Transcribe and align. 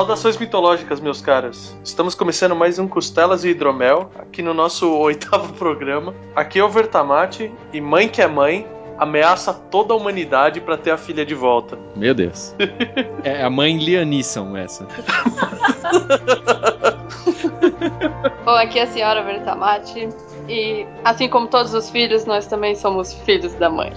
Saudações 0.00 0.38
mitológicas, 0.38 0.98
meus 0.98 1.20
caros. 1.20 1.76
Estamos 1.84 2.14
começando 2.14 2.56
mais 2.56 2.78
um 2.78 2.88
Costelas 2.88 3.44
e 3.44 3.50
Hidromel, 3.50 4.10
aqui 4.18 4.40
no 4.40 4.54
nosso 4.54 4.88
oitavo 4.96 5.52
programa. 5.52 6.14
Aqui 6.34 6.58
é 6.58 6.64
o 6.64 6.70
Vertamate 6.70 7.52
e 7.70 7.82
mãe 7.82 8.08
que 8.08 8.22
é 8.22 8.26
mãe 8.26 8.66
ameaça 8.96 9.52
toda 9.52 9.92
a 9.92 9.96
humanidade 9.98 10.58
para 10.58 10.78
ter 10.78 10.90
a 10.90 10.96
filha 10.96 11.26
de 11.26 11.34
volta. 11.34 11.78
Meu 11.94 12.14
Deus. 12.14 12.54
é 13.22 13.44
a 13.44 13.50
mãe 13.50 13.76
Lianisson 13.76 14.56
essa. 14.56 14.88
Bom, 18.42 18.56
aqui 18.56 18.78
é 18.78 18.84
a 18.84 18.86
senhora 18.86 19.22
Vertamati. 19.22 20.08
E 20.48 20.86
assim 21.04 21.28
como 21.28 21.46
todos 21.46 21.74
os 21.74 21.90
filhos, 21.90 22.24
nós 22.24 22.46
também 22.46 22.74
somos 22.74 23.12
filhos 23.12 23.52
da 23.56 23.68
mãe. 23.68 23.92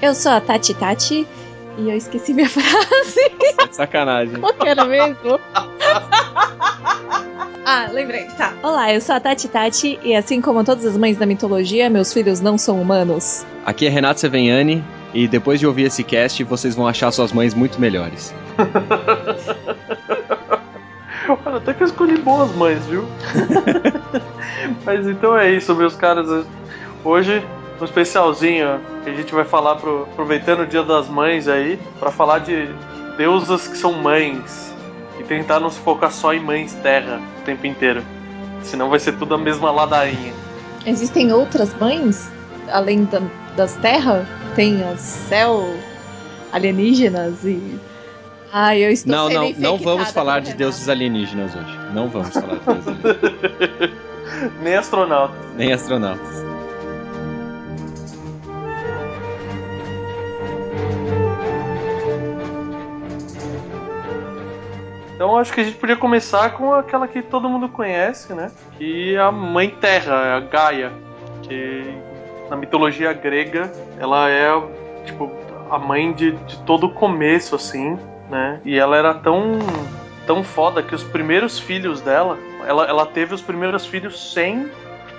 Eu 0.00 0.14
sou 0.14 0.32
a 0.32 0.40
Tati 0.40 0.72
Tati 0.72 1.28
e 1.78 1.88
eu 1.88 1.96
esqueci 1.96 2.34
minha 2.34 2.48
frase. 2.50 3.30
Sacanagem. 3.70 4.40
Qual 4.40 4.52
que 4.52 4.68
era 4.68 4.84
mesmo? 4.84 5.40
ah, 7.64 7.88
lembrei. 7.92 8.24
Tá. 8.36 8.52
Olá, 8.62 8.92
eu 8.92 9.00
sou 9.00 9.14
a 9.14 9.20
Tati 9.20 9.48
Tati 9.48 9.98
e 10.02 10.14
assim 10.14 10.40
como 10.40 10.64
todas 10.64 10.84
as 10.84 10.96
mães 10.96 11.16
da 11.16 11.24
mitologia, 11.24 11.88
meus 11.88 12.12
filhos 12.12 12.40
não 12.40 12.58
são 12.58 12.82
humanos. 12.82 13.46
Aqui 13.64 13.86
é 13.86 13.88
Renato 13.88 14.18
Seveniani 14.20 14.84
e 15.14 15.28
depois 15.28 15.60
de 15.60 15.66
ouvir 15.66 15.84
esse 15.84 16.02
cast, 16.02 16.42
vocês 16.44 16.74
vão 16.74 16.86
achar 16.88 17.10
suas 17.12 17.32
mães 17.32 17.54
muito 17.54 17.80
melhores. 17.80 18.34
Olha, 21.44 21.56
até 21.58 21.74
que 21.74 21.82
eu 21.82 21.86
escolhi 21.86 22.16
boas 22.18 22.50
mães, 22.56 22.84
viu? 22.86 23.06
Mas 24.84 25.06
então 25.06 25.36
é 25.36 25.50
isso, 25.52 25.74
meus 25.74 25.94
caras. 25.94 26.46
Hoje 27.04 27.42
um 27.80 27.84
especialzinho 27.84 28.80
que 29.04 29.10
a 29.10 29.14
gente 29.14 29.34
vai 29.34 29.44
falar 29.44 29.76
pro, 29.76 30.02
aproveitando 30.02 30.60
o 30.60 30.66
Dia 30.66 30.82
das 30.82 31.08
Mães 31.08 31.48
aí, 31.48 31.78
para 31.98 32.10
falar 32.10 32.40
de 32.40 32.68
deusas 33.16 33.68
que 33.68 33.76
são 33.76 33.92
mães 33.92 34.74
e 35.18 35.24
tentar 35.24 35.60
não 35.60 35.70
se 35.70 35.78
focar 35.80 36.12
só 36.12 36.32
em 36.32 36.40
mães 36.40 36.74
terra 36.82 37.20
o 37.40 37.44
tempo 37.44 37.66
inteiro. 37.66 38.02
Senão 38.62 38.90
vai 38.90 38.98
ser 38.98 39.12
tudo 39.16 39.34
a 39.34 39.38
mesma 39.38 39.70
ladainha. 39.70 40.32
Existem 40.86 41.32
outras 41.32 41.74
mães 41.78 42.30
além 42.70 43.04
da, 43.04 43.20
das 43.56 43.74
terras? 43.76 44.26
Tem 44.54 44.82
as 44.84 45.00
céu 45.00 45.74
alienígenas 46.52 47.44
e 47.44 47.78
Ai, 48.52 48.82
eu 48.82 48.90
estou 48.90 49.12
Não, 49.12 49.28
não, 49.28 49.52
não 49.52 49.76
vamos 49.76 50.10
falar 50.10 50.40
de 50.40 50.54
deuses 50.54 50.88
alienígenas 50.88 51.54
hoje. 51.54 51.78
Não 51.92 52.08
vamos 52.08 52.32
falar 52.32 52.56
de 52.56 52.64
deuses 52.64 52.88
alienígenas. 52.88 53.98
Nem 54.62 54.74
astronauta. 54.76 55.34
Nem 55.56 55.72
astronautas. 55.72 56.47
Então 65.18 65.36
acho 65.36 65.52
que 65.52 65.60
a 65.60 65.64
gente 65.64 65.76
podia 65.76 65.96
começar 65.96 66.50
com 66.50 66.72
aquela 66.72 67.08
que 67.08 67.20
todo 67.20 67.48
mundo 67.48 67.68
conhece, 67.68 68.32
né? 68.32 68.52
Que 68.76 69.16
é 69.16 69.18
a 69.18 69.32
Mãe 69.32 69.68
Terra, 69.68 70.36
a 70.36 70.38
Gaia. 70.38 70.92
Que 71.42 71.92
na 72.48 72.54
mitologia 72.54 73.12
grega 73.12 73.68
ela 73.98 74.30
é 74.30 74.48
tipo 75.04 75.28
a 75.68 75.76
mãe 75.76 76.12
de, 76.12 76.30
de 76.30 76.58
todo 76.58 76.86
o 76.86 76.94
começo, 76.94 77.56
assim, 77.56 77.98
né? 78.30 78.60
E 78.64 78.78
ela 78.78 78.96
era 78.96 79.12
tão 79.12 79.58
tão 80.24 80.44
foda 80.44 80.84
que 80.84 80.94
os 80.94 81.02
primeiros 81.02 81.58
filhos 81.58 82.00
dela, 82.00 82.38
ela, 82.64 82.86
ela 82.86 83.04
teve 83.04 83.34
os 83.34 83.42
primeiros 83.42 83.84
filhos 83.84 84.32
sem 84.32 84.70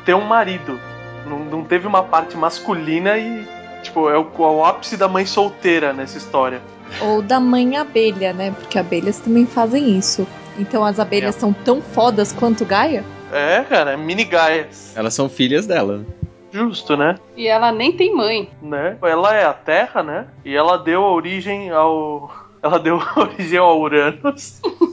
ter 0.06 0.14
um 0.14 0.22
marido. 0.22 0.80
Não, 1.26 1.40
não 1.40 1.64
teve 1.66 1.86
uma 1.86 2.04
parte 2.04 2.38
masculina 2.38 3.18
e 3.18 3.46
tipo 3.90 4.10
é 4.10 4.18
o, 4.18 4.22
é 4.38 4.40
o 4.40 4.64
ápice 4.64 4.96
da 4.96 5.08
mãe 5.08 5.26
solteira 5.26 5.92
nessa 5.94 6.18
história. 6.18 6.62
Ou 7.02 7.22
da 7.22 7.40
mãe 7.40 7.78
abelha, 7.78 8.34
né? 8.34 8.52
Porque 8.52 8.80
abelhas 8.80 9.20
também 9.20 9.46
fazem 9.46 9.98
isso. 9.98 10.28
Então 10.58 10.84
as 10.84 11.00
abelhas 11.00 11.36
É. 11.36 11.40
são 11.40 11.54
tão 11.54 11.82
fodas 11.82 12.32
quanto 12.32 12.66
Gaia? 12.66 13.04
É, 13.32 13.62
cara, 13.68 13.92
é 13.92 13.98
mini 13.98 14.24
Gaias. 14.24 14.94
Elas 14.96 15.14
são 15.14 15.30
filhas 15.30 15.68
dela. 15.68 16.04
Justo, 16.52 16.98
né? 16.98 17.16
E 17.38 17.48
ela 17.48 17.72
nem 17.72 17.92
tem 17.92 18.14
mãe. 18.16 18.50
né? 18.62 18.98
Ela 19.04 19.36
é 19.36 19.46
a 19.46 19.54
Terra, 19.54 20.02
né? 20.02 20.26
E 20.44 20.56
ela 20.56 20.78
deu 20.78 21.02
origem 21.04 21.70
ao. 21.70 22.32
Ela 22.62 22.78
deu 22.78 23.00
origem 23.16 23.58
ao 23.58 23.80
Uranus. 23.80 24.60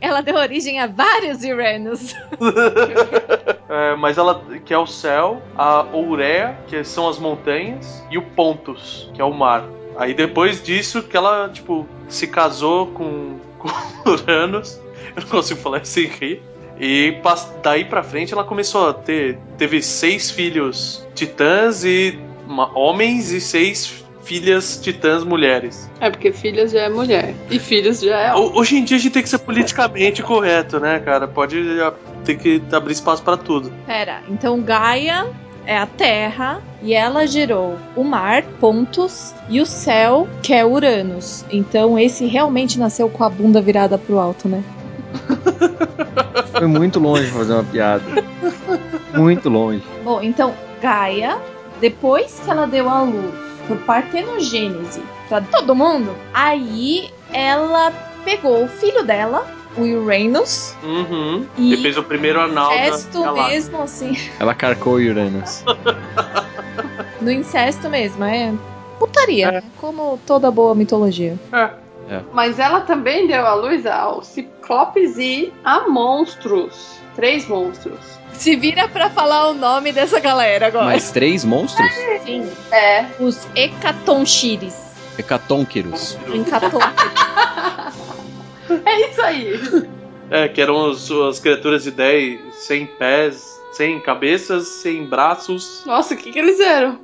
Ela 0.00 0.20
deu 0.20 0.36
origem 0.36 0.80
a 0.80 0.86
vários 0.86 1.42
Uranus. 1.42 2.14
É, 3.72 3.96
mas 3.96 4.18
ela. 4.18 4.44
que 4.66 4.74
é 4.74 4.76
o 4.76 4.86
céu, 4.86 5.40
a 5.56 5.80
Ourea, 5.94 6.58
que 6.66 6.84
são 6.84 7.08
as 7.08 7.18
montanhas, 7.18 8.04
e 8.10 8.18
o 8.18 8.22
Pontus, 8.22 9.10
que 9.14 9.20
é 9.22 9.24
o 9.24 9.32
mar. 9.32 9.64
Aí 9.96 10.12
depois 10.12 10.62
disso 10.62 11.02
que 11.02 11.16
ela, 11.16 11.48
tipo, 11.48 11.88
se 12.06 12.26
casou 12.26 12.88
com, 12.88 13.38
com 13.58 13.70
Uranus. 14.10 14.78
Eu 15.16 15.22
não 15.22 15.28
consigo 15.30 15.58
falar 15.58 15.86
sem 15.86 16.06
rir. 16.06 16.42
E 16.78 17.16
daí 17.62 17.86
pra 17.86 18.02
frente 18.02 18.34
ela 18.34 18.44
começou 18.44 18.90
a 18.90 18.92
ter. 18.92 19.38
Teve 19.56 19.80
seis 19.80 20.30
filhos 20.30 21.06
titãs 21.14 21.82
e 21.82 22.18
homens 22.74 23.30
e 23.30 23.40
seis 23.40 24.01
filhas 24.24 24.80
titãs 24.80 25.24
mulheres. 25.24 25.90
É 26.00 26.10
porque 26.10 26.32
filhas 26.32 26.72
já 26.72 26.82
é 26.82 26.88
mulher. 26.88 27.34
E 27.50 27.58
filhos 27.58 28.00
já 28.00 28.18
é 28.18 28.34
homem. 28.34 28.52
Hoje 28.54 28.76
em 28.76 28.84
dia 28.84 28.96
a 28.96 29.00
gente 29.00 29.12
tem 29.12 29.22
que 29.22 29.28
ser 29.28 29.38
politicamente 29.38 30.22
correto, 30.22 30.78
né, 30.80 30.98
cara? 31.00 31.26
Pode 31.28 31.58
ah, 31.80 31.92
ter 32.24 32.36
que 32.36 32.62
abrir 32.72 32.92
espaço 32.92 33.22
pra 33.22 33.36
tudo. 33.36 33.72
Pera, 33.86 34.22
então 34.28 34.60
Gaia 34.60 35.26
é 35.66 35.76
a 35.76 35.86
terra 35.86 36.60
e 36.82 36.94
ela 36.94 37.26
gerou 37.26 37.78
o 37.94 38.02
mar, 38.02 38.42
Pontus, 38.60 39.34
e 39.48 39.60
o 39.60 39.66
céu, 39.66 40.28
que 40.42 40.52
é 40.52 40.64
Uranus. 40.64 41.44
Então 41.50 41.98
esse 41.98 42.26
realmente 42.26 42.78
nasceu 42.78 43.08
com 43.08 43.24
a 43.24 43.28
bunda 43.28 43.60
virada 43.60 43.98
pro 43.98 44.18
alto, 44.18 44.48
né? 44.48 44.62
Foi 46.52 46.66
muito 46.66 47.00
longe 47.00 47.26
fazer 47.26 47.52
uma 47.54 47.64
piada. 47.64 48.04
Muito 49.14 49.48
longe. 49.48 49.82
Bom, 50.04 50.22
então 50.22 50.54
Gaia, 50.80 51.38
depois 51.80 52.40
que 52.44 52.50
ela 52.50 52.66
deu 52.66 52.88
a 52.88 53.02
luz 53.02 53.51
por 53.66 53.76
partenogênese 53.78 55.02
pra 55.28 55.40
todo 55.40 55.74
mundo, 55.74 56.14
aí 56.34 57.10
ela 57.32 57.92
pegou 58.24 58.64
o 58.64 58.68
filho 58.68 59.02
dela, 59.04 59.46
o 59.76 59.82
Uranus, 59.82 60.74
Uhum. 60.82 61.46
E 61.56 61.76
fez 61.78 61.96
o 61.96 62.02
primeiro 62.02 62.40
anal 62.40 62.72
incesto 62.72 63.32
mesmo, 63.34 63.82
assim, 63.82 64.16
Ela 64.38 64.54
carcou 64.54 64.94
Uranus. 64.94 65.64
no 67.20 67.30
incesto 67.30 67.88
mesmo, 67.88 68.24
é 68.24 68.52
putaria, 68.98 69.48
É. 69.48 69.62
como 69.80 70.18
toda 70.26 70.50
boa 70.50 70.74
mitologia. 70.74 71.38
É. 71.52 71.81
Mas 72.32 72.58
ela 72.58 72.80
também 72.82 73.26
deu 73.26 73.46
à 73.46 73.54
luz 73.54 73.86
ao 73.86 74.22
Ciclopes 74.22 75.16
e 75.18 75.52
a 75.64 75.88
monstros. 75.88 76.98
Três 77.14 77.46
monstros. 77.46 77.98
Se 78.32 78.56
vira 78.56 78.88
pra 78.88 79.10
falar 79.10 79.48
o 79.48 79.54
nome 79.54 79.92
dessa 79.92 80.18
galera 80.18 80.66
agora. 80.68 80.86
Mais 80.86 81.10
três 81.10 81.44
monstros? 81.44 81.90
Sim, 82.24 82.50
É. 82.70 83.06
os 83.20 83.46
Hecatonchires. 83.54 84.74
Hecatonqueros. 85.18 86.18
Hecaton... 86.32 86.78
É 88.86 89.10
isso 89.10 89.20
aí. 89.22 89.60
É, 90.30 90.48
que 90.48 90.60
eram 90.60 90.88
os- 90.90 91.10
as 91.10 91.38
criaturas 91.38 91.82
de 91.84 91.90
10, 91.90 92.40
sem 92.54 92.86
pés, 92.86 93.60
sem 93.72 94.00
cabeças, 94.00 94.66
sem 94.68 95.04
braços. 95.04 95.82
Nossa, 95.84 96.14
o 96.14 96.16
que, 96.16 96.32
que 96.32 96.38
eles 96.38 96.58
eram? 96.58 97.00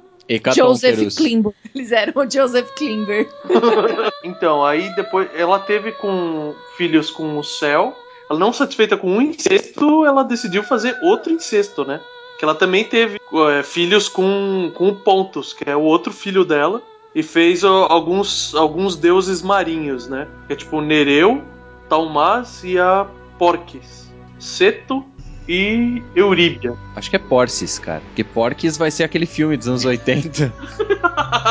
Joseph. 0.54 1.16
Klimber. 1.16 1.52
Eles 1.74 1.92
eram 1.92 2.12
o 2.22 2.30
Joseph 2.30 2.70
Klimber. 2.76 3.28
Então, 4.24 4.64
aí 4.64 4.94
depois 4.94 5.28
ela 5.34 5.58
teve 5.58 5.92
com 5.92 6.54
filhos 6.76 7.10
com 7.10 7.38
o 7.38 7.44
céu. 7.44 7.96
Ela 8.28 8.38
não 8.38 8.52
satisfeita 8.52 8.96
com 8.96 9.10
um 9.10 9.22
incesto, 9.22 10.04
ela 10.04 10.22
decidiu 10.22 10.62
fazer 10.62 10.98
outro 11.02 11.32
incesto, 11.32 11.84
né? 11.84 12.00
Que 12.38 12.44
ela 12.44 12.54
também 12.54 12.84
teve 12.84 13.18
é, 13.50 13.62
filhos 13.62 14.08
com, 14.08 14.70
com 14.74 14.88
o 14.88 14.96
Pontus, 14.96 15.52
que 15.52 15.68
é 15.68 15.74
o 15.74 15.80
outro 15.82 16.12
filho 16.12 16.44
dela. 16.44 16.82
E 17.14 17.22
fez 17.22 17.64
ó, 17.64 17.86
alguns, 17.88 18.54
alguns 18.54 18.96
deuses 18.96 19.40
marinhos, 19.40 20.08
né? 20.08 20.28
Que 20.46 20.52
é 20.52 20.56
tipo 20.56 20.80
Nereu, 20.80 21.42
Talmas 21.88 22.62
e 22.62 22.78
a 22.78 23.06
Porques. 23.38 24.12
Seto 24.38 25.04
e 25.48 26.02
Euríbia. 26.14 26.74
Acho 26.94 27.08
que 27.08 27.16
é 27.16 27.18
Porcis, 27.18 27.78
cara. 27.78 28.02
Porque 28.08 28.22
Porques 28.22 28.76
vai 28.76 28.90
ser 28.90 29.04
aquele 29.04 29.26
filme 29.26 29.56
dos 29.56 29.66
anos 29.66 29.84
80. 29.84 30.52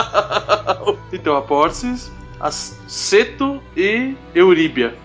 então, 1.11 1.35
a 1.35 1.41
Porces, 1.41 2.11
as 2.39 2.77
Seto 2.87 3.61
e 3.75 4.15
Euríbia. 4.35 4.95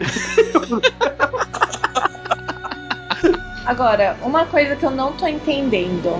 Agora, 3.66 4.16
uma 4.22 4.46
coisa 4.46 4.74
que 4.74 4.84
eu 4.84 4.90
não 4.90 5.12
tô 5.12 5.26
entendendo. 5.26 6.16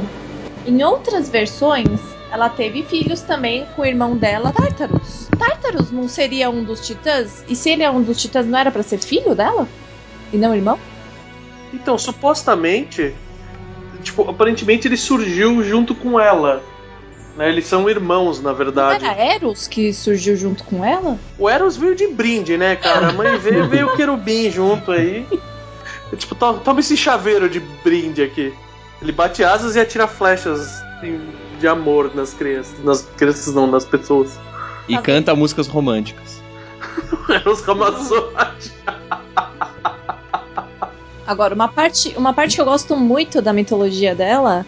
Em 0.67 0.83
outras 0.85 1.29
versões, 1.29 2.01
ela 2.31 2.49
teve 2.49 2.83
filhos 2.85 3.23
também 3.23 3.67
com 3.75 3.83
o 3.83 3.87
irmão 3.87 4.17
dela, 4.17 4.53
Tartarus. 4.53 5.29
Tartarus 5.39 5.91
não 5.91 6.07
seria 6.07 6.51
um 6.51 6.63
dos 6.63 6.87
titãs? 6.87 7.45
E 7.49 7.57
se 7.57 7.71
ele 7.71 7.83
é 7.83 7.91
um 7.91 8.03
dos 8.03 8.21
titãs, 8.21 8.47
não 8.47 8.59
era 8.59 8.71
pra 8.71 8.83
ser 8.83 8.99
filho 8.99 9.35
dela? 9.35 9.67
E 10.33 10.37
não 10.37 10.55
irmão? 10.55 10.79
Então, 11.73 11.97
supostamente, 11.99 13.15
tipo, 14.03 14.29
aparentemente 14.29 14.87
ele 14.89 14.97
surgiu 14.97 15.63
junto 15.65 15.95
com 15.95 16.19
ela. 16.21 16.63
Né? 17.37 17.49
Eles 17.49 17.67
são 17.67 17.89
irmãos, 17.89 18.41
na 18.43 18.51
Não 18.51 18.57
verdade. 18.59 19.05
era 19.05 19.15
Eros 19.35 19.67
que 19.67 19.93
surgiu 19.93 20.37
junto 20.37 20.65
com 20.65 20.85
ela? 20.85 21.19
O 21.39 21.49
Eros 21.49 21.77
veio 21.77 21.95
de 21.95 22.07
brinde, 22.09 22.59
né, 22.59 22.77
cara? 22.77 23.09
A 23.09 23.13
mãe 23.13 23.39
veio, 23.39 23.69
veio 23.69 23.87
o 23.89 23.95
querubim 23.97 24.51
junto 24.51 24.93
aí. 24.93 25.27
É 26.13 26.17
tipo, 26.17 26.35
to- 26.35 26.61
toma 26.63 26.81
esse 26.81 26.97
chaveiro 26.97 27.49
de 27.49 27.61
brinde 27.61 28.23
aqui. 28.23 28.53
Ele 29.01 29.13
bate 29.13 29.43
asas 29.43 29.75
e 29.77 29.81
atira 29.81 30.07
flechas 30.07 30.83
de 31.59 31.67
amor 31.67 32.15
nas 32.15 32.35
crianças. 32.35 32.75
Nas 32.85 33.03
crianças 33.17 33.55
não, 33.55 33.67
nas 33.67 33.85
pessoas. 33.85 34.39
E 34.87 34.95
Tá 34.97 35.01
canta 35.03 35.35
músicas 35.35 35.67
românticas. 35.67 36.43
Eros 37.31 37.63
Ramazotti. 37.63 38.73
Agora, 41.33 41.55
uma 41.55 41.69
parte, 41.69 42.15
uma 42.17 42.33
parte 42.33 42.55
que 42.57 42.61
eu 42.61 42.65
gosto 42.65 42.97
muito 42.97 43.41
da 43.41 43.53
mitologia 43.53 44.15
dela 44.15 44.67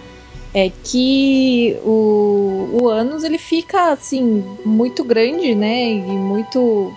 é 0.53 0.71
que 0.83 1.77
o, 1.85 2.79
o 2.81 2.89
Anos 2.89 3.25
ele 3.25 3.39
fica 3.39 3.93
assim 3.93 4.45
muito 4.65 5.05
grande, 5.05 5.55
né? 5.55 5.91
E 5.91 6.01
muito 6.01 6.93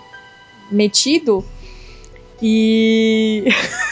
metido. 0.70 1.44
E 2.40 3.44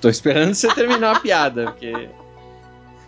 Tô 0.00 0.08
esperando 0.08 0.54
você 0.54 0.68
terminar 0.74 1.16
a 1.16 1.20
piada, 1.20 1.64
porque. 1.66 2.08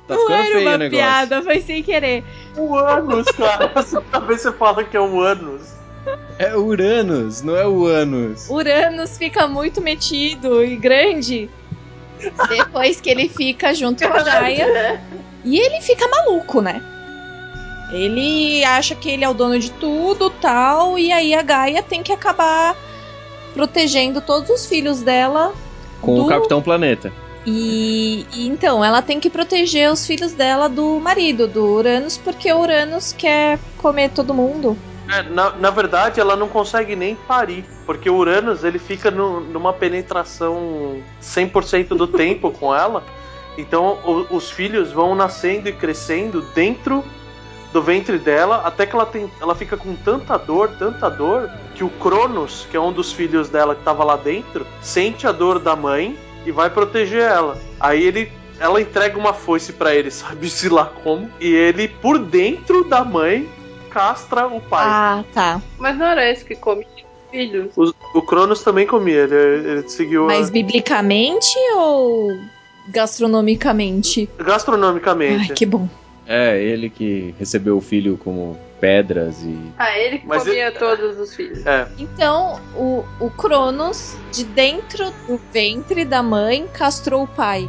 Tá 0.06 0.14
não 0.14 0.22
ficando 0.22 0.42
feio 0.44 0.58
o 0.58 0.62
uma 0.62 0.78
negócio. 0.78 1.04
piada, 1.04 1.42
foi 1.42 1.60
sem 1.60 1.82
querer. 1.82 2.24
O 2.56 2.76
Anos, 2.76 3.26
cara. 3.32 3.68
Talvez 4.10 4.40
você 4.42 4.52
fala 4.52 4.84
que 4.84 4.96
é 4.96 5.00
o 5.00 5.20
Anos. 5.20 5.74
É 6.38 6.54
Uranus, 6.54 7.40
não 7.40 7.56
é 7.56 7.66
o 7.66 7.86
Anos. 7.86 8.48
Uranus 8.50 9.16
fica 9.16 9.48
muito 9.48 9.80
metido 9.80 10.62
e 10.62 10.76
grande 10.76 11.48
depois 12.48 13.00
que 13.00 13.10
ele 13.10 13.28
fica 13.28 13.74
junto 13.74 14.06
com 14.06 14.14
a 14.14 14.22
Gaia. 14.22 15.00
E 15.44 15.58
ele 15.58 15.80
fica 15.80 16.06
maluco, 16.08 16.60
né? 16.60 16.82
Ele 17.92 18.64
acha 18.64 18.94
que 18.94 19.08
ele 19.10 19.24
é 19.24 19.28
o 19.28 19.34
dono 19.34 19.58
de 19.58 19.70
tudo, 19.70 20.30
tal, 20.30 20.98
e 20.98 21.12
aí 21.12 21.34
a 21.34 21.42
Gaia 21.42 21.82
tem 21.82 22.02
que 22.02 22.12
acabar 22.12 22.74
protegendo 23.52 24.20
todos 24.20 24.50
os 24.50 24.66
filhos 24.66 25.00
dela. 25.02 25.52
Com 26.00 26.14
do- 26.16 26.24
o 26.24 26.26
Capitão 26.28 26.60
Planeta. 26.60 27.12
E, 27.46 28.26
e 28.32 28.48
então 28.48 28.82
ela 28.82 29.02
tem 29.02 29.20
que 29.20 29.28
proteger 29.28 29.92
os 29.92 30.06
filhos 30.06 30.32
dela 30.32 30.66
do 30.66 30.98
marido, 30.98 31.46
do 31.46 31.62
Uranus, 31.74 32.16
porque 32.16 32.50
o 32.50 32.58
Uranus 32.58 33.12
quer 33.12 33.58
comer 33.76 34.08
todo 34.10 34.32
mundo. 34.32 34.76
É, 35.08 35.22
na, 35.22 35.50
na 35.50 35.70
verdade, 35.70 36.18
ela 36.20 36.34
não 36.34 36.48
consegue 36.48 36.96
nem 36.96 37.14
parir, 37.14 37.64
porque 37.84 38.08
o 38.08 38.16
Uranus 38.16 38.64
ele 38.64 38.78
fica 38.78 39.10
no- 39.10 39.40
numa 39.40 39.72
penetração 39.72 41.02
100% 41.20 41.88
do 41.94 42.06
tempo 42.08 42.50
com 42.50 42.74
ela. 42.74 43.02
Então 43.58 43.98
o- 44.04 44.34
os 44.36 44.50
filhos 44.50 44.92
vão 44.92 45.14
nascendo 45.14 45.68
e 45.68 45.72
crescendo 45.72 46.40
dentro 46.54 47.04
do 47.72 47.82
ventre 47.82 48.18
dela, 48.18 48.62
até 48.64 48.86
que 48.86 48.94
ela, 48.94 49.04
tem, 49.04 49.30
ela 49.40 49.54
fica 49.54 49.76
com 49.76 49.94
tanta 49.96 50.36
dor, 50.38 50.70
tanta 50.78 51.10
dor, 51.10 51.50
que 51.74 51.82
o 51.82 51.90
Cronos, 51.90 52.66
que 52.70 52.76
é 52.76 52.80
um 52.80 52.92
dos 52.92 53.12
filhos 53.12 53.48
dela 53.48 53.74
que 53.74 53.80
estava 53.80 54.04
lá 54.04 54.16
dentro, 54.16 54.64
sente 54.80 55.26
a 55.26 55.32
dor 55.32 55.58
da 55.58 55.74
mãe 55.74 56.16
e 56.46 56.52
vai 56.52 56.70
proteger 56.70 57.22
ela. 57.22 57.58
Aí 57.80 58.02
ele 58.04 58.30
ela 58.60 58.80
entrega 58.80 59.18
uma 59.18 59.32
foice 59.34 59.72
pra 59.72 59.92
ele, 59.94 60.08
sabe-se 60.12 60.68
lá 60.68 60.84
como, 61.02 61.28
e 61.40 61.52
ele 61.52 61.88
por 61.88 62.16
dentro 62.18 62.84
da 62.84 63.04
mãe 63.04 63.48
castra 63.94 64.48
o 64.48 64.60
pai. 64.60 64.86
Ah, 64.86 65.24
tá. 65.32 65.62
Mas 65.78 65.96
não 65.96 66.04
era 66.06 66.28
esse 66.28 66.44
que 66.44 66.56
comia 66.56 66.84
filhos? 67.30 67.72
O, 67.76 67.92
o 68.18 68.22
Cronos 68.22 68.62
também 68.62 68.86
comia, 68.86 69.20
ele, 69.22 69.34
ele 69.70 69.88
seguiu 69.88 70.24
a- 70.24 70.26
Mas 70.26 70.50
biblicamente 70.50 71.56
ou 71.76 72.28
gastronomicamente? 72.88 74.28
gastronomicamente. 74.38 75.50
Ai, 75.52 75.56
que 75.56 75.64
bom. 75.64 75.88
É, 76.26 76.60
ele 76.60 76.88
que 76.90 77.34
recebeu 77.38 77.76
o 77.76 77.80
filho 77.80 78.16
como 78.18 78.58
pedras 78.80 79.42
e. 79.42 79.56
Ah, 79.78 79.96
ele 79.98 80.18
que 80.18 80.26
Mas 80.26 80.42
comia 80.42 80.72
todos 80.72 81.18
os 81.18 81.34
filhos. 81.34 81.64
É, 81.66 81.86
Então, 81.98 82.60
o, 82.74 83.04
o 83.20 83.30
Cronos, 83.30 84.16
de 84.32 84.44
dentro 84.44 85.04
do 85.28 85.38
ventre 85.52 86.04
da 86.04 86.22
mãe, 86.22 86.66
castrou 86.72 87.24
o 87.24 87.28
pai. 87.28 87.68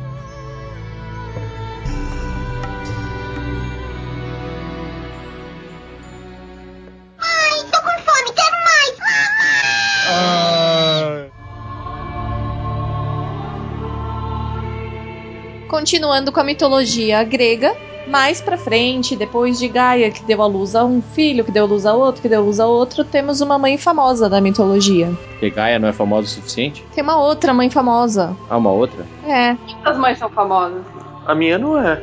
Continuando 15.86 16.32
com 16.32 16.40
a 16.40 16.44
mitologia 16.44 17.24
grega, 17.24 17.76
mais 18.08 18.42
pra 18.42 18.58
frente, 18.58 19.16
depois 19.16 19.60
de 19.60 19.68
Gaia, 19.68 20.10
que 20.10 20.24
deu 20.24 20.42
à 20.42 20.48
luz 20.48 20.74
a 20.76 20.84
um 20.84 21.00
filho, 21.00 21.46
que 21.46 21.52
deu 21.52 21.64
à 21.66 21.68
luz 21.68 21.86
a 21.86 21.94
outro, 21.94 22.24
que 22.24 22.28
deu 22.28 22.42
à 22.42 22.44
luz 22.44 22.60
a 22.60 22.66
outro, 22.66 23.04
temos 23.04 23.40
uma 23.40 23.60
mãe 23.60 23.78
famosa 23.78 24.28
da 24.28 24.42
mitologia. 24.42 25.14
Porque 25.30 25.52
Gaia 25.52 25.78
não 25.78 25.88
é 25.88 25.94
famosa 25.94 26.26
o 26.26 26.30
suficiente? 26.32 26.84
Tem 26.96 27.04
uma 27.04 27.18
outra 27.22 27.54
mãe 27.54 27.70
famosa. 27.70 28.36
Ah, 28.50 28.58
uma 28.58 28.72
outra? 28.72 29.06
É. 29.28 29.56
As 29.84 29.96
mães 29.96 30.18
são 30.18 30.28
famosas. 30.28 30.82
a 31.24 31.36
minha 31.36 31.60
não 31.60 31.78
é. 31.78 32.02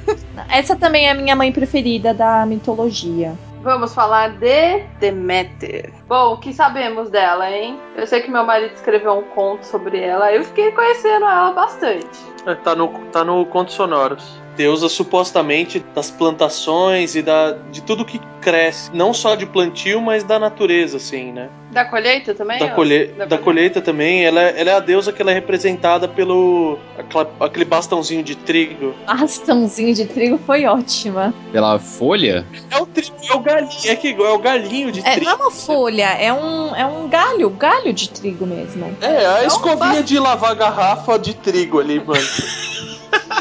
Essa 0.52 0.76
também 0.76 1.06
é 1.06 1.12
a 1.12 1.14
minha 1.14 1.34
mãe 1.34 1.50
preferida 1.50 2.12
da 2.12 2.44
mitologia. 2.44 3.32
Vamos 3.62 3.94
falar 3.94 4.30
de 4.38 4.80
Deméter. 4.98 5.92
Bom, 6.08 6.34
o 6.34 6.36
que 6.38 6.52
sabemos 6.52 7.10
dela, 7.10 7.48
hein? 7.48 7.78
Eu 7.96 8.06
sei 8.08 8.20
que 8.20 8.30
meu 8.30 8.44
marido 8.44 8.74
escreveu 8.74 9.12
um 9.12 9.22
conto 9.22 9.64
sobre 9.64 10.00
ela. 10.00 10.32
Eu 10.32 10.42
fiquei 10.42 10.72
conhecendo 10.72 11.24
ela 11.24 11.52
bastante. 11.52 12.06
É, 12.44 12.56
Tá 12.56 12.74
no, 12.74 12.88
tá 13.12 13.22
no 13.24 13.46
Conto 13.46 13.72
Sonoros. 13.72 14.40
Deusa 14.56 14.88
supostamente 14.88 15.78
das 15.94 16.10
plantações 16.10 17.14
e 17.14 17.22
da, 17.22 17.52
de 17.70 17.82
tudo 17.82 18.04
que 18.04 18.20
cresce. 18.40 18.90
Não 18.92 19.14
só 19.14 19.36
de 19.36 19.46
plantio, 19.46 20.00
mas 20.00 20.24
da 20.24 20.38
natureza, 20.38 20.96
assim, 20.96 21.32
né? 21.32 21.48
Da 21.72 21.86
colheita 21.86 22.34
também? 22.34 22.58
Da, 22.58 22.68
colhe, 22.68 23.06
da 23.06 23.38
colheita 23.38 23.80
também. 23.80 24.24
Ela, 24.26 24.42
é- 24.42 24.60
ela 24.60 24.70
é 24.72 24.74
a 24.74 24.78
deusa 24.80 25.10
que 25.10 25.22
ela 25.22 25.30
é 25.30 25.34
representada 25.34 26.06
pelo. 26.06 26.78
aquela- 26.98 27.30
aquele 27.40 27.64
bastãozinho 27.64 28.22
de 28.22 28.36
trigo. 28.36 28.94
Bastãozinho 29.06 29.94
de 29.94 30.04
trigo 30.04 30.38
foi 30.44 30.66
ótima. 30.66 31.32
Pela 31.50 31.78
folha? 31.78 32.46
É 32.70 32.76
o 32.78 32.84
trigo, 32.84 33.16
é 33.26 33.34
o 33.34 33.40
galinho. 33.40 33.70
É, 33.86 33.96
que, 33.96 34.08
é 34.12 34.28
o 34.30 34.38
galinho 34.38 34.92
de 34.92 35.00
É, 35.00 35.12
trigo. 35.12 35.24
não 35.24 35.32
é 35.32 35.34
uma 35.36 35.50
folha, 35.50 36.04
é 36.12 36.30
um, 36.32 36.76
é 36.76 36.84
um 36.84 37.08
galho, 37.08 37.48
galho 37.48 37.92
de 37.94 38.10
trigo 38.10 38.46
mesmo. 38.46 38.94
É, 39.00 39.06
a 39.26 39.38
É 39.38 39.44
um 39.44 39.46
escovinha 39.46 40.02
de 40.02 40.18
lavar 40.18 40.54
garrafa 40.54 41.18
de 41.18 41.32
trigo 41.34 41.80
ali, 41.80 41.98
mano. 41.98 42.20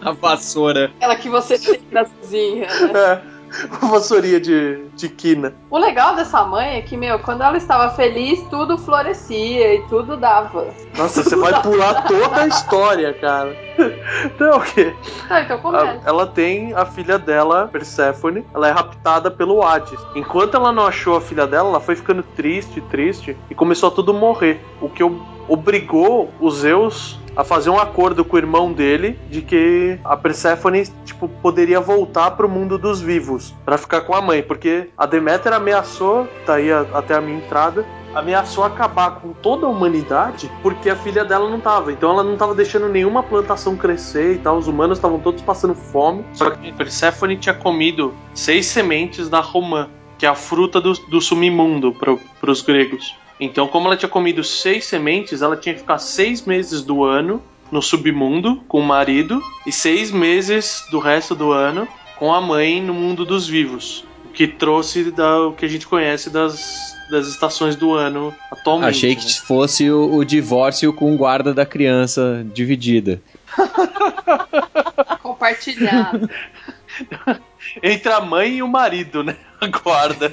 A 0.00 0.12
vassoura. 0.12 0.92
Aquela 0.96 1.16
que 1.16 1.28
você 1.30 1.58
tem 1.58 1.80
na 1.90 2.04
cozinha. 2.04 2.66
né? 2.66 3.20
É. 3.30 3.33
Vassourinha 3.80 4.40
de, 4.40 4.84
de 4.94 5.08
quina. 5.08 5.54
O 5.70 5.78
legal 5.78 6.14
dessa 6.14 6.44
mãe 6.44 6.78
é 6.78 6.82
que, 6.82 6.96
meu, 6.96 7.18
quando 7.18 7.42
ela 7.42 7.56
estava 7.56 7.94
feliz, 7.94 8.40
tudo 8.50 8.78
florescia 8.78 9.74
e 9.74 9.82
tudo 9.88 10.16
dava. 10.16 10.68
Nossa, 10.96 11.22
você 11.22 11.36
vai 11.36 11.60
pular 11.62 12.02
toda 12.06 12.42
a 12.42 12.46
história, 12.46 13.12
cara. 13.14 13.56
Então, 14.24 14.58
o 14.58 14.60
quê? 14.60 14.94
Então 15.44 15.58
começa. 15.58 16.00
Ela 16.06 16.26
tem 16.28 16.72
a 16.74 16.86
filha 16.86 17.18
dela, 17.18 17.68
Persephone, 17.70 18.46
ela 18.54 18.68
é 18.68 18.70
raptada 18.70 19.30
pelo 19.30 19.62
Hades. 19.62 19.98
Enquanto 20.14 20.56
ela 20.56 20.70
não 20.70 20.86
achou 20.86 21.16
a 21.16 21.20
filha 21.20 21.46
dela, 21.46 21.68
ela 21.70 21.80
foi 21.80 21.96
ficando 21.96 22.22
triste, 22.22 22.80
triste, 22.82 23.36
e 23.50 23.54
começou 23.54 23.88
a 23.88 23.92
tudo 23.92 24.14
morrer. 24.14 24.60
O 24.80 24.88
que 24.88 25.02
obrigou 25.48 26.32
os 26.40 26.58
Zeus 26.58 27.18
a 27.36 27.42
fazer 27.44 27.70
um 27.70 27.78
acordo 27.78 28.24
com 28.24 28.36
o 28.36 28.38
irmão 28.38 28.72
dele 28.72 29.18
de 29.30 29.42
que 29.42 29.98
a 30.04 30.16
Persephone 30.16 30.86
tipo 31.04 31.28
poderia 31.28 31.80
voltar 31.80 32.32
pro 32.32 32.48
mundo 32.48 32.78
dos 32.78 33.00
vivos 33.00 33.54
pra 33.64 33.76
ficar 33.78 34.02
com 34.02 34.14
a 34.14 34.20
mãe, 34.20 34.42
porque 34.42 34.90
a 34.96 35.06
Deméter 35.06 35.52
ameaçou, 35.52 36.28
tá 36.46 36.54
aí 36.54 36.70
a- 36.72 36.86
até 36.94 37.14
a 37.14 37.20
minha 37.20 37.38
entrada, 37.38 37.84
ameaçou 38.14 38.62
acabar 38.62 39.16
com 39.20 39.32
toda 39.32 39.66
a 39.66 39.68
humanidade 39.68 40.48
porque 40.62 40.88
a 40.88 40.94
filha 40.96 41.24
dela 41.24 41.50
não 41.50 41.58
tava. 41.58 41.90
Então 41.92 42.10
ela 42.10 42.22
não 42.22 42.36
tava 42.36 42.54
deixando 42.54 42.88
nenhuma 42.88 43.22
plantação 43.22 43.76
crescer 43.76 44.34
e 44.34 44.38
tal. 44.38 44.56
Os 44.56 44.68
humanos 44.68 44.98
estavam 44.98 45.18
todos 45.18 45.42
passando 45.42 45.74
fome. 45.74 46.24
Só 46.32 46.50
que 46.50 46.72
Persephone 46.72 47.36
tinha 47.36 47.54
comido 47.54 48.14
seis 48.32 48.66
sementes 48.66 49.28
da 49.28 49.40
romã, 49.40 49.88
que 50.16 50.24
é 50.24 50.28
a 50.28 50.34
fruta 50.36 50.80
do, 50.80 50.92
do 50.92 51.20
sumimundo 51.20 51.92
para 51.92 52.50
os 52.50 52.62
gregos. 52.62 53.16
Então, 53.44 53.68
como 53.68 53.86
ela 53.86 53.96
tinha 53.96 54.08
comido 54.08 54.42
seis 54.42 54.86
sementes, 54.86 55.42
ela 55.42 55.56
tinha 55.56 55.74
que 55.74 55.80
ficar 55.80 55.98
seis 55.98 56.42
meses 56.42 56.82
do 56.82 57.04
ano 57.04 57.42
no 57.70 57.82
submundo 57.82 58.62
com 58.68 58.80
o 58.80 58.82
marido 58.82 59.40
e 59.66 59.72
seis 59.72 60.10
meses 60.10 60.84
do 60.90 60.98
resto 60.98 61.34
do 61.34 61.52
ano 61.52 61.86
com 62.16 62.32
a 62.32 62.40
mãe 62.40 62.80
no 62.80 62.94
mundo 62.94 63.24
dos 63.24 63.46
vivos. 63.46 64.04
que 64.32 64.48
trouxe 64.48 65.10
da, 65.10 65.46
o 65.46 65.52
que 65.52 65.64
a 65.64 65.68
gente 65.68 65.86
conhece 65.86 66.28
das, 66.28 66.96
das 67.10 67.26
estações 67.28 67.76
do 67.76 67.92
ano 67.92 68.34
atualmente. 68.50 68.90
Achei 68.90 69.14
que 69.14 69.40
fosse 69.40 69.90
o, 69.90 70.16
o 70.16 70.24
divórcio 70.24 70.92
com 70.92 71.16
guarda 71.16 71.54
da 71.54 71.64
criança 71.64 72.44
dividida. 72.52 73.22
Compartilhado. 75.22 76.28
Entre 77.82 78.12
a 78.12 78.20
mãe 78.20 78.56
e 78.56 78.62
o 78.62 78.68
marido, 78.68 79.22
né? 79.22 79.36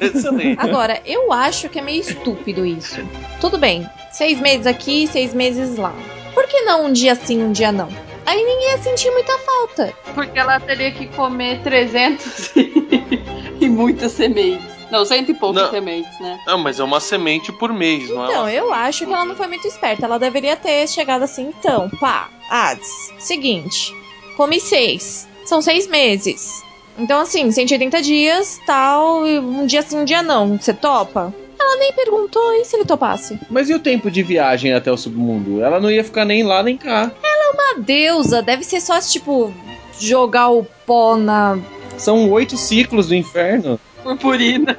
Excelente. 0.02 0.60
Agora, 0.60 1.02
eu 1.06 1.32
acho 1.32 1.70
que 1.70 1.80
é 1.80 1.82
meio 1.82 2.02
estúpido 2.02 2.66
isso. 2.66 3.02
Tudo 3.40 3.58
bem, 3.58 3.88
seis 4.12 4.40
meses 4.40 4.68
aqui, 4.68 5.08
seis 5.08 5.34
meses 5.34 5.78
lá. 5.78 5.94
Por 6.34 6.48
que 6.48 6.62
não 6.62 6.86
um 6.86 6.94
dia 6.94 7.16
sim, 7.16 7.42
um 7.44 7.52
dia 7.52 7.72
não? 7.72 7.90
Aí 8.26 8.38
ninguém 8.38 8.72
ia 8.72 8.78
sentir 8.78 9.12
muita 9.12 9.38
falta. 9.40 9.94
Porque 10.14 10.38
ela 10.38 10.60
teria 10.60 10.92
que 10.92 11.08
comer 11.08 11.62
300 11.64 12.52
e, 13.60 13.68
muitas 13.68 14.12
sementes. 14.14 14.72
Não, 14.92 15.06
cento 15.06 15.32
e 15.32 15.34
poucas 15.34 15.64
Não. 15.64 15.72
sementes, 15.72 16.20
né? 16.20 16.38
Não, 16.46 16.58
mas 16.58 16.80
é 16.80 16.84
uma 16.84 17.00
semente 17.00 17.52
por 17.54 17.72
mês, 17.74 18.10
não 18.10 18.26
é? 18.26 18.28
Então, 18.28 18.50
eu 18.50 18.74
acho 18.74 19.06
que 19.06 19.14
ela 19.14 19.24
não 19.24 19.36
foi 19.36 19.48
muito 19.48 19.66
esperta. 19.66 20.06
Ela 20.06 20.20
deveria 20.20 20.58
ter 20.58 20.86
chegado 20.88 21.24
assim, 21.24 21.54
então, 21.58 21.90
pá, 22.00 22.30
Hades, 22.50 22.90
seguinte, 23.18 23.96
come 24.36 24.60
seis. 24.60 25.28
São 25.46 25.62
seis 25.62 25.88
meses. 25.88 26.62
Então, 26.98 27.22
assim, 27.22 27.50
180 27.52 28.02
dias, 28.02 28.60
tal, 28.66 29.26
e 29.26 29.40
um 29.40 29.66
dia 29.66 29.82
sim, 29.82 29.98
um 30.00 30.06
dia 30.06 30.22
não. 30.22 30.58
Você 30.58 30.74
topa? 30.74 31.34
Ela 31.60 31.78
nem 31.78 31.94
perguntou, 31.94 32.54
e 32.54 32.66
se 32.66 32.76
ele 32.76 32.86
topasse? 32.86 33.40
Mas 33.50 33.70
e 33.70 33.74
o 33.74 33.80
tempo 33.80 34.10
de 34.10 34.24
viagem 34.24 34.74
até 34.74 34.92
o 34.92 34.98
submundo? 34.98 35.62
Ela 35.62 35.80
não 35.80 35.92
ia 35.92 36.04
ficar 36.04 36.26
nem 36.26 36.44
lá 36.44 36.64
nem 36.64 36.76
cá. 36.78 37.12
Uma 37.54 37.84
deusa, 37.84 38.42
deve 38.42 38.64
ser 38.64 38.80
só, 38.80 39.00
tipo, 39.02 39.54
jogar 40.00 40.50
o 40.50 40.64
pó 40.86 41.18
na. 41.18 41.60
São 41.98 42.30
oito 42.32 42.56
ciclos 42.58 43.10
do 43.10 43.16
inferno. 43.16 43.80
Purpurina. 44.02 44.78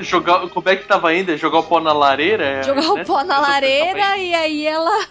Jogar, 0.00 0.46
como 0.50 0.68
é 0.68 0.76
que 0.76 0.86
tava 0.86 1.08
ainda? 1.08 1.36
Jogar 1.38 1.60
o 1.60 1.62
pó 1.62 1.80
na 1.80 1.94
lareira? 1.94 2.44
é, 2.44 2.62
Jogar 2.62 2.82
né? 2.82 3.02
o 3.02 3.06
pó 3.06 3.24
na 3.24 3.40
lareira 3.40 4.18
e 4.18 4.34
aí 4.34 4.66
ela. 4.66 5.06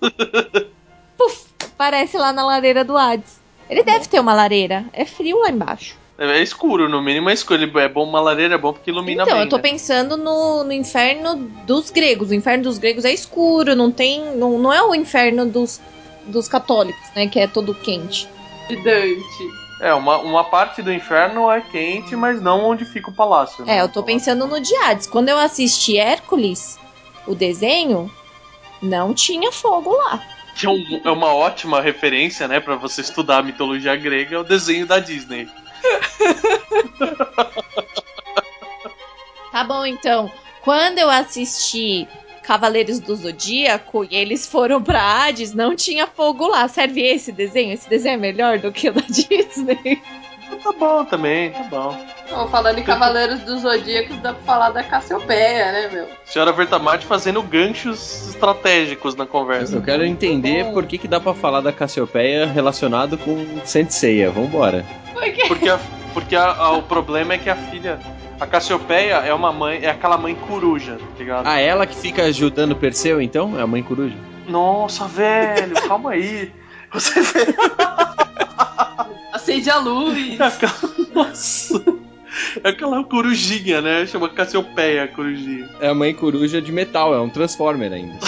Puf! 1.18 1.46
Aparece 1.74 2.16
lá 2.16 2.32
na 2.32 2.46
lareira 2.46 2.84
do 2.84 2.96
Hades. 2.96 3.41
Ele 3.72 3.82
deve 3.82 4.06
ter 4.06 4.20
uma 4.20 4.34
lareira. 4.34 4.84
É 4.92 5.06
frio 5.06 5.40
lá 5.40 5.48
embaixo. 5.48 5.96
É 6.18 6.26
é 6.26 6.42
escuro, 6.42 6.90
no 6.90 7.00
mínimo 7.00 7.30
é 7.30 7.32
escuro. 7.32 7.78
É 7.78 7.88
bom, 7.88 8.04
uma 8.04 8.20
lareira 8.20 8.54
é 8.54 8.58
bom 8.58 8.70
porque 8.70 8.90
ilumina 8.90 9.22
então, 9.22 9.34
bem. 9.34 9.44
eu 9.44 9.48
tô 9.48 9.56
né? 9.56 9.62
pensando 9.62 10.18
no, 10.18 10.62
no 10.62 10.72
inferno 10.72 11.36
dos 11.66 11.90
gregos. 11.90 12.28
O 12.28 12.34
inferno 12.34 12.64
dos 12.64 12.76
gregos 12.76 13.06
é 13.06 13.12
escuro, 13.12 13.74
não 13.74 13.90
tem. 13.90 14.36
Não, 14.36 14.58
não 14.58 14.70
é 14.70 14.82
o 14.82 14.94
inferno 14.94 15.46
dos, 15.46 15.80
dos 16.26 16.48
católicos, 16.48 17.02
né? 17.16 17.26
Que 17.28 17.40
é 17.40 17.46
todo 17.46 17.74
quente. 17.74 18.28
De 18.68 18.76
Dante. 18.76 19.62
É, 19.80 19.94
uma, 19.94 20.18
uma 20.18 20.44
parte 20.44 20.82
do 20.82 20.92
inferno 20.92 21.50
é 21.50 21.62
quente, 21.62 22.14
mas 22.14 22.42
não 22.42 22.62
onde 22.62 22.84
fica 22.84 23.10
o 23.10 23.14
palácio. 23.14 23.64
né? 23.64 23.78
É, 23.78 23.80
eu 23.80 23.88
tô 23.88 24.02
pensando 24.02 24.46
no 24.46 24.60
de 24.60 24.76
Hades. 24.76 25.06
Quando 25.06 25.30
eu 25.30 25.38
assisti 25.38 25.96
Hércules, 25.96 26.78
o 27.26 27.34
desenho, 27.34 28.10
não 28.82 29.14
tinha 29.14 29.50
fogo 29.50 29.90
lá. 29.90 30.22
Que 30.54 30.66
é, 30.66 30.68
um- 30.70 31.00
é 31.04 31.10
uma 31.10 31.32
ótima 31.34 31.80
referência, 31.80 32.46
né, 32.46 32.60
pra 32.60 32.76
você 32.76 33.00
estudar 33.00 33.38
a 33.38 33.42
mitologia 33.42 33.96
grega, 33.96 34.36
é 34.36 34.38
o 34.38 34.44
desenho 34.44 34.86
da 34.86 34.98
Disney. 34.98 35.48
Tá 39.50 39.64
bom, 39.64 39.84
então. 39.84 40.30
Quando 40.62 40.98
eu 40.98 41.10
assisti 41.10 42.06
Cavaleiros 42.42 42.98
do 43.00 43.14
Zodíaco 43.16 44.04
e 44.04 44.14
eles 44.16 44.46
foram 44.46 44.82
pra 44.82 45.02
Hades, 45.24 45.52
não 45.52 45.74
tinha 45.76 46.06
fogo 46.06 46.46
lá. 46.46 46.66
Serve 46.68 47.00
esse 47.02 47.32
desenho? 47.32 47.72
Esse 47.72 47.88
desenho 47.88 48.14
é 48.14 48.16
melhor 48.18 48.58
do 48.58 48.72
que 48.72 48.88
o 48.88 48.92
da 48.92 49.02
Disney? 49.08 50.00
Tá 50.62 50.72
bom 50.78 51.04
também, 51.04 51.50
tá 51.50 51.62
bom. 51.64 51.96
Ó, 52.30 52.46
falando 52.48 52.78
em 52.78 52.82
Cavaleiros 52.82 53.40
dos 53.40 53.62
Zodíacos, 53.62 54.16
dá 54.18 54.32
pra 54.32 54.42
falar 54.44 54.70
da 54.70 54.82
Cassiopeia, 54.82 55.72
né, 55.72 55.88
meu? 55.92 56.06
Senhora 56.24 56.52
Vertamati 56.52 57.04
fazendo 57.06 57.42
ganchos 57.42 58.28
estratégicos 58.30 59.14
na 59.14 59.26
conversa. 59.26 59.76
Eu 59.76 59.82
quero 59.82 60.04
entender 60.04 60.66
por 60.72 60.86
que, 60.86 60.98
que 60.98 61.08
dá 61.08 61.18
pra 61.20 61.34
falar 61.34 61.60
da 61.60 61.72
Cassiopeia 61.72 62.46
relacionado 62.46 63.18
com 63.18 63.44
Senseiya. 63.64 64.30
Vambora. 64.30 64.84
Porque 65.12 65.46
Porque, 65.48 65.68
a- 65.68 65.80
porque 66.14 66.36
a- 66.36 66.52
a- 66.52 66.72
o 66.72 66.82
problema 66.82 67.34
é 67.34 67.38
que 67.38 67.50
a 67.50 67.56
filha. 67.56 67.98
A 68.40 68.46
Cassiopeia 68.46 69.16
é 69.16 69.32
uma 69.34 69.52
mãe. 69.52 69.80
É 69.82 69.90
aquela 69.90 70.16
mãe 70.16 70.34
coruja, 70.34 70.96
tá 70.96 71.04
ligado? 71.18 71.46
Ah, 71.46 71.58
ela 71.60 71.86
que 71.86 71.94
fica 71.96 72.22
ajudando 72.24 72.74
Perseu, 72.76 73.20
então? 73.20 73.58
É 73.58 73.62
a 73.62 73.66
mãe 73.66 73.82
coruja? 73.82 74.16
Nossa, 74.48 75.06
velho, 75.06 75.74
calma 75.86 76.12
aí. 76.12 76.52
Você 76.92 77.20
vê. 77.20 77.46
acende 79.32 79.70
a 79.70 79.78
luz. 79.78 80.40
Aquela, 80.40 80.72
nossa. 81.14 81.82
É 82.64 82.70
aquela 82.70 83.04
corujinha, 83.04 83.80
né? 83.80 84.06
Chama 84.06 84.28
Cassiopeia, 84.28 85.04
a 85.04 85.08
corujinha. 85.08 85.68
É 85.80 85.88
a 85.88 85.94
mãe 85.94 86.14
coruja 86.14 86.60
de 86.62 86.72
metal, 86.72 87.14
é 87.14 87.20
um 87.20 87.28
Transformer 87.28 87.92
ainda. 87.92 88.18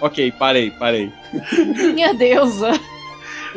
ok, 0.00 0.32
parei, 0.32 0.70
parei. 0.70 1.12
Minha 1.94 2.14
deusa. 2.14 2.70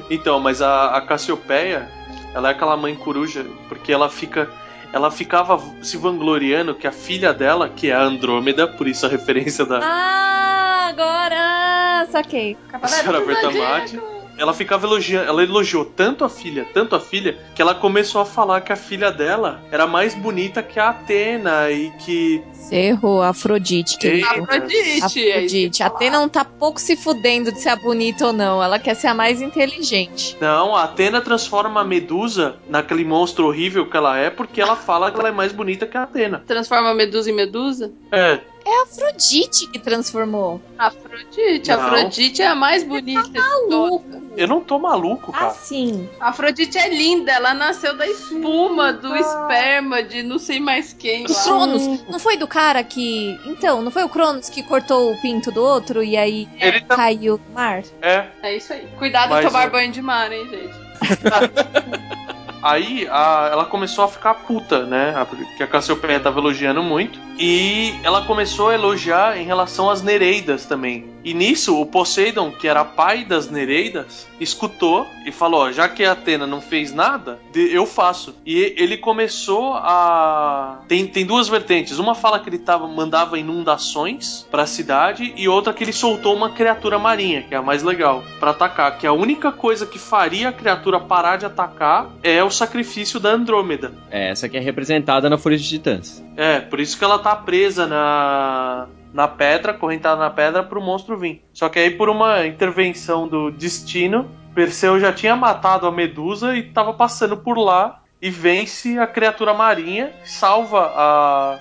Então, 0.09 0.39
mas 0.39 0.62
a, 0.62 0.97
a 0.97 1.01
Cassiopeia, 1.01 1.89
ela 2.33 2.50
é 2.50 2.51
aquela 2.51 2.75
mãe 2.75 2.95
coruja, 2.95 3.45
porque 3.69 3.93
ela 3.93 4.09
fica. 4.09 4.50
Ela 4.93 5.12
ficava 5.12 5.62
se 5.81 5.97
vangloriando 5.97 6.74
que 6.74 6.88
a 6.88 6.91
filha 6.91 7.33
dela, 7.33 7.67
que 7.67 7.89
é 7.89 7.93
a 7.93 8.01
Andrômeda, 8.01 8.65
por 8.67 8.88
isso 8.88 9.05
a 9.05 9.09
referência 9.09 9.65
da 9.65 9.79
Ah, 9.83 10.88
agora. 10.89 11.64
Ah, 12.05 12.12
saquei. 12.12 12.57
senhora 12.88 13.19
Zodíaco. 13.41 14.15
ela 14.38 14.53
ficava 14.53 14.85
elogiando, 14.85 15.27
ela 15.27 15.43
elogiou 15.43 15.85
tanto 15.85 16.24
a 16.24 16.29
filha, 16.29 16.67
tanto 16.74 16.95
a 16.95 17.00
filha, 17.00 17.38
que 17.53 17.62
ela 17.62 17.74
começou 17.74 18.21
a 18.21 18.25
falar 18.25 18.62
que 18.62 18.71
a 18.71 18.75
filha 18.75 19.12
dela 19.12 19.62
era 19.71 19.88
mais 19.88 20.13
bonita 20.13 20.62
que 20.62 20.79
a 20.79 20.89
Atena 20.89 21.71
e 21.71 21.91
que. 22.00 22.43
Você 22.53 22.75
errou, 22.75 23.21
Afrodite, 23.21 23.97
querido. 23.97 24.27
Afrodite. 24.27 25.29
é 25.29 25.35
Afrodite. 25.35 25.83
A 25.83 25.88
Atena 25.88 26.19
não 26.19 26.27
tá 26.27 26.43
pouco 26.43 26.79
se 26.81 26.95
fudendo 26.95 27.51
de 27.51 27.62
ser 27.62 27.69
a 27.69 27.75
bonita 27.75 28.27
ou 28.27 28.33
não. 28.33 28.62
Ela 28.62 28.79
quer 28.79 28.95
ser 28.95 29.07
a 29.07 29.13
mais 29.13 29.39
inteligente. 29.41 30.35
Não, 30.41 30.75
a 30.75 30.83
Atena 30.83 31.21
transforma 31.21 31.81
a 31.81 31.83
Medusa 31.83 32.55
naquele 32.67 33.05
monstro 33.05 33.47
horrível 33.47 33.88
que 33.88 33.95
ela 33.95 34.17
é, 34.17 34.29
porque 34.29 34.59
ela 34.59 34.75
fala 34.75 35.12
que 35.12 35.19
ela 35.19 35.29
é 35.29 35.31
mais 35.31 35.51
bonita 35.51 35.85
que 35.85 35.95
a 35.95 36.03
Atena. 36.03 36.43
Transforma 36.45 36.93
Medusa 36.93 37.29
em 37.29 37.35
Medusa? 37.35 37.93
É, 38.12 38.39
É 38.65 38.79
a 38.79 38.84
Afrodite 38.84 39.67
que 39.67 39.77
transformou. 39.77 40.60
Afrodite. 40.77 41.69
Não. 41.69 41.81
Afrodite 41.81 42.41
é 42.41 42.48
a 42.48 42.55
mais 42.55 42.84
bonita 42.84 43.22
de 43.24 43.34
todas. 43.34 43.69
Maluco. 43.69 44.24
eu 44.36 44.48
não 44.48 44.60
tô 44.60 44.79
maluco, 44.79 45.31
cara. 45.31 45.48
Assim. 45.48 46.10
Afrodite 46.19 46.75
é 46.77 46.89
linda, 46.89 47.31
ela 47.31 47.53
nasceu 47.53 47.95
da 47.95 48.07
espuma, 48.07 48.91
do 48.91 49.15
esperma, 49.15 50.01
de 50.01 50.24
não 50.24 50.39
sei 50.39 50.60
mais 50.60 50.93
quem. 50.93 51.25
O 51.25 51.31
lá. 51.31 51.43
Cronos. 51.43 52.03
Não 52.10 52.19
foi 52.19 52.38
do 52.38 52.48
cara 52.48 52.84
que. 52.84 53.39
Então, 53.45 53.84
não 53.84 53.91
foi 53.91 54.03
o 54.03 54.10
Cronos 54.10 54.50
que 54.50 54.63
cortou 54.63 55.12
o 55.12 55.22
pinto 55.22 55.51
do 55.51 55.63
outro 55.63 56.03
e 56.03 56.17
aí 56.17 56.50
Ele 56.60 56.81
tá. 56.81 56.95
caiu 56.95 57.39
no 57.48 57.53
mar? 57.53 57.84
É. 58.01 58.25
É 58.41 58.57
isso 58.57 58.74
aí. 58.74 58.88
Cuidado 58.98 59.29
Mas, 59.29 59.45
de 59.45 59.51
tomar 59.51 59.69
banho 59.69 59.91
de 59.91 60.01
mar, 60.01 60.31
hein, 60.31 60.48
gente. 60.50 60.86
Aí 62.65 63.07
a- 63.12 63.50
ela 63.51 63.65
começou 63.65 64.03
a 64.03 64.07
ficar 64.07 64.34
puta, 64.34 64.86
né? 64.86 65.13
A- 65.15 65.24
Porque 65.25 65.62
a 65.62 65.67
Cassiopeia 65.67 66.19
tava 66.19 66.39
elogiando 66.39 66.81
muito. 66.81 67.19
E 67.38 67.93
ela 68.01 68.22
começou 68.25 68.69
a 68.69 68.74
elogiar 68.74 69.38
em 69.38 69.43
relação 69.45 69.89
às 69.89 70.01
Nereidas 70.01 70.65
também. 70.65 71.13
E 71.24 71.34
nisso, 71.34 71.79
o 71.79 71.86
Poseidon, 71.86 72.51
que 72.51 72.67
era 72.67 72.86
pai 72.86 73.25
das 73.25 73.50
Nereidas, 73.50 74.25
escutou 74.39 75.05
e 75.25 75.31
falou: 75.31 75.62
ó, 75.62 75.72
já 75.72 75.88
que 75.89 76.03
a 76.05 76.13
Atena 76.13 76.48
não 76.48 76.62
fez 76.62 76.93
nada, 76.93 77.38
eu 77.53 77.86
faço. 77.86 78.36
E 78.45 78.74
ele 78.77 78.98
começou 78.98 79.74
a. 79.75 80.79
Tem, 80.88 81.05
tem 81.05 81.25
duas 81.25 81.48
vertentes. 81.50 82.00
Uma 82.00 82.15
fala 82.15 82.39
que 82.39 82.48
ele 82.50 82.60
tava, 82.60 82.88
mandava 82.88 83.38
inundações 83.38 84.48
pra 84.50 84.65
cidade, 84.65 85.34
e 85.36 85.48
outra 85.50 85.74
que 85.74 85.84
ele 85.84 85.93
soltou 85.93 86.34
uma 86.36 86.50
criatura 86.51 86.98
marinha, 86.98 87.41
que 87.43 87.53
é 87.53 87.57
a 87.57 87.62
mais 87.62 87.84
legal, 87.84 88.24
pra 88.39 88.51
atacar. 88.51 88.98
Que 88.98 89.05
a 89.05 89.12
única 89.13 89.51
coisa 89.51 89.86
que 89.86 90.00
faria 90.00 90.50
a 90.50 90.53
criatura 90.53 91.00
parar 91.00 91.38
de 91.38 91.45
atacar 91.45 92.07
é 92.24 92.43
o 92.43 92.51
sacrifício 92.55 93.19
da 93.19 93.29
Andrômeda. 93.29 93.93
É 94.09 94.29
essa 94.29 94.50
que 94.50 94.57
é 94.57 94.59
representada 94.59 95.29
na 95.29 95.38
Fúria 95.38 95.57
de 95.57 95.67
Titãs. 95.67 96.24
É, 96.35 96.59
por 96.59 96.79
isso 96.79 96.97
que 96.97 97.03
ela 97.03 97.19
tá 97.19 97.35
presa 97.35 97.85
na, 97.85 98.88
na 99.13 99.27
pedra, 99.27 99.74
correntada 99.74 100.19
na 100.19 100.29
pedra, 100.29 100.63
pro 100.63 100.81
monstro 100.81 101.17
vir. 101.17 101.43
Só 101.53 101.69
que 101.69 101.79
aí, 101.79 101.91
por 101.91 102.09
uma 102.09 102.45
intervenção 102.45 103.27
do 103.27 103.51
destino, 103.51 104.29
Perseu 104.53 105.00
já 105.00 105.12
tinha 105.12 105.35
matado 105.35 105.85
a 105.85 105.91
Medusa 105.91 106.55
e 106.55 106.63
tava 106.63 106.93
passando 106.93 107.35
por 107.38 107.57
lá 107.57 108.01
e 108.21 108.29
vence 108.29 108.97
a 108.97 109.05
criatura 109.05 109.53
marinha, 109.53 110.13
salva 110.24 110.91
a 110.95 111.59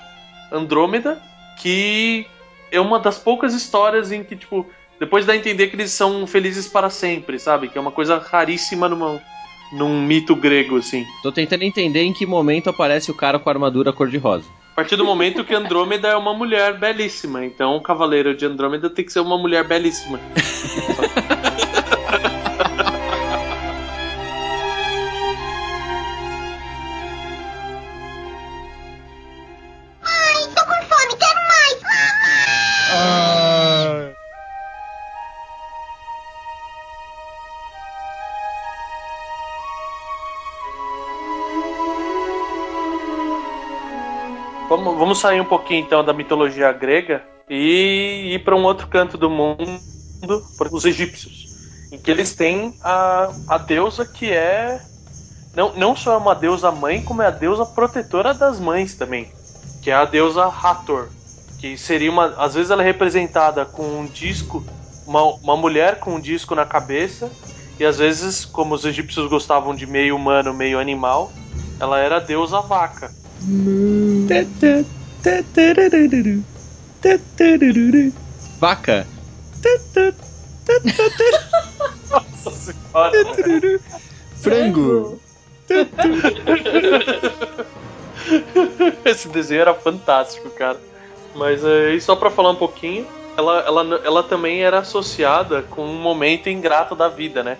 Andrômeda, 0.52 1.20
que 1.58 2.26
é 2.70 2.80
uma 2.80 2.98
das 2.98 3.18
poucas 3.18 3.52
histórias 3.52 4.12
em 4.12 4.22
que, 4.22 4.36
tipo, 4.36 4.66
depois 4.98 5.26
dá 5.26 5.32
a 5.32 5.36
entender 5.36 5.66
que 5.66 5.76
eles 5.76 5.90
são 5.90 6.26
felizes 6.26 6.68
para 6.68 6.88
sempre, 6.88 7.38
sabe? 7.38 7.68
Que 7.68 7.76
é 7.76 7.80
uma 7.80 7.90
coisa 7.90 8.18
raríssima 8.18 8.88
numa, 8.88 9.20
num 9.72 10.02
mito 10.02 10.34
grego, 10.36 10.76
assim. 10.76 11.06
Tô 11.22 11.32
tentando 11.32 11.62
entender 11.62 12.02
em 12.02 12.12
que 12.12 12.26
momento 12.26 12.70
aparece 12.70 13.10
o 13.10 13.14
cara 13.14 13.38
com 13.38 13.48
a 13.48 13.52
armadura 13.52 13.92
cor-de-rosa. 13.92 14.46
A 14.72 14.74
partir 14.74 14.96
do 14.96 15.04
momento 15.04 15.44
que 15.44 15.54
Andrômeda 15.54 16.08
é 16.08 16.16
uma 16.16 16.34
mulher 16.34 16.76
belíssima. 16.76 17.44
Então 17.44 17.76
o 17.76 17.80
cavaleiro 17.80 18.36
de 18.36 18.44
Andrômeda 18.44 18.90
tem 18.90 19.04
que 19.04 19.12
ser 19.12 19.20
uma 19.20 19.38
mulher 19.38 19.62
belíssima. 19.62 20.18
Vamos, 44.96 45.18
sair 45.18 45.40
um 45.40 45.44
pouquinho 45.44 45.80
então 45.80 46.04
da 46.04 46.12
mitologia 46.12 46.72
grega 46.72 47.22
e 47.48 48.34
ir 48.34 48.44
para 48.44 48.56
um 48.56 48.62
outro 48.64 48.86
canto 48.86 49.18
do 49.18 49.28
mundo, 49.28 49.80
para 50.56 50.74
os 50.74 50.84
egípcios, 50.84 51.46
em 51.92 51.98
que 51.98 52.10
eles 52.10 52.34
têm 52.34 52.74
a, 52.82 53.30
a 53.48 53.58
deusa 53.58 54.06
que 54.06 54.30
é 54.32 54.80
não, 55.54 55.74
não 55.76 55.94
só 55.94 56.14
é 56.14 56.16
uma 56.16 56.34
deusa 56.34 56.72
mãe, 56.72 57.00
como 57.00 57.22
é 57.22 57.26
a 57.26 57.30
deusa 57.30 57.64
protetora 57.64 58.34
das 58.34 58.58
mães 58.58 58.96
também, 58.96 59.30
que 59.82 59.90
é 59.90 59.94
a 59.94 60.04
deusa 60.04 60.46
Hathor, 60.46 61.08
que 61.60 61.76
seria 61.76 62.10
uma, 62.10 62.34
às 62.36 62.54
vezes 62.54 62.70
ela 62.70 62.82
é 62.82 62.86
representada 62.86 63.64
com 63.64 64.00
um 64.00 64.06
disco, 64.06 64.64
uma, 65.06 65.22
uma 65.22 65.56
mulher 65.56 66.00
com 66.00 66.16
um 66.16 66.20
disco 66.20 66.54
na 66.54 66.66
cabeça, 66.66 67.30
e 67.78 67.84
às 67.84 67.98
vezes, 67.98 68.44
como 68.44 68.74
os 68.74 68.84
egípcios 68.84 69.28
gostavam 69.28 69.74
de 69.74 69.86
meio 69.86 70.16
humano, 70.16 70.54
meio 70.54 70.78
animal, 70.78 71.32
ela 71.80 71.98
era 71.98 72.16
a 72.16 72.20
deusa 72.20 72.60
vaca. 72.60 73.10
Vaca. 78.58 79.06
Nossa 82.10 82.50
senhora. 82.50 83.80
Frango. 84.36 85.20
Esse 89.04 89.28
desenho 89.28 89.62
era 89.62 89.74
fantástico, 89.74 90.50
cara. 90.50 90.78
Mas 91.34 91.64
aí, 91.64 92.00
só 92.00 92.14
pra 92.14 92.30
falar 92.30 92.50
um 92.50 92.56
pouquinho, 92.56 93.06
ela, 93.36 93.60
ela, 93.60 94.00
ela 94.04 94.22
também 94.22 94.62
era 94.62 94.78
associada 94.78 95.62
com 95.62 95.84
um 95.84 96.00
momento 96.00 96.48
ingrato 96.48 96.94
da 96.94 97.08
vida, 97.08 97.42
né? 97.42 97.58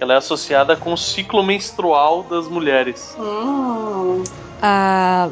Ela 0.00 0.14
é 0.14 0.16
associada 0.16 0.76
com 0.76 0.92
o 0.92 0.96
ciclo 0.96 1.42
menstrual 1.42 2.22
das 2.22 2.48
mulheres. 2.48 3.16
Hum. 3.18 4.22
Ah, 4.62 5.30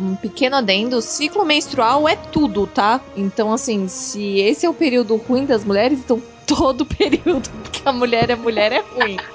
um 0.00 0.16
pequeno 0.16 0.56
adendo: 0.56 0.96
o 0.96 1.02
ciclo 1.02 1.44
menstrual 1.44 2.08
é 2.08 2.16
tudo, 2.16 2.66
tá? 2.66 3.00
Então, 3.16 3.52
assim, 3.52 3.86
se 3.88 4.38
esse 4.40 4.64
é 4.64 4.70
o 4.70 4.74
período 4.74 5.16
ruim 5.16 5.44
das 5.44 5.64
mulheres, 5.64 5.98
então 5.98 6.22
todo 6.46 6.86
período 6.86 7.50
que 7.70 7.82
a 7.84 7.92
mulher 7.92 8.30
é 8.30 8.36
mulher 8.36 8.72
é 8.72 8.80
ruim. 8.80 9.18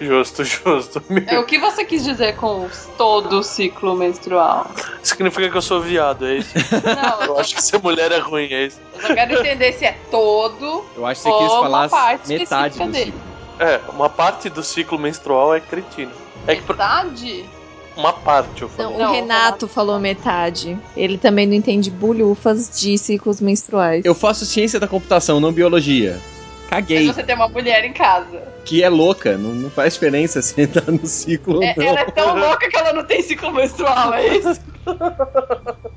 Justo, 0.00 0.42
justo. 0.42 1.02
É, 1.28 1.38
o 1.38 1.46
que 1.46 1.58
você 1.58 1.84
quis 1.84 2.02
dizer 2.02 2.34
com 2.36 2.68
todo 2.98 3.38
o 3.38 3.42
ciclo 3.42 3.94
menstrual? 3.94 4.68
Significa 5.02 5.48
que 5.48 5.56
eu 5.56 5.62
sou 5.62 5.80
viado, 5.80 6.26
é 6.26 6.38
isso? 6.38 6.52
Não, 6.84 7.26
Eu 7.26 7.38
acho 7.38 7.54
que 7.54 7.62
ser 7.62 7.80
mulher 7.80 8.10
é 8.10 8.18
ruim, 8.18 8.52
é 8.52 8.66
isso? 8.66 8.80
eu 8.94 9.00
só 9.00 9.14
quero 9.14 9.38
entender 9.38 9.72
se 9.74 9.84
é 9.84 9.96
todo 10.10 10.84
Eu 10.96 11.06
acho 11.06 11.22
que 11.22 11.28
você 11.28 11.34
ou 11.34 11.38
quis 11.38 11.52
uma 11.52 11.62
falar 11.62 11.88
parte 11.88 12.28
metade 12.28 12.74
específica 12.74 12.86
do 12.86 12.92
dele. 12.92 13.12
ciclo. 13.12 13.31
É, 13.62 13.80
uma 13.92 14.08
parte 14.08 14.50
do 14.50 14.62
ciclo 14.62 14.98
menstrual 14.98 15.54
é 15.54 15.60
cretino. 15.60 16.10
É 16.46 16.56
que 16.56 16.68
Metade? 16.68 17.48
uma 17.96 18.12
parte 18.12 18.62
eu 18.62 18.68
Não, 18.68 18.74
falei. 18.76 18.94
o 18.94 18.98
Não, 18.98 19.10
o 19.10 19.12
Renato 19.14 19.34
Renato- 19.44 19.68
falou 19.68 19.98
metade. 20.00 20.76
Ele 20.96 21.16
também 21.16 21.46
não 21.46 21.54
entende 21.54 21.90
bulhufas 21.90 22.78
de 22.80 22.98
ciclos 22.98 23.40
menstruais. 23.40 24.04
Eu 24.04 24.14
faço 24.14 24.44
ciência 24.44 24.80
da 24.80 24.88
computação, 24.88 25.38
não 25.38 25.52
biologia. 25.52 26.20
Caguei. 26.68 27.06
Mas 27.06 27.14
você 27.14 27.22
tem 27.22 27.34
uma 27.36 27.48
mulher 27.48 27.84
em 27.84 27.92
casa. 27.92 28.42
Que 28.64 28.82
é 28.82 28.88
louca, 28.88 29.36
não, 29.38 29.50
não 29.54 29.70
faz 29.70 29.94
diferença 29.94 30.40
se 30.42 30.66
tá 30.66 30.82
no 30.90 31.06
ciclo 31.06 31.62
É, 31.62 31.74
não. 31.76 31.84
ela 31.86 32.00
é 32.00 32.04
tão 32.06 32.36
louca 32.36 32.68
que 32.68 32.76
ela 32.76 32.92
não 32.92 33.04
tem 33.04 33.22
ciclo 33.22 33.52
menstrual, 33.52 34.12
é 34.14 34.26
isso? 34.38 34.60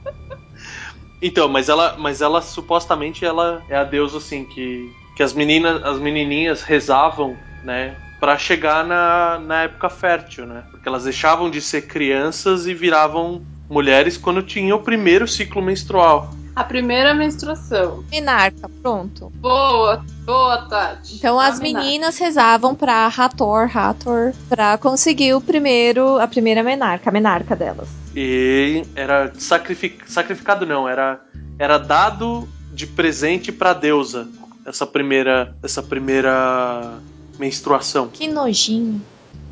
Então, 1.22 1.48
mas 1.48 1.70
ela, 1.70 1.96
mas 1.98 2.22
ela 2.22 2.42
supostamente 2.42 3.26
ela 3.26 3.64
é 3.70 3.76
a 3.76 3.84
deusa 3.84 4.18
assim 4.18 4.46
que 4.46 4.92
que 5.16 5.24
as 5.24 5.32
meninas, 5.34 5.82
as 5.84 5.98
menininhas 5.98 6.62
rezavam, 6.62 7.38
né, 7.66 7.96
Pra 8.20 8.38
chegar 8.38 8.86
na, 8.86 9.40
na 9.40 9.64
época 9.64 9.90
fértil, 9.90 10.46
né? 10.46 10.64
Porque 10.72 10.88
elas 10.88 11.04
deixavam 11.04 11.50
de 11.50 11.60
ser 11.62 11.82
crianças 11.82 12.66
e 12.66 12.74
viravam 12.74 13.46
mulheres 13.70 14.18
quando 14.18 14.42
tinham 14.42 14.78
o 14.78 14.82
primeiro 14.82 15.28
ciclo 15.28 15.62
menstrual. 15.62 16.32
A 16.56 16.64
primeira 16.64 17.14
menstruação. 17.14 18.06
Menarca, 18.10 18.70
pronto. 18.82 19.30
Boa, 19.36 20.02
boa, 20.26 20.62
Tati. 20.70 21.16
Então 21.16 21.38
as 21.38 21.60
A 21.60 21.62
menarca. 21.62 21.86
meninas 21.86 22.18
rezavam 22.18 22.74
pra 22.74 23.08
Hathor, 23.08 23.70
Hathor, 23.78 24.32
pra 24.48 24.78
conseguir 24.78 25.34
o 25.34 25.42
primeiro, 25.42 26.18
a 26.18 26.28
primeira 26.28 26.64
menarca, 26.64 27.10
a 27.10 27.14
menarca 27.14 27.56
delas. 27.56 27.90
E 28.16 28.86
era 28.96 29.34
sacrific... 29.38 30.10
sacrificado 30.10 30.66
não, 30.66 30.88
era 30.88 31.20
era 31.60 31.78
dado 31.78 32.48
de 32.74 32.88
presente 32.88 33.52
pra 33.52 33.74
deusa 33.74 34.28
essa 34.66 34.88
primeira 34.88 35.54
essa 35.62 35.84
primeira 35.84 36.94
menstruação. 37.40 38.08
Que 38.08 38.28
nojinho. 38.28 39.02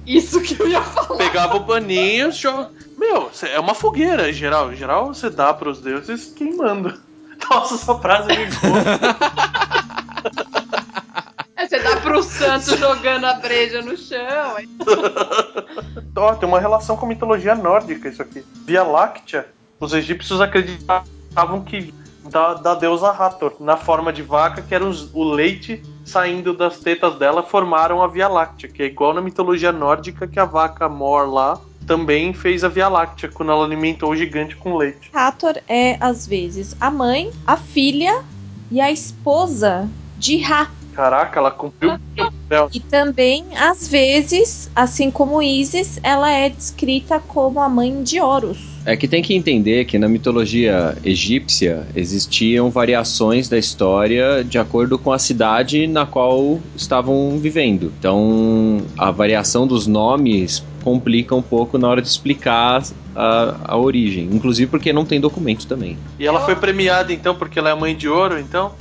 Isso 0.06 0.42
que 0.42 0.60
eu 0.62 0.68
ia 0.68 0.82
falar. 0.82 1.18
Pegava 1.18 1.56
o 1.56 1.64
paninho, 1.66 2.32
jo... 2.32 2.50
meu, 2.98 3.32
é 3.44 3.60
uma 3.60 3.74
fogueira 3.74 4.30
em 4.30 4.34
geral. 4.34 4.72
Em 4.74 4.76
geral 4.76 5.08
você 5.14 5.30
dá 5.30 5.54
pros 5.54 5.80
deuses 5.80 6.34
queimando. 6.36 6.94
Nossa, 7.50 7.76
essa 7.76 7.96
frase 7.96 8.28
me 8.28 8.46
boa. 8.48 8.84
É, 11.56 11.68
você 11.68 11.80
dá 11.80 11.98
pro 11.98 12.22
santo 12.24 12.76
jogando 12.78 13.26
a 13.26 13.36
breja 13.36 13.82
no 13.82 13.96
chão. 13.96 14.56
Ó, 16.16 16.36
tem 16.36 16.50
uma 16.50 16.60
relação 16.60 16.98
com 16.98 17.06
a 17.06 17.10
mitologia 17.10 17.56
nórdica 17.56 18.10
isso 18.10 18.22
aqui. 18.22 18.44
Via 18.66 18.84
Láctea, 18.84 19.48
os 19.80 19.94
egípcios 19.94 20.42
acreditavam 20.42 21.62
que 21.64 21.94
da, 22.30 22.56
da 22.56 22.76
deusa 22.76 23.10
Hathor, 23.12 23.56
na 23.60 23.78
forma 23.78 24.12
de 24.12 24.22
vaca, 24.22 24.62
que 24.62 24.74
era 24.74 24.84
os- 24.86 25.10
o 25.14 25.24
leite 25.24 25.82
saindo 26.06 26.54
das 26.54 26.80
tetas 26.80 27.16
dela, 27.16 27.44
formaram 27.44 28.02
a 28.02 28.08
Via 28.08 28.28
Láctea, 28.28 28.70
que 28.70 28.84
é 28.84 28.86
igual 28.86 29.14
na 29.14 29.22
mitologia 29.22 29.72
nórdica 29.72 30.28
que 30.28 30.40
a 30.40 30.46
vaca 30.46 30.90
Mor 30.90 31.28
lá 31.30 31.60
também 31.86 32.34
fez 32.34 32.64
a 32.64 32.70
Via 32.70 32.88
Láctea, 32.88 33.30
quando 33.30 33.52
ela 33.52 33.66
alimentou 33.66 34.12
o 34.12 34.16
gigante 34.16 34.56
com 34.56 34.76
leite. 34.76 35.10
Hathor 35.14 35.58
é, 35.68 35.98
às 36.00 36.26
vezes, 36.26 36.76
a 36.80 36.90
mãe, 36.90 37.32
a 37.46 37.58
filha 37.58 38.24
e 38.72 38.80
a 38.80 38.92
esposa 38.92 39.90
de 40.18 40.38
Ra. 40.38 40.70
Caraca, 40.94 41.40
ela 41.40 41.52
cumpriu 41.52 41.94
o 41.94 42.00
papel. 42.16 42.70
E 42.74 42.80
também, 42.80 43.46
às 43.58 43.88
vezes, 43.88 44.70
assim 44.76 45.10
como 45.10 45.42
Isis, 45.42 46.00
ela 46.04 46.32
é 46.32 46.50
descrita 46.50 47.20
como 47.20 47.60
a 47.60 47.68
mãe 47.68 48.04
de 48.04 48.22
Horus. 48.22 48.73
É 48.86 48.98
que 48.98 49.08
tem 49.08 49.22
que 49.22 49.34
entender 49.34 49.86
que 49.86 49.98
na 49.98 50.10
mitologia 50.10 50.98
egípcia 51.06 51.88
existiam 51.96 52.70
variações 52.70 53.48
da 53.48 53.58
história 53.58 54.44
de 54.44 54.60
acordo 54.60 55.00
com 55.00 55.14
a 55.14 55.20
cidade 55.20 55.88
na 55.88 56.06
qual 56.06 56.60
estavam 56.76 57.40
vivendo. 57.40 57.94
Então, 57.98 58.82
a 58.98 59.10
variação 59.10 59.66
dos 59.66 59.88
nomes 59.88 60.64
complica 60.84 61.34
um 61.34 61.42
pouco 61.42 61.78
na 61.78 61.88
hora 61.88 62.02
de 62.02 62.10
explicar 62.10 62.84
a, 63.16 63.56
a 63.64 63.78
origem. 63.78 64.30
Inclusive 64.32 64.70
porque 64.70 64.92
não 64.92 65.06
tem 65.06 65.22
documento 65.22 65.66
também. 65.66 65.98
E 66.20 66.28
ela 66.28 66.42
foi 66.42 66.56
premiada 66.56 67.14
então 67.14 67.34
porque 67.34 67.58
ela 67.58 67.70
é 67.70 67.76
mãe 67.76 67.96
de 67.96 68.10
ouro, 68.10 68.38
então? 68.38 68.74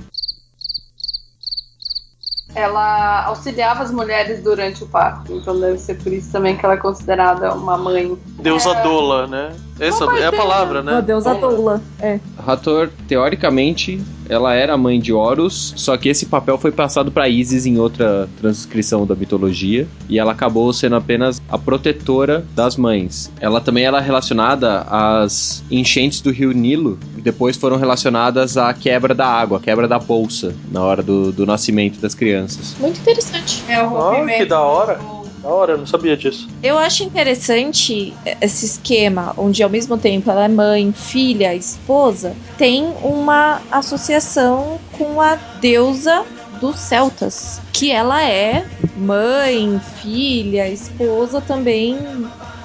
Ela 2.54 3.24
auxiliava 3.26 3.82
as 3.82 3.90
mulheres 3.90 4.42
durante 4.42 4.82
o 4.82 4.86
parto. 4.86 5.32
Então 5.32 5.58
deve 5.58 5.78
ser 5.78 5.94
por 5.94 6.12
isso 6.12 6.30
também 6.32 6.56
que 6.56 6.64
ela 6.64 6.74
é 6.74 6.78
considerada 6.78 7.54
uma 7.54 7.78
mãe. 7.78 8.18
Deusa 8.40 8.74
Dola, 8.82 9.26
né? 9.26 9.52
Essa 9.80 10.04
é 10.04 10.06
a 10.06 10.10
parte 10.30 10.36
palavra, 10.36 10.82
né? 10.82 10.92
Uma 10.92 11.02
deusa 11.02 11.34
Dola. 11.34 11.54
doula. 11.56 11.82
É. 12.00 12.20
Hathor, 12.46 12.90
teoricamente, 13.08 14.00
ela 14.28 14.54
era 14.54 14.74
a 14.74 14.76
mãe 14.76 15.00
de 15.00 15.12
Horus, 15.12 15.72
só 15.76 15.96
que 15.96 16.08
esse 16.08 16.26
papel 16.26 16.56
foi 16.58 16.70
passado 16.70 17.10
para 17.10 17.28
Isis 17.28 17.66
em 17.66 17.78
outra 17.78 18.28
transcrição 18.40 19.06
da 19.06 19.14
mitologia, 19.14 19.88
e 20.08 20.18
ela 20.18 20.32
acabou 20.32 20.72
sendo 20.72 20.96
apenas 20.96 21.40
a 21.48 21.58
protetora 21.58 22.44
das 22.54 22.76
mães. 22.76 23.32
Ela 23.40 23.60
também 23.60 23.84
era 23.84 23.98
relacionada 24.00 24.82
às 24.82 25.64
enchentes 25.70 26.20
do 26.20 26.30
rio 26.30 26.52
Nilo, 26.52 26.98
que 27.14 27.20
depois 27.22 27.56
foram 27.56 27.76
relacionadas 27.76 28.56
à 28.56 28.72
quebra 28.74 29.14
da 29.14 29.26
água, 29.26 29.58
à 29.58 29.60
quebra 29.60 29.88
da 29.88 29.98
bolsa, 29.98 30.54
na 30.70 30.82
hora 30.82 31.02
do, 31.02 31.32
do 31.32 31.44
nascimento 31.46 31.98
das 32.00 32.14
crianças. 32.14 32.76
Muito 32.78 33.00
interessante. 33.00 33.62
É 33.68 33.82
o 33.82 33.86
Ah, 33.96 34.10
rompimento. 34.10 34.38
que 34.38 34.44
da 34.44 34.60
hora. 34.60 34.94
do- 34.96 35.21
Da 35.42 35.48
hora, 35.48 35.72
eu 35.72 35.78
não 35.78 35.86
sabia 35.86 36.16
disso. 36.16 36.48
Eu 36.62 36.78
acho 36.78 37.02
interessante 37.02 38.14
esse 38.40 38.64
esquema, 38.64 39.34
onde 39.36 39.62
ao 39.62 39.68
mesmo 39.68 39.98
tempo 39.98 40.30
ela 40.30 40.44
é 40.44 40.48
mãe, 40.48 40.92
filha, 40.92 41.54
esposa, 41.54 42.36
tem 42.56 42.86
uma 43.02 43.60
associação 43.70 44.78
com 44.92 45.20
a 45.20 45.36
deusa 45.60 46.24
dos 46.60 46.78
celtas, 46.78 47.60
que 47.72 47.90
ela 47.90 48.22
é 48.22 48.64
mãe, 48.96 49.80
filha, 50.00 50.68
esposa 50.68 51.40
também 51.40 51.98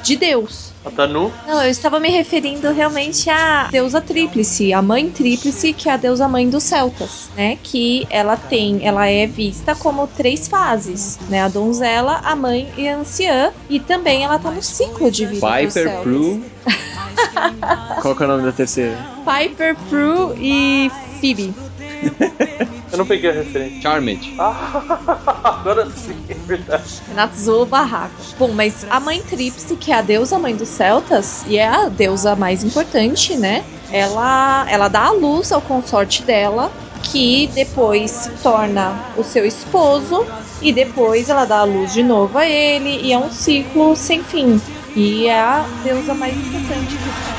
de 0.03 0.15
Deus. 0.15 0.76
A 0.85 0.91
Tanu? 0.91 1.31
Não, 1.45 1.63
eu 1.63 1.69
estava 1.69 1.99
me 1.99 2.09
referindo 2.09 2.71
realmente 2.71 3.29
à 3.29 3.67
deusa 3.69 3.99
tríplice, 3.99 4.71
a 4.71 4.81
mãe 4.81 5.09
tríplice, 5.09 5.73
que 5.73 5.89
é 5.89 5.93
a 5.93 5.97
deusa 5.97 6.27
mãe 6.27 6.49
dos 6.49 6.63
celtas, 6.63 7.29
né? 7.35 7.57
Que 7.61 8.07
ela 8.09 8.37
tem, 8.37 8.85
ela 8.85 9.07
é 9.07 9.27
vista 9.27 9.75
como 9.75 10.07
três 10.07 10.47
fases, 10.47 11.19
né? 11.29 11.41
A 11.41 11.47
donzela, 11.49 12.21
a 12.23 12.35
mãe 12.35 12.71
e 12.77 12.87
a 12.87 12.97
anciã, 12.97 13.51
e 13.69 13.79
também 13.79 14.23
ela 14.23 14.39
tá 14.39 14.49
no 14.49 14.63
ciclo 14.63 15.11
de 15.11 15.25
vida 15.25 15.45
Piper. 15.45 16.01
Prue. 16.01 16.43
Qual 18.01 18.15
que 18.15 18.23
é 18.23 18.25
o 18.25 18.29
nome 18.29 18.43
da 18.43 18.51
terceira? 18.51 18.97
Piper, 19.25 19.75
Prue 19.89 20.35
e 20.39 20.91
Phoebe. 21.19 21.53
Eu 22.91 22.97
não 22.97 23.05
peguei 23.05 23.29
a 23.29 23.33
referência. 23.33 23.81
Charmed. 23.81 24.33
Ah, 24.39 25.59
agora 25.59 25.89
sim, 25.89 26.15
é 26.29 26.33
verdade. 26.33 27.01
Renato 27.07 27.37
zoou 27.39 27.63
o 27.63 27.65
barraco. 27.65 28.15
Bom, 28.39 28.49
mas 28.49 28.85
a 28.89 28.99
mãe 28.99 29.21
Tríplice, 29.21 29.75
que 29.75 29.91
é 29.91 29.95
a 29.95 30.01
deusa 30.01 30.39
mãe 30.39 30.55
dos 30.55 30.69
celtas, 30.69 31.43
e 31.47 31.57
é 31.57 31.67
a 31.67 31.89
deusa 31.89 32.35
mais 32.35 32.63
importante, 32.63 33.35
né? 33.35 33.63
Ela, 33.91 34.65
ela 34.69 34.87
dá 34.87 35.05
a 35.05 35.11
luz 35.11 35.51
ao 35.51 35.61
consorte 35.61 36.23
dela, 36.23 36.71
que 37.03 37.47
depois 37.53 38.11
se 38.11 38.29
torna 38.43 38.93
o 39.17 39.23
seu 39.23 39.45
esposo, 39.45 40.25
e 40.61 40.71
depois 40.71 41.29
ela 41.29 41.45
dá 41.45 41.59
a 41.59 41.63
luz 41.63 41.93
de 41.93 42.03
novo 42.03 42.37
a 42.37 42.47
ele, 42.47 43.01
e 43.01 43.13
é 43.13 43.17
um 43.17 43.31
ciclo 43.31 43.95
sem 43.95 44.23
fim. 44.23 44.61
E 44.95 45.27
é 45.27 45.39
a 45.39 45.65
deusa 45.83 46.13
mais 46.13 46.35
importante 46.35 46.95
dos 46.97 47.15
celtas. 47.15 47.36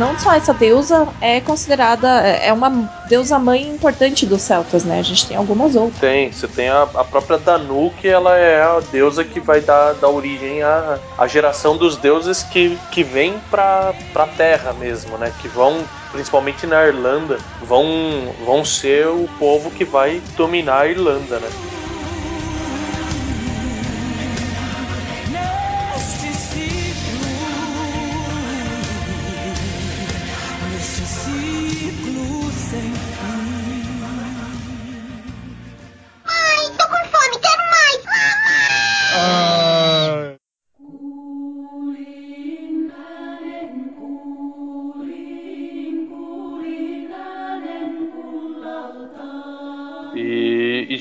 Não 0.00 0.18
só 0.18 0.32
essa 0.32 0.54
deusa 0.54 1.06
é 1.20 1.42
considerada, 1.42 2.08
é 2.08 2.50
uma 2.54 2.70
deusa 3.06 3.38
mãe 3.38 3.68
importante 3.68 4.24
dos 4.24 4.40
celtas, 4.40 4.82
né? 4.82 4.98
A 4.98 5.02
gente 5.02 5.28
tem 5.28 5.36
algumas 5.36 5.76
outras. 5.76 6.00
Tem, 6.00 6.32
você 6.32 6.48
tem 6.48 6.70
a, 6.70 6.84
a 6.84 7.04
própria 7.04 7.36
Danu, 7.36 7.90
que 8.00 8.08
ela 8.08 8.34
é 8.34 8.62
a 8.62 8.80
deusa 8.90 9.22
que 9.22 9.38
vai 9.38 9.60
dar, 9.60 9.92
dar 9.92 10.08
origem 10.08 10.62
à, 10.62 10.98
à 11.18 11.26
geração 11.26 11.76
dos 11.76 11.98
deuses 11.98 12.42
que, 12.42 12.78
que 12.90 13.04
vêm 13.04 13.38
pra, 13.50 13.92
pra 14.10 14.26
terra 14.26 14.72
mesmo, 14.72 15.18
né? 15.18 15.30
Que 15.38 15.48
vão, 15.48 15.84
principalmente 16.10 16.66
na 16.66 16.86
Irlanda, 16.86 17.36
vão, 17.60 18.34
vão 18.46 18.64
ser 18.64 19.06
o 19.06 19.28
povo 19.38 19.70
que 19.70 19.84
vai 19.84 20.22
dominar 20.34 20.80
a 20.80 20.88
Irlanda, 20.88 21.40
né? 21.40 21.48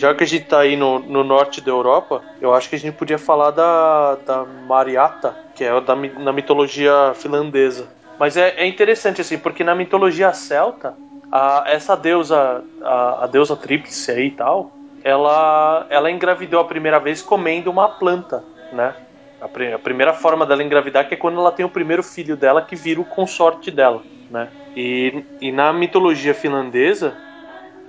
Já 0.09 0.15
que 0.15 0.23
a 0.23 0.27
gente 0.27 0.45
tá 0.45 0.59
aí 0.61 0.75
no, 0.75 0.99
no 0.99 1.23
norte 1.23 1.61
da 1.61 1.71
Europa, 1.71 2.25
eu 2.39 2.53
acho 2.53 2.69
que 2.69 2.75
a 2.75 2.79
gente 2.79 2.95
podia 2.95 3.17
falar 3.17 3.51
da, 3.51 4.15
da 4.17 4.45
Mariata, 4.45 5.39
que 5.53 5.63
é 5.63 5.81
da, 5.81 5.95
na 5.95 6.33
mitologia 6.33 7.13
finlandesa. 7.15 7.91
Mas 8.17 8.35
é, 8.37 8.49
é 8.57 8.65
interessante, 8.67 9.21
assim, 9.21 9.37
porque 9.39 9.63
na 9.63 9.75
mitologia 9.75 10.33
celta, 10.33 10.97
a, 11.31 11.63
essa 11.67 11.95
deusa, 11.95 12.65
a, 12.81 13.23
a 13.25 13.27
deusa 13.27 13.55
tríplice 13.55 14.11
aí 14.11 14.27
e 14.27 14.31
tal, 14.31 14.77
ela, 15.01 15.87
ela 15.89 16.11
engravidou 16.11 16.59
a 16.59 16.65
primeira 16.65 16.99
vez 16.99 17.21
comendo 17.21 17.71
uma 17.71 17.87
planta, 17.87 18.45
né? 18.71 18.95
A, 19.39 19.47
pri- 19.47 19.73
a 19.73 19.79
primeira 19.79 20.13
forma 20.13 20.45
dela 20.45 20.63
engravidar 20.63 21.07
que 21.07 21.13
é 21.13 21.17
quando 21.17 21.39
ela 21.39 21.51
tem 21.51 21.65
o 21.65 21.69
primeiro 21.69 22.03
filho 22.03 22.35
dela 22.35 22.61
que 22.61 22.75
vira 22.75 22.99
o 22.99 23.05
consorte 23.05 23.71
dela, 23.71 24.05
né? 24.29 24.51
E, 24.75 25.25
e 25.39 25.51
na 25.51 25.71
mitologia 25.71 26.33
finlandesa, 26.33 27.21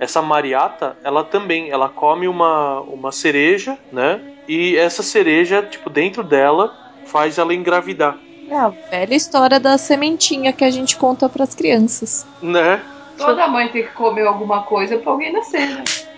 essa 0.01 0.19
Mariata, 0.19 0.97
ela 1.03 1.23
também, 1.23 1.69
ela 1.69 1.87
come 1.87 2.27
uma, 2.27 2.81
uma 2.81 3.11
cereja, 3.11 3.77
né? 3.91 4.19
E 4.47 4.75
essa 4.75 5.03
cereja, 5.03 5.61
tipo, 5.61 5.91
dentro 5.91 6.23
dela, 6.23 6.75
faz 7.05 7.37
ela 7.37 7.53
engravidar, 7.53 8.17
É 8.49 8.57
a 8.57 8.69
velha 8.69 9.13
história 9.13 9.59
da 9.59 9.77
sementinha 9.77 10.51
que 10.51 10.63
a 10.63 10.71
gente 10.71 10.97
conta 10.97 11.29
pras 11.29 11.53
crianças. 11.53 12.25
né? 12.41 12.81
Toda 13.15 13.47
mãe 13.47 13.69
tem 13.69 13.83
que 13.83 13.91
comer 13.91 14.25
alguma 14.25 14.63
coisa 14.63 14.97
pra 14.97 15.11
alguém 15.11 15.31
nascer, 15.31 15.69
né? 15.69 15.83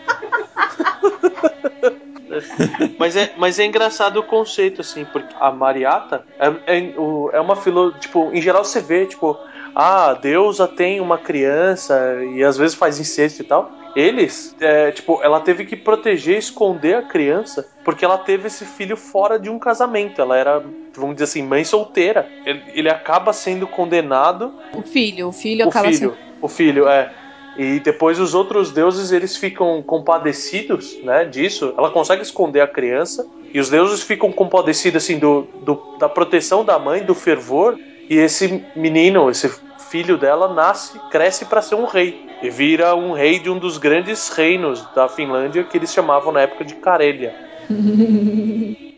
Mas 2.98 3.16
é, 3.16 3.32
mas 3.38 3.60
é 3.60 3.66
engraçado 3.66 4.18
o 4.18 4.24
conceito, 4.24 4.82
assim, 4.82 5.06
porque 5.06 5.36
a 5.40 5.52
Mariata 5.52 6.26
é, 6.40 6.78
é, 6.78 6.94
é 7.34 7.40
uma 7.40 7.56
filo. 7.56 7.92
Tipo, 7.94 8.32
em 8.34 8.42
geral 8.42 8.66
você 8.66 8.82
vê, 8.82 9.06
tipo, 9.06 9.38
ah, 9.74 10.12
a 10.12 10.14
deusa 10.14 10.68
tem 10.68 11.02
uma 11.02 11.18
criança 11.18 12.24
e 12.26 12.44
às 12.44 12.58
vezes 12.58 12.76
faz 12.76 13.00
incesto 13.00 13.42
e 13.42 13.46
tal. 13.46 13.76
Eles, 13.96 14.56
é, 14.60 14.92
tipo, 14.92 15.22
ela 15.24 15.40
teve 15.40 15.66
que 15.66 15.76
proteger, 15.76 16.38
esconder 16.38 16.96
a 16.96 17.04
criança, 17.04 17.68
porque 17.84 18.04
ela 18.04 18.18
teve 18.18 18.48
esse 18.48 18.66
filho 18.66 18.98
fora 18.98 19.40
de 19.40 19.50
um 19.50 19.60
casamento. 19.60 20.20
Ela 20.22 20.38
era, 20.38 20.60
vamos 20.96 21.16
dizer 21.16 21.26
assim, 21.26 21.44
mãe 21.44 21.64
solteira. 21.64 22.32
Ele, 22.46 22.64
ele 22.74 22.90
acaba 22.90 23.34
sendo 23.34 23.68
condenado 23.68 24.56
O 24.76 24.84
filho, 24.84 25.30
o 25.30 25.32
filho 25.32 25.66
o 25.66 25.70
acaba 25.70 25.88
filho, 25.88 25.98
sendo. 25.98 26.20
o 26.42 26.48
filho, 26.48 26.88
é. 26.88 27.16
E 27.56 27.80
depois 27.80 28.20
os 28.20 28.34
outros 28.34 28.72
deuses 28.74 29.12
eles 29.12 29.38
ficam 29.38 29.82
compadecidos, 29.84 30.98
né, 31.04 31.26
disso. 31.26 31.74
Ela 31.78 31.92
consegue 31.92 32.22
esconder 32.24 32.62
a 32.62 32.68
criança 32.68 33.28
e 33.54 33.60
os 33.60 33.70
deuses 33.70 34.02
ficam 34.02 34.32
compadecidos 34.32 35.04
assim 35.04 35.20
do, 35.20 35.52
do- 35.62 35.88
da 35.96 36.10
proteção 36.10 36.66
da 36.66 36.80
mãe, 36.80 37.06
do 37.06 37.14
fervor. 37.14 37.80
E 38.10 38.16
esse 38.16 38.70
menino, 38.76 39.30
esse 39.30 39.50
filho 39.78 40.18
dela 40.18 40.54
nasce, 40.54 41.00
cresce 41.10 41.46
para 41.46 41.62
ser 41.62 41.76
um 41.76 41.86
rei 41.86 42.22
e 42.42 42.50
vira 42.50 42.96
um 42.96 43.14
rei 43.14 43.40
de 43.40 43.50
um 43.50 43.58
dos 43.60 43.78
grandes 43.78 44.30
reinos 44.30 44.92
da 44.92 45.08
Finlândia 45.10 45.66
que 45.66 45.78
eles 45.78 45.92
chamavam 45.94 46.32
na 46.32 46.42
época 46.42 46.66
de 46.66 46.76
Karelia. 46.76 47.36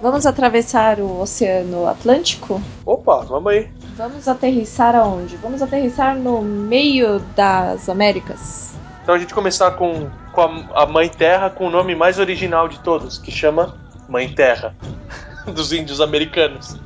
Vamos 0.00 0.24
atravessar 0.24 0.98
o 0.98 1.20
Oceano 1.20 1.86
Atlântico? 1.86 2.60
Opa, 2.86 3.18
vamos 3.18 3.52
aí. 3.52 3.68
Vamos 3.96 4.26
aterrissar 4.26 4.96
aonde? 4.96 5.36
Vamos 5.36 5.60
aterrissar 5.60 6.16
no 6.16 6.40
meio 6.40 7.18
das 7.36 7.86
Américas. 7.86 8.72
Então 9.02 9.14
a 9.14 9.18
gente 9.18 9.34
começar 9.34 9.72
com, 9.72 10.08
com 10.32 10.40
a, 10.40 10.84
a 10.84 10.86
Mãe 10.86 11.10
Terra 11.10 11.50
com 11.50 11.66
o 11.66 11.70
nome 11.70 11.94
mais 11.94 12.18
original 12.18 12.66
de 12.66 12.80
todos, 12.80 13.18
que 13.18 13.30
chama 13.30 13.76
Mãe 14.08 14.26
Terra, 14.30 14.74
dos 15.52 15.70
índios 15.70 16.00
americanos. 16.00 16.78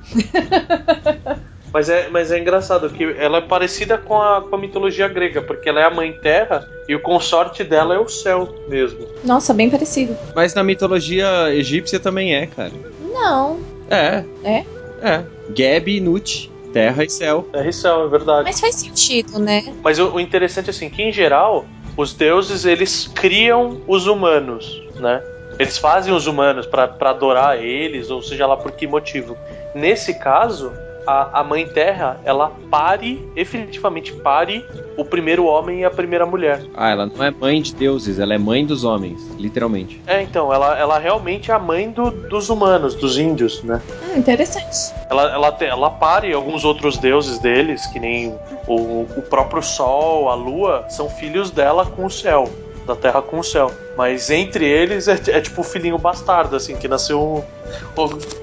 mas, 1.73 1.89
é, 1.89 2.09
mas 2.09 2.33
é 2.33 2.39
engraçado 2.41 2.91
que 2.91 3.05
ela 3.17 3.39
é 3.39 3.43
parecida 3.43 3.97
com 3.97 4.21
a, 4.21 4.43
com 4.43 4.57
a 4.57 4.59
mitologia 4.59 5.07
grega, 5.07 5.41
porque 5.41 5.69
ela 5.69 5.81
é 5.81 5.85
a 5.85 5.91
Mãe 5.91 6.13
Terra 6.15 6.67
e 6.89 6.97
o 6.97 7.01
consorte 7.01 7.63
dela 7.63 7.95
é 7.95 7.99
o 7.99 8.09
céu 8.09 8.53
mesmo. 8.69 9.07
Nossa, 9.23 9.55
bem 9.55 9.71
parecido. 9.71 10.17
Mas 10.35 10.53
na 10.53 10.65
mitologia 10.65 11.55
egípcia 11.55 12.01
também 12.01 12.35
é, 12.35 12.47
cara. 12.47 12.73
Não. 13.15 13.59
É. 13.89 14.25
É? 14.43 14.65
É. 15.01 15.25
Geb 15.55 15.97
e 15.97 16.01
Nut. 16.01 16.53
Terra 16.73 17.05
e 17.05 17.09
céu. 17.09 17.49
É 17.53 17.71
céu, 17.71 18.05
é 18.05 18.09
verdade. 18.09 18.43
Mas 18.45 18.59
faz 18.59 18.75
sentido, 18.75 19.39
né? 19.39 19.73
Mas 19.81 20.01
o, 20.01 20.15
o 20.15 20.21
interessante 20.21 20.71
assim, 20.71 20.91
que 20.91 21.03
em 21.03 21.13
geral 21.13 21.65
os 21.97 22.13
deuses 22.13 22.65
eles 22.65 23.09
criam 23.15 23.81
os 23.87 24.09
humanos, 24.09 24.83
né? 24.97 25.23
Eles 25.57 25.79
fazem 25.79 26.13
os 26.13 26.27
humanos 26.27 26.67
para 26.67 26.93
adorar 27.03 27.63
eles, 27.63 28.11
ou 28.11 28.21
seja 28.21 28.45
lá 28.45 28.57
por 28.57 28.73
que 28.73 28.89
motivo. 28.89 29.37
Nesse 29.73 30.15
caso, 30.15 30.73
a, 31.07 31.41
a 31.41 31.45
Mãe 31.45 31.67
Terra 31.67 32.21
ela 32.25 32.51
pare, 32.71 33.27
efetivamente 33.37 34.13
pare 34.13 34.65
o 34.97 35.05
primeiro 35.05 35.45
homem 35.47 35.81
e 35.81 35.85
a 35.85 35.91
primeira 35.91 36.25
mulher. 36.25 36.63
Ah, 36.75 36.91
ela 36.91 37.07
não 37.07 37.25
é 37.25 37.31
mãe 37.31 37.61
de 37.61 37.75
deuses, 37.75 38.19
ela 38.21 38.33
é 38.35 38.39
mãe 38.39 38.65
dos 38.65 38.85
homens, 38.85 39.21
literalmente. 39.39 40.01
É, 40.07 40.23
então, 40.23 40.53
ela, 40.53 40.79
ela 40.79 40.99
realmente 40.99 41.51
é 41.51 41.55
a 41.55 41.59
mãe 41.59 41.91
do- 41.91 42.11
dos 42.29 42.49
humanos, 42.49 42.95
dos 42.95 43.19
índios, 43.19 43.63
né? 43.65 43.81
Hum, 44.05 44.19
interessante. 44.19 44.95
Ela, 45.11 45.33
ela, 45.33 45.53
te- 45.53 45.65
ela 45.65 45.91
pare 45.91 46.33
alguns 46.33 46.65
outros 46.65 46.97
deuses 46.97 47.39
deles, 47.41 47.87
que 47.87 47.99
nem 47.99 48.39
o, 48.69 49.03
o 49.17 49.23
próprio 49.29 49.63
Sol, 49.63 50.29
a 50.29 50.35
Lua, 50.35 50.85
são 50.89 51.09
filhos 51.09 51.51
dela 51.51 51.85
com 51.87 52.07
o 52.07 52.11
céu, 52.11 52.49
da 52.87 52.95
Terra 52.95 53.23
com 53.23 53.39
o 53.39 53.45
céu. 53.45 53.71
Mas 53.97 54.31
entre 54.31 54.65
eles 54.65 55.09
é, 55.09 55.15
é 55.29 55.41
tipo 55.41 55.61
o 55.61 55.65
filhinho 55.65 55.99
bastardo, 55.99 56.57
assim, 56.57 56.77
que 56.77 56.89
nasceu. 56.89 57.45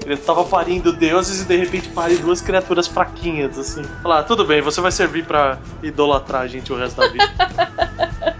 Ele 0.04 0.16
tava 0.16 0.44
parindo 0.44 0.92
deuses 0.92 1.42
e 1.42 1.44
de 1.44 1.56
repente 1.56 1.88
pare 1.90 2.16
duas 2.16 2.40
criaturas 2.40 2.86
fraquinhas, 2.86 3.58
assim. 3.58 3.82
Falar, 4.02 4.24
tudo 4.24 4.44
bem, 4.44 4.60
você 4.60 4.80
vai 4.80 4.90
servir 4.92 5.24
pra 5.24 5.58
idolatrar 5.82 6.42
a 6.42 6.46
gente 6.46 6.72
o 6.72 6.76
resto 6.76 7.00
da 7.00 7.08
vida, 7.08 7.24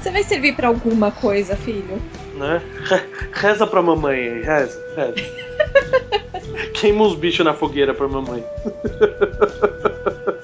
Você 0.00 0.10
vai 0.12 0.22
servir 0.22 0.54
pra 0.54 0.68
alguma 0.68 1.10
coisa, 1.10 1.56
filho? 1.56 2.00
né? 2.34 2.62
Reza 3.32 3.66
pra 3.66 3.82
mamãe 3.82 4.16
aí, 4.16 4.42
reza, 4.42 4.80
reza. 4.96 5.14
Queima 6.72 7.04
uns 7.04 7.16
bichos 7.16 7.44
na 7.44 7.52
fogueira 7.52 7.92
pra 7.92 8.06
mamãe. 8.06 8.44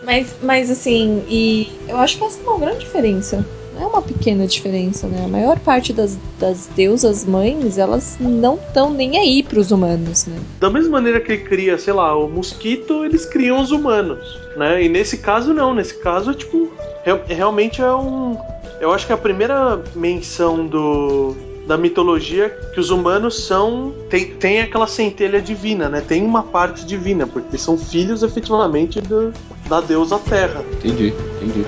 Mas, 0.03 0.35
mas 0.43 0.71
assim, 0.71 1.25
e 1.29 1.73
eu 1.89 1.97
acho 1.99 2.15
que 2.15 2.21
faz 2.21 2.39
uma 2.45 2.59
grande 2.59 2.81
diferença. 2.81 3.45
É 3.81 3.87
uma 3.87 4.01
pequena 4.03 4.47
diferença, 4.47 5.07
né? 5.07 5.25
A 5.25 5.29
maior 5.29 5.59
parte 5.59 5.93
das, 5.93 6.17
das 6.39 6.69
deusas 6.77 7.25
mães, 7.25 7.77
elas 7.79 8.17
não 8.21 8.55
estão 8.55 8.93
nem 8.93 9.19
aí 9.19 9.43
pros 9.43 9.71
humanos, 9.71 10.27
né? 10.27 10.37
Da 10.61 10.71
mesma 10.71 10.93
maneira 10.93 11.21
que 11.21 11.33
ele 11.33 11.43
cria, 11.43 11.77
sei 11.79 11.93
lá, 11.93 12.17
o 12.17 12.29
mosquito, 12.29 13.05
eles 13.05 13.25
criam 13.27 13.61
os 13.61 13.71
humanos, 13.73 14.19
né? 14.57 14.83
E 14.83 14.89
nesse 14.89 15.19
caso 15.19 15.53
não, 15.53 15.75
nesse 15.75 15.95
caso, 15.99 16.35
tipo, 16.35 16.71
real- 17.05 17.23
realmente 17.27 17.81
é 17.83 17.93
um. 17.93 18.37
Eu 18.81 18.93
acho 18.93 19.07
que 19.07 19.13
é 19.13 19.15
a 19.15 19.19
primeira 19.19 19.83
menção 19.95 20.67
do. 20.67 21.35
Da 21.67 21.79
mitologia 21.79 22.51
que 22.75 22.79
os 22.79 22.91
humanos 22.91 23.47
são. 23.47 23.95
Tem, 24.11 24.27
tem 24.35 24.61
aquela 24.61 24.87
centelha 24.87 25.41
divina, 25.41 25.89
né? 25.89 26.03
Tem 26.07 26.23
uma 26.23 26.43
parte 26.43 26.85
divina, 26.85 27.27
porque 27.27 27.57
são 27.57 27.79
filhos 27.79 28.23
efetivamente 28.23 29.01
do, 29.01 29.33
da 29.67 29.81
deusa 29.81 30.19
Terra. 30.19 30.63
Entendi, 30.75 31.15
entendi. 31.41 31.65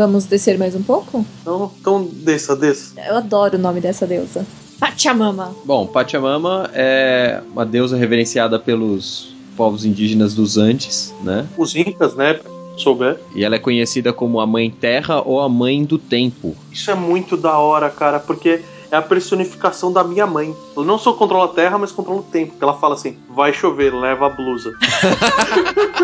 Vamos 0.00 0.24
descer 0.24 0.56
mais 0.56 0.74
um 0.74 0.82
pouco? 0.82 1.26
Então, 1.42 1.70
então 1.78 2.08
desça, 2.10 2.56
desça. 2.56 2.94
Eu 3.06 3.18
adoro 3.18 3.58
o 3.58 3.60
nome 3.60 3.82
dessa 3.82 4.06
deusa. 4.06 4.46
Pachamama. 4.78 5.54
Bom, 5.62 5.86
Pachamama 5.86 6.70
é 6.72 7.42
uma 7.52 7.66
deusa 7.66 7.98
reverenciada 7.98 8.58
pelos 8.58 9.34
povos 9.58 9.84
indígenas 9.84 10.32
dos 10.32 10.56
Andes, 10.56 11.14
né? 11.22 11.46
Os 11.54 11.76
Incas, 11.76 12.14
né? 12.14 12.40
Souber. 12.78 13.20
E 13.34 13.44
ela 13.44 13.56
é 13.56 13.58
conhecida 13.58 14.10
como 14.10 14.40
a 14.40 14.46
Mãe 14.46 14.70
Terra 14.70 15.20
ou 15.20 15.38
a 15.38 15.50
Mãe 15.50 15.84
do 15.84 15.98
Tempo. 15.98 16.56
Isso 16.72 16.90
é 16.90 16.94
muito 16.94 17.36
da 17.36 17.58
hora, 17.58 17.90
cara, 17.90 18.18
porque 18.18 18.62
é 18.90 18.96
a 18.96 19.02
personificação 19.02 19.92
da 19.92 20.02
minha 20.02 20.26
mãe. 20.26 20.54
Eu 20.76 20.84
não 20.84 20.98
só 20.98 21.12
controlo 21.12 21.44
a 21.44 21.48
terra, 21.48 21.78
mas 21.78 21.92
controlo 21.92 22.20
o 22.20 22.24
tempo. 22.24 22.52
Porque 22.52 22.64
ela 22.64 22.74
fala 22.74 22.94
assim: 22.94 23.16
vai 23.28 23.52
chover, 23.52 23.94
leva 23.94 24.26
a 24.26 24.30
blusa. 24.30 24.72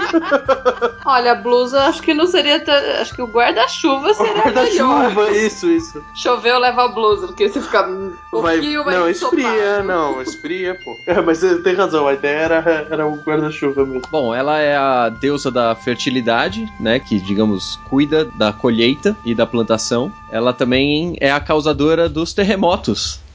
Olha, 1.05 1.33
a 1.33 1.35
blusa 1.35 1.85
acho 1.85 2.03
que 2.03 2.14
não 2.14 2.27
seria. 2.27 2.62
Acho 3.01 3.14
que 3.14 3.22
o 3.22 3.27
guarda-chuva 3.27 4.14
seria 4.14 4.33
melhor. 4.33 4.53
Guarda-chuva, 4.53 5.31
isso, 5.33 5.70
isso. 5.70 6.03
Choveu, 6.14 6.59
leva 6.59 6.85
a 6.85 6.88
blusa, 6.88 7.27
porque 7.29 7.49
você 7.49 7.61
fica. 7.61 7.87
Um 7.87 8.12
Vai, 8.33 8.57
pouquinho 8.57 8.85
vai 8.85 8.96
não, 8.96 9.11
ensopar. 9.11 9.38
esfria, 9.38 9.83
não, 9.83 10.22
esfria, 10.22 10.79
pô. 10.85 10.96
É, 11.07 11.20
mas 11.20 11.38
você 11.38 11.61
tem 11.62 11.75
razão, 11.75 12.07
a 12.07 12.14
ideia 12.14 12.38
era, 12.38 12.87
era 12.90 13.07
o 13.07 13.16
guarda-chuva 13.16 13.85
mesmo. 13.85 14.03
Bom, 14.11 14.35
ela 14.35 14.59
é 14.59 14.77
a 14.77 15.09
deusa 15.09 15.51
da 15.51 15.75
fertilidade, 15.75 16.70
né? 16.79 16.99
Que, 16.99 17.20
digamos, 17.20 17.79
cuida 17.88 18.25
da 18.25 18.53
colheita 18.53 19.16
e 19.25 19.35
da 19.35 19.46
plantação. 19.46 20.12
Ela 20.31 20.53
também 20.53 21.16
é 21.20 21.31
a 21.31 21.40
causadora 21.40 22.09
dos 22.09 22.33
terremotos. 22.33 22.76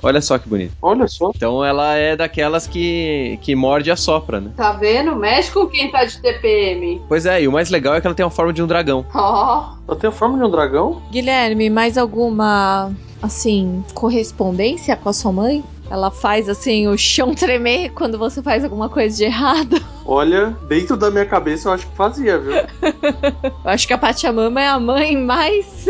Olha 0.04 0.21
só 0.21 0.38
que 0.38 0.49
bonito. 0.49 0.73
Olha 0.82 1.08
só. 1.08 1.32
Então 1.36 1.63
ela 1.63 1.95
é 1.95 2.15
daquelas 2.15 2.65
que, 2.65 3.38
que 3.41 3.56
morde 3.56 3.89
e 3.89 3.91
assopra, 3.91 4.41
né? 4.41 4.51
Tá 4.56 4.71
vendo? 4.71 5.15
Mexe 5.15 5.51
com 5.51 5.67
quem 5.67 5.91
tá 5.91 6.04
de 6.06 6.19
TPM. 6.19 7.01
Pois 7.08 7.25
é, 7.25 7.43
e 7.43 7.47
o 7.47 7.51
mais 7.51 7.69
legal 7.69 7.95
é 7.95 8.01
que 8.01 8.08
ela 8.08 8.15
tem 8.15 8.25
a 8.25 8.30
forma 8.30 8.51
de 8.51 8.63
um 8.63 8.67
dragão. 8.67 9.06
Ó. 9.13 9.75
Ela 9.88 9.97
tem 9.97 10.10
a 10.10 10.13
forma 10.13 10.38
de 10.38 10.43
um 10.43 10.49
dragão? 10.49 11.01
Guilherme, 11.12 11.69
mais 11.69 11.97
alguma, 11.97 12.91
assim, 13.21 13.84
correspondência 13.93 14.95
com 14.95 15.10
a 15.10 15.13
sua 15.13 15.32
mãe? 15.32 15.63
Ela 15.89 16.10
faz, 16.10 16.47
assim, 16.47 16.88
o 16.88 16.97
chão 16.97 17.36
tremer 17.36 17.89
quando 17.89 18.17
você 18.17 18.41
faz 18.41 18.63
alguma 18.63 18.88
coisa 18.88 19.17
de 19.17 19.25
errado? 19.25 19.75
Olha, 20.06 20.56
dentro 20.69 20.95
da 20.95 21.12
minha 21.12 21.25
cabeça 21.25 21.67
eu 21.67 21.73
acho 21.73 21.86
que 21.86 21.95
fazia, 21.97 22.39
viu? 22.39 22.54
Eu 22.54 23.51
acho 23.65 23.86
que 23.86 23.93
a 23.93 23.97
Pachamama 23.97 24.62
é 24.62 24.67
a 24.67 24.80
mãe 24.80 25.17
mais 25.17 25.86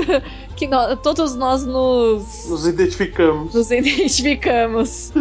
que 0.62 0.67
nó- 0.67 0.95
todos 0.95 1.36
nós 1.36 1.65
nos, 1.65 2.47
Nos 2.47 2.67
identificamos. 2.67 3.52
nos 3.54 3.71
identificamos. 3.71 5.12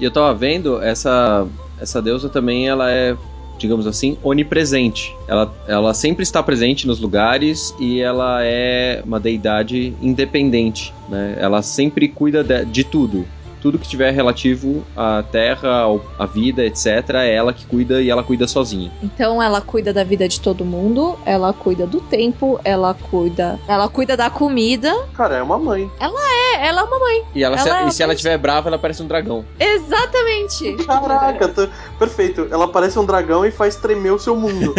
E 0.00 0.04
eu 0.04 0.10
tava 0.10 0.34
vendo, 0.34 0.82
essa, 0.82 1.46
essa 1.80 2.02
deusa 2.02 2.28
também, 2.28 2.68
ela 2.68 2.90
é, 2.90 3.16
digamos 3.56 3.86
assim, 3.86 4.18
onipresente. 4.22 5.14
Ela, 5.28 5.54
ela 5.68 5.94
sempre 5.94 6.24
está 6.24 6.42
presente 6.42 6.86
nos 6.88 6.98
lugares 6.98 7.72
e 7.78 8.00
ela 8.00 8.42
é 8.42 9.00
uma 9.06 9.20
deidade 9.20 9.94
independente, 10.02 10.92
né? 11.08 11.36
Ela 11.38 11.62
sempre 11.62 12.08
cuida 12.08 12.42
de, 12.42 12.64
de 12.64 12.82
tudo. 12.84 13.24
Tudo 13.60 13.78
que 13.78 13.86
tiver 13.88 14.10
relativo 14.10 14.84
à 14.96 15.22
terra, 15.22 15.84
à 16.18 16.26
vida, 16.26 16.64
etc., 16.64 16.86
é 17.14 17.34
ela 17.34 17.52
que 17.52 17.66
cuida 17.66 18.00
e 18.00 18.08
ela 18.08 18.22
cuida 18.22 18.46
sozinha. 18.48 18.90
Então 19.02 19.42
ela 19.42 19.60
cuida 19.60 19.92
da 19.92 20.02
vida 20.02 20.26
de 20.28 20.40
todo 20.40 20.64
mundo, 20.64 21.18
ela 21.26 21.52
cuida 21.52 21.86
do 21.86 22.00
tempo, 22.00 22.58
ela 22.64 22.94
cuida, 22.94 23.58
ela 23.68 23.88
cuida 23.88 24.16
da 24.16 24.30
comida. 24.30 24.92
Cara, 25.14 25.36
é 25.36 25.42
uma 25.42 25.58
mãe. 25.58 25.90
É, 26.00 26.66
ela 26.66 26.80
é 26.80 26.84
uma 26.84 26.98
mãe. 26.98 27.22
E, 27.34 27.44
ela, 27.44 27.58
se, 27.58 27.68
Ela- 27.68 27.84
e 27.84 27.92
se 27.92 28.02
ela 28.02 28.12
estiver 28.14 28.36
brava, 28.38 28.68
ela 28.68 28.78
parece 28.78 29.02
um 29.02 29.06
dragão. 29.06 29.44
Exatamente. 29.58 30.72
Caraca, 30.86 31.48
tá- 31.48 31.68
perfeito. 31.98 32.48
Ela 32.50 32.68
parece 32.68 32.98
um 32.98 33.04
dragão 33.04 33.44
e 33.44 33.50
faz 33.50 33.76
tremer 33.76 34.12
o 34.12 34.18
seu 34.18 34.34
mundo. 34.36 34.74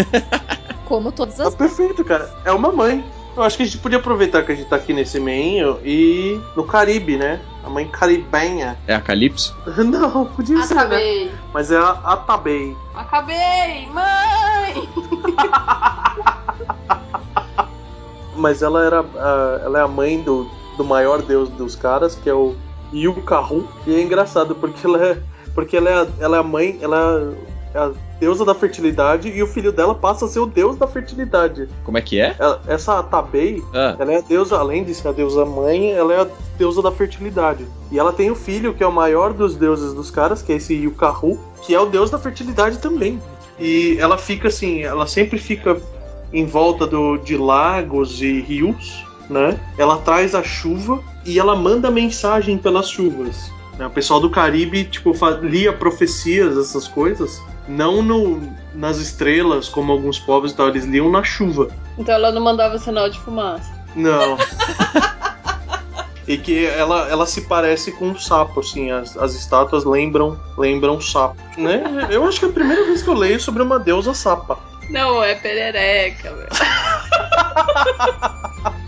Como 0.85 1.11
todas 1.11 1.35
Tá 1.35 1.47
as 1.47 1.55
perfeito, 1.55 2.03
cara. 2.03 2.29
É 2.43 2.51
uma 2.51 2.71
mãe. 2.71 3.03
Eu 3.35 3.43
acho 3.43 3.55
que 3.57 3.63
a 3.63 3.65
gente 3.65 3.77
podia 3.77 3.97
aproveitar 3.97 4.43
que 4.43 4.51
a 4.51 4.55
gente 4.55 4.67
tá 4.67 4.75
aqui 4.75 4.91
nesse 4.93 5.19
meinho 5.19 5.79
e 5.85 6.39
no 6.55 6.63
Caribe, 6.65 7.15
né? 7.17 7.39
A 7.63 7.69
mãe 7.69 7.87
caribenha. 7.87 8.77
É 8.87 8.93
a 8.95 8.99
Calypso? 8.99 9.55
Não, 9.85 10.25
podia 10.25 10.61
ser, 10.63 10.73
né? 10.75 10.81
Acabei. 10.81 11.31
Mas 11.53 11.71
é 11.71 11.77
a 11.77 11.89
Atabei. 11.91 12.75
Acabei, 12.93 13.87
mãe! 13.87 14.89
Mas 18.35 18.61
ela 18.61 18.83
era 18.83 18.99
a- 19.01 19.59
ela 19.63 19.79
é 19.79 19.81
a 19.81 19.87
mãe 19.87 20.21
do, 20.21 20.49
do 20.77 20.83
maior 20.83 21.21
deus 21.21 21.49
dos 21.49 21.75
caras, 21.75 22.15
que 22.15 22.29
é 22.29 22.33
o 22.33 22.55
Yukahu. 22.93 23.67
E 23.85 23.93
é 23.95 24.01
engraçado 24.01 24.55
porque 24.55 24.85
ela 24.85 24.97
é 25.05 25.17
porque 25.53 25.75
ela 25.77 25.89
é 25.89 25.93
a, 26.01 26.07
ela 26.19 26.37
é 26.37 26.39
a 26.39 26.43
mãe, 26.43 26.79
ela 26.81 26.97
é 26.97 27.33
a 27.73 27.91
deusa 28.19 28.43
da 28.45 28.53
fertilidade 28.53 29.29
e 29.29 29.41
o 29.41 29.47
filho 29.47 29.71
dela 29.71 29.95
passa 29.95 30.25
a 30.25 30.27
ser 30.27 30.39
o 30.39 30.45
deus 30.45 30.75
da 30.75 30.87
fertilidade. 30.87 31.67
Como 31.83 31.97
é 31.97 32.01
que 32.01 32.19
é? 32.19 32.35
Ela- 32.37 32.61
essa 32.67 32.99
Atabei, 32.99 33.63
Ah, 33.73 33.95
ela 33.99 34.11
é 34.13 34.17
a 34.17 34.21
deusa, 34.21 34.57
além 34.57 34.83
de 34.83 34.93
ser 34.93 35.07
a 35.07 35.11
deusa 35.11 35.45
mãe, 35.45 35.91
ela 35.91 36.13
é 36.13 36.21
a 36.21 36.27
deusa 36.57 36.81
da 36.81 36.91
fertilidade. 36.91 37.65
E 37.91 37.97
ela 37.99 38.11
tem 38.13 38.29
o 38.29 38.35
filho, 38.35 38.73
que 38.73 38.83
é 38.83 38.87
o 38.87 38.91
maior 38.91 39.33
dos 39.33 39.55
deuses 39.55 39.93
dos 39.93 40.11
caras, 40.11 40.41
que 40.41 40.51
é 40.51 40.55
esse 40.55 40.73
Yukahu, 40.73 41.39
que 41.63 41.73
é 41.73 41.79
o 41.79 41.85
deus 41.85 42.09
da 42.09 42.19
fertilidade 42.19 42.77
também. 42.79 43.19
E 43.59 43.97
ela 43.99 44.17
fica 44.17 44.47
assim, 44.47 44.81
ela 44.81 45.05
sempre 45.07 45.37
fica 45.37 45.79
em 46.33 46.45
volta 46.45 46.87
do, 46.87 47.17
de 47.17 47.35
lagos 47.37 48.21
e 48.21 48.41
rios, 48.41 49.03
né? 49.29 49.59
Ela 49.77 49.97
traz 49.97 50.33
a 50.33 50.41
chuva 50.43 50.99
e 51.25 51.37
ela 51.39 51.55
manda 51.55 51.91
mensagem 51.91 52.57
pelas 52.57 52.89
chuvas. 52.89 53.51
Né? 53.81 53.87
O 53.87 53.89
pessoal 53.89 54.19
do 54.19 54.29
Caribe, 54.29 54.83
tipo, 54.83 55.11
lia 55.41 55.73
profecias, 55.73 56.55
essas 56.55 56.87
coisas, 56.87 57.41
não 57.67 58.03
no, 58.03 58.53
nas 58.75 58.97
estrelas, 58.97 59.67
como 59.67 59.91
alguns 59.91 60.19
povos 60.19 60.51
e 60.51 60.55
tal, 60.55 60.67
eles 60.67 60.85
liam 60.85 61.09
na 61.09 61.23
chuva. 61.23 61.67
Então 61.97 62.13
ela 62.13 62.31
não 62.31 62.43
mandava 62.43 62.77
sinal 62.77 63.09
de 63.09 63.19
fumaça. 63.19 63.73
Não. 63.95 64.37
e 66.27 66.37
que 66.37 66.67
ela, 66.67 67.09
ela 67.09 67.25
se 67.25 67.41
parece 67.41 67.91
com 67.91 68.09
um 68.09 68.19
sapo, 68.19 68.59
assim, 68.59 68.91
as, 68.91 69.17
as 69.17 69.33
estátuas 69.33 69.83
lembram 69.83 70.39
lembram 70.55 71.01
sapo, 71.01 71.41
né? 71.57 72.07
Eu 72.11 72.23
acho 72.27 72.39
que 72.39 72.45
é 72.45 72.49
a 72.49 72.53
primeira 72.53 72.85
vez 72.85 73.01
que 73.01 73.09
eu 73.09 73.15
leio 73.15 73.39
sobre 73.39 73.63
uma 73.63 73.79
deusa 73.79 74.13
sapa. 74.13 74.59
Não, 74.91 75.23
é 75.23 75.33
perereca, 75.33 76.35
velho. 76.35 76.49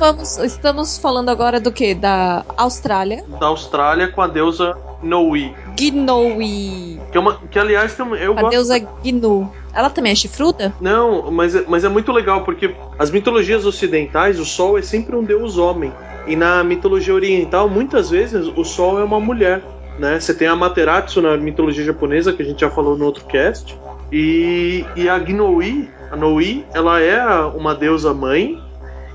vamos. 0.00 0.38
Estamos 0.38 0.98
falando 0.98 1.28
agora 1.28 1.60
do 1.60 1.70
que? 1.70 1.94
Da 1.94 2.44
Austrália. 2.56 3.22
Da 3.38 3.46
Austrália 3.46 4.08
com 4.08 4.22
a 4.22 4.26
deusa 4.26 4.76
Noe. 5.02 5.54
Gnowi. 5.78 6.98
Que, 7.12 7.16
é 7.16 7.20
uma, 7.20 7.38
que 7.50 7.58
aliás 7.58 7.96
eu 7.98 8.32
A 8.32 8.40
gosto. 8.42 8.50
deusa 8.50 8.78
Gnu. 9.04 9.50
Ela 9.72 9.88
também 9.90 10.12
é 10.12 10.14
chifruda? 10.14 10.72
Não, 10.80 11.30
mas, 11.30 11.54
é- 11.54 11.64
mas 11.68 11.84
é 11.84 11.88
muito 11.88 12.10
legal 12.10 12.42
porque 12.42 12.74
as 12.98 13.10
mitologias 13.10 13.64
ocidentais, 13.64 14.40
o 14.40 14.44
sol 14.44 14.76
é 14.78 14.82
sempre 14.82 15.14
um 15.14 15.22
deus 15.22 15.56
homem. 15.58 15.92
E 16.26 16.34
na 16.34 16.64
mitologia 16.64 17.14
oriental, 17.14 17.68
muitas 17.68 18.10
vezes, 18.10 18.46
o 18.56 18.64
sol 18.64 18.98
é 18.98 19.04
uma 19.04 19.20
mulher. 19.20 19.62
Né? 19.98 20.18
Você 20.18 20.32
tem 20.34 20.48
a 20.48 20.56
Materatsu 20.56 21.20
na 21.20 21.36
mitologia 21.36 21.84
japonesa, 21.84 22.32
que 22.32 22.42
a 22.42 22.44
gente 22.44 22.60
já 22.60 22.70
falou 22.70 22.96
no 22.96 23.04
outro 23.04 23.24
cast. 23.26 23.76
E, 24.10 24.84
e 24.96 25.08
a 25.08 25.18
Gnoui, 25.18 25.88
a 26.10 26.16
Noi, 26.16 26.64
ela 26.72 27.00
é 27.00 27.20
a- 27.20 27.46
uma 27.48 27.74
deusa 27.74 28.12
mãe 28.14 28.60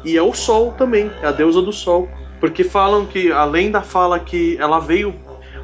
e 0.05 0.15
é 0.15 0.21
o 0.21 0.33
sol 0.33 0.71
também, 0.77 1.11
é 1.21 1.27
a 1.27 1.31
deusa 1.31 1.61
do 1.61 1.73
sol. 1.73 2.07
Porque 2.39 2.63
falam 2.63 3.05
que, 3.05 3.31
além 3.31 3.71
da 3.71 3.81
fala 3.81 4.19
que 4.19 4.55
ela 4.59 4.79
veio 4.79 5.15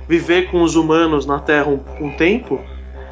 viver 0.07 0.49
com 0.49 0.63
os 0.63 0.75
humanos 0.75 1.25
na 1.25 1.39
Terra 1.39 1.69
um, 1.69 1.79
um 2.05 2.11
tempo 2.11 2.59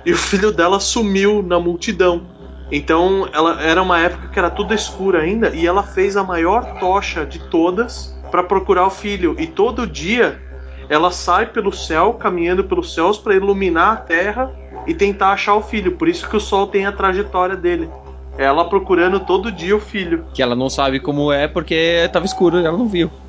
e 0.06 0.12
o 0.14 0.18
filho 0.18 0.52
dela 0.52 0.80
sumiu 0.80 1.44
na 1.44 1.60
multidão. 1.60 2.26
Então 2.72 3.28
ela 3.32 3.62
era 3.62 3.82
uma 3.82 4.00
época 4.00 4.28
que 4.28 4.38
era 4.40 4.50
tudo 4.50 4.74
escuro 4.74 5.18
ainda 5.18 5.50
e 5.56 5.66
ela 5.66 5.84
fez 5.84 6.18
a 6.18 6.24
maior 6.24 6.80
tocha 6.80 7.26
de 7.26 7.40
todas 7.50 8.16
para 8.32 8.44
procurar 8.44 8.86
o 8.86 8.92
filho 8.92 9.36
e 9.40 9.48
todo 9.48 9.88
dia 9.88 10.40
ela 10.88 11.12
sai 11.12 11.48
pelo 11.48 11.72
céu, 11.72 12.14
caminhando 12.14 12.64
pelos 12.64 12.94
céus 12.94 13.18
para 13.18 13.36
iluminar 13.36 13.94
a 13.94 13.98
terra 13.98 14.52
e 14.88 14.94
tentar 14.94 15.32
achar 15.32 15.56
o 15.56 15.62
filho. 15.62 15.96
Por 15.98 16.08
isso 16.08 16.28
que 16.28 16.36
o 16.36 16.40
sol 16.40 16.68
tem 16.68 16.86
a 16.86 16.92
trajetória 16.92 17.56
dele. 17.56 17.90
Ela 18.40 18.64
procurando 18.64 19.20
todo 19.20 19.52
dia 19.52 19.76
o 19.76 19.82
filho. 19.82 20.26
Que 20.34 20.42
ela 20.42 20.56
não 20.56 20.70
sabe 20.70 21.02
como 21.02 21.30
é 21.30 21.46
porque 21.46 22.10
tava 22.14 22.26
escuro 22.26 22.62
e 22.62 22.66
ela 22.66 22.78
não 22.78 22.88
viu. 22.88 23.12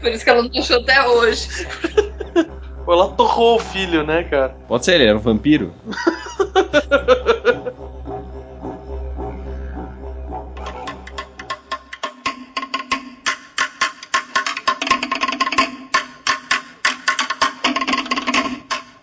Por 0.00 0.08
isso 0.08 0.22
que 0.22 0.30
ela 0.30 0.44
não 0.44 0.50
achou 0.56 0.76
até 0.78 1.04
hoje. 1.08 1.66
Ou 2.86 2.94
ela 2.94 3.08
torrou 3.08 3.56
o 3.56 3.58
filho, 3.58 4.06
né, 4.06 4.22
cara? 4.22 4.54
Pode 4.68 4.84
ser, 4.84 4.94
ele 4.94 5.08
era 5.08 5.18
um 5.18 5.20
vampiro. 5.20 5.74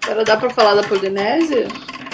Agora 0.03 0.23
dá 0.23 0.37
pra 0.37 0.49
falar 0.51 0.75
da 0.75 0.83
Polinésia? 0.83 1.67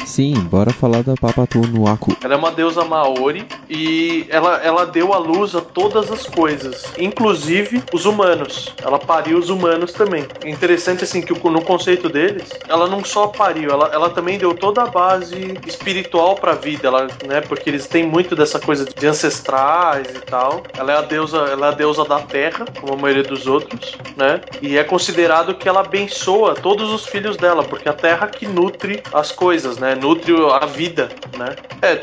Sim, 0.07 0.33
bora 0.49 0.71
falar 0.71 1.03
da 1.03 1.15
Papatu 1.15 1.59
no 1.67 1.87
Aku. 1.87 2.15
Ela 2.23 2.33
é 2.33 2.37
uma 2.37 2.49
deusa 2.49 2.83
Maori 2.83 3.45
e 3.69 4.25
ela, 4.29 4.55
ela 4.63 4.85
deu 4.85 5.13
à 5.13 5.17
luz 5.17 5.53
a 5.53 5.61
todas 5.61 6.09
as 6.09 6.25
coisas, 6.25 6.93
inclusive 6.97 7.83
os 7.91 8.05
humanos. 8.05 8.73
Ela 8.81 8.97
pariu 8.97 9.37
os 9.37 9.49
humanos 9.49 9.93
também. 9.93 10.25
É 10.41 10.49
interessante 10.49 11.03
assim 11.03 11.21
que 11.21 11.33
no 11.33 11.61
conceito 11.61 12.09
deles, 12.09 12.49
ela 12.69 12.87
não 12.87 13.03
só 13.03 13.27
pariu, 13.27 13.69
ela, 13.69 13.91
ela 13.93 14.09
também 14.09 14.39
deu 14.39 14.53
toda 14.55 14.83
a 14.83 14.87
base 14.87 15.59
espiritual 15.65 16.37
pra 16.37 16.53
vida, 16.53 16.87
ela, 16.87 17.11
né? 17.23 17.41
Porque 17.41 17.69
eles 17.69 17.85
têm 17.85 18.05
muito 18.05 18.35
dessa 18.35 18.59
coisa 18.59 18.87
de 18.87 19.07
ancestrais 19.07 20.15
e 20.15 20.21
tal. 20.21 20.65
Ela 20.77 20.93
é 20.93 20.97
a 20.97 21.01
deusa, 21.01 21.37
ela 21.37 21.67
é 21.67 21.69
a 21.69 21.73
deusa 21.73 22.05
da 22.05 22.19
terra, 22.19 22.65
como 22.79 22.93
a 22.93 22.97
maioria 22.97 23.25
dos 23.25 23.45
outros, 23.45 23.97
né? 24.15 24.41
E 24.61 24.77
é 24.77 24.83
considerado 24.85 25.53
que 25.55 25.67
ela 25.67 25.81
abençoa 25.81 26.55
todos 26.55 26.91
os 26.91 27.05
filhos 27.05 27.37
dela, 27.37 27.63
porque 27.63 27.89
a 27.89 27.93
terra 27.93 28.27
que 28.27 28.45
nutre 28.45 29.03
as 29.13 29.31
coisas, 29.31 29.77
né? 29.77 29.96
Nutre 29.97 30.33
a 30.59 30.65
vida, 30.65 31.11
né? 31.35 31.57
É, 31.81 32.01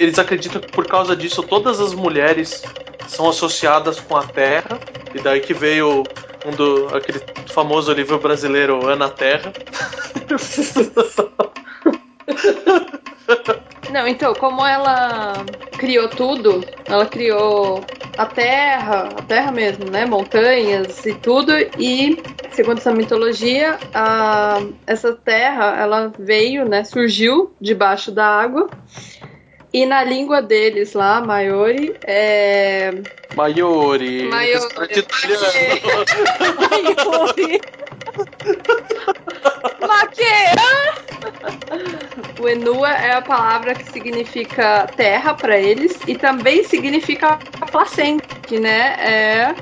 eles 0.00 0.18
acreditam 0.18 0.60
que 0.60 0.68
por 0.68 0.86
causa 0.86 1.16
disso 1.16 1.42
todas 1.42 1.80
as 1.80 1.94
mulheres 1.94 2.62
são 3.06 3.28
associadas 3.28 4.00
com 4.00 4.16
a 4.16 4.22
terra, 4.24 4.78
e 5.14 5.18
daí 5.20 5.40
que 5.40 5.54
veio 5.54 6.04
um 6.44 6.54
do 6.54 6.88
aquele 6.94 7.22
famoso 7.52 7.92
livro 7.92 8.18
brasileiro 8.18 8.86
Ana 8.86 9.08
Terra. 9.08 9.54
Não, 13.92 14.08
então, 14.08 14.34
como 14.34 14.66
ela 14.66 15.46
criou 15.78 16.08
tudo, 16.08 16.64
ela 16.88 17.06
criou 17.06 17.86
a 18.16 18.26
terra, 18.26 19.08
a 19.16 19.22
terra 19.22 19.50
mesmo, 19.52 19.90
né? 19.90 20.06
Montanhas 20.06 21.04
e 21.04 21.14
tudo, 21.14 21.52
e 21.78 22.22
segundo 22.52 22.78
essa 22.78 22.92
mitologia, 22.92 23.78
a, 23.92 24.60
essa 24.86 25.12
terra 25.12 25.76
ela 25.80 26.12
veio, 26.18 26.68
né? 26.68 26.84
Surgiu 26.84 27.52
debaixo 27.60 28.10
da 28.10 28.26
água. 28.26 28.68
E 29.72 29.84
na 29.86 30.04
língua 30.04 30.40
deles 30.40 30.92
lá, 30.92 31.20
Maiori, 31.20 31.96
é. 32.06 32.92
Maiori. 33.34 34.22
Maiori. 34.28 34.52
restaurante 34.52 35.04
Maiori. 39.80 40.54
O 42.38 42.48
Enua 42.48 42.90
é 42.90 43.14
a 43.14 43.22
palavra 43.22 43.74
que 43.74 43.84
significa 43.84 44.86
terra 44.96 45.34
para 45.34 45.58
eles 45.58 46.00
e 46.06 46.14
também 46.14 46.64
significa 46.64 47.40
placenta, 47.72 48.24
que 48.46 48.58
né, 48.58 48.96
é 49.00 49.54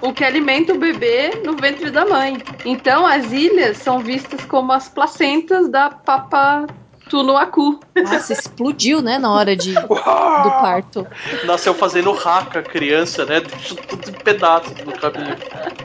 o 0.00 0.12
que 0.12 0.24
alimenta 0.24 0.72
o 0.72 0.78
bebê 0.78 1.42
no 1.44 1.56
ventre 1.56 1.90
da 1.90 2.06
mãe. 2.06 2.42
Então 2.64 3.06
as 3.06 3.32
ilhas 3.32 3.76
são 3.78 4.02
vistas 4.02 4.44
como 4.44 4.72
as 4.72 4.88
placentas 4.88 5.68
da 5.68 5.90
Papa 5.90 6.66
Tunuacu. 7.10 7.80
Nossa, 7.96 8.32
explodiu, 8.32 9.02
né, 9.02 9.18
na 9.18 9.32
hora 9.32 9.56
de, 9.56 9.74
do 9.82 9.88
parto. 9.88 11.06
Nasceu 11.44 11.74
fazendo 11.74 12.12
raca, 12.12 12.62
criança, 12.62 13.26
né? 13.26 13.40
Deixou 13.40 13.76
tudo 13.88 14.08
em 14.08 14.14
pedaços 14.14 14.82
no 14.84 14.92
caminho. 14.92 15.36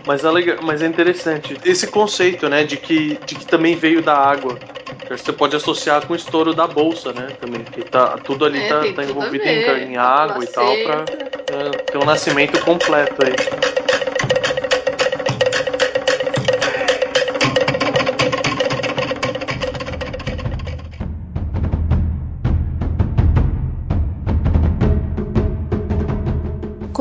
Mas 0.05 0.23
é, 0.23 0.29
legal, 0.29 0.57
mas 0.61 0.81
é 0.83 0.85
interessante. 0.85 1.59
Esse 1.65 1.87
conceito, 1.87 2.47
né? 2.47 2.63
De 2.63 2.77
que, 2.77 3.17
de 3.25 3.35
que 3.35 3.47
também 3.47 3.75
veio 3.75 4.03
da 4.03 4.15
água. 4.15 4.59
Você 5.09 5.33
pode 5.33 5.55
associar 5.55 6.03
com 6.03 6.13
o 6.13 6.15
estouro 6.15 6.53
da 6.53 6.67
bolsa, 6.67 7.11
né? 7.11 7.33
Também. 7.39 7.65
Que 7.65 7.83
tá, 7.83 8.17
tudo 8.19 8.45
ali 8.45 8.59
É, 8.59 8.67
tá, 8.67 8.93
tá 8.93 9.03
envolvido 9.03 9.43
em, 9.43 9.91
em 9.93 9.97
água 9.97 10.43
e 10.43 10.47
tal 10.47 10.73
pra 10.83 11.07
é, 11.49 11.71
ter 11.91 11.97
um 11.97 12.05
nascimento 12.05 12.63
completo 12.63 13.23
aí. 13.23 13.35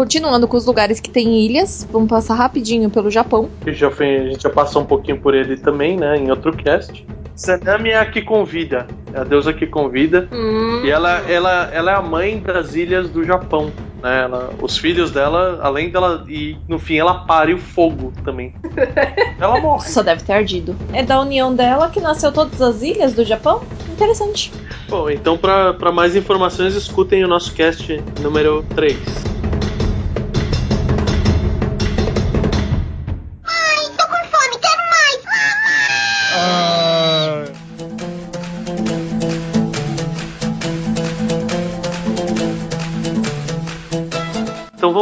Continuando 0.05 0.47
com 0.47 0.59
os 0.59 0.67
lugares 0.67 1.01
que 1.01 1.09
tem 1.09 1.47
ilhas, 1.47 1.88
vamos 1.90 2.11
passar 2.11 2.35
rapidinho 2.35 2.90
pelo 2.90 3.11
Japão. 3.11 3.49
Já 3.69 3.90
foi, 3.90 4.17
a 4.19 4.25
gente 4.29 4.43
já 4.43 4.51
passou 4.51 4.83
um 4.83 4.85
pouquinho 4.85 5.19
por 5.19 5.35
ele 5.35 5.57
também, 5.57 5.97
né? 5.97 6.14
Em 6.19 6.29
outro 6.29 6.53
cast. 6.55 7.07
Sanami 7.35 7.88
é 7.88 7.99
a 7.99 8.05
que 8.05 8.21
convida. 8.21 8.87
É 9.14 9.21
a 9.21 9.25
deusa 9.25 9.55
que 9.55 9.67
convida. 9.67 10.29
Hum, 10.31 10.83
E 10.85 10.90
ela, 10.90 11.23
ela, 11.27 11.71
ela 11.73 11.90
é 11.93 11.95
a 11.95 12.03
mãe 12.03 12.38
das 12.38 12.75
ilhas 12.75 13.09
do 13.09 13.25
Japão. 13.25 13.73
Né? 14.03 14.25
Ela- 14.25 14.51
os 14.61 14.77
filhos 14.77 15.11
dela, 15.11 15.59
além 15.62 15.88
dela. 15.88 16.23
E 16.29 16.59
no 16.69 16.79
fim 16.79 16.99
ela 16.99 17.21
pare 17.21 17.55
o 17.55 17.59
fogo 17.59 18.12
também. 18.23 18.53
ela 19.40 19.59
morre. 19.59 19.88
Só 19.88 20.03
deve 20.03 20.23
ter 20.23 20.35
ardido. 20.35 20.77
É 20.93 21.03
da 21.03 21.19
união 21.19 21.55
dela 21.55 21.88
que 21.88 21.99
nasceu 21.99 22.31
todas 22.31 22.61
as 22.61 22.83
ilhas 22.83 23.14
do 23.14 23.25
Japão? 23.25 23.62
Interessante. 23.90 24.53
Bom, 24.87 25.09
então 25.09 25.38
para 25.38 25.90
mais 25.90 26.14
informações, 26.14 26.75
escutem 26.75 27.25
o 27.25 27.29
nosso 27.29 27.55
cast 27.55 28.03
número 28.21 28.62
3. 28.75 28.99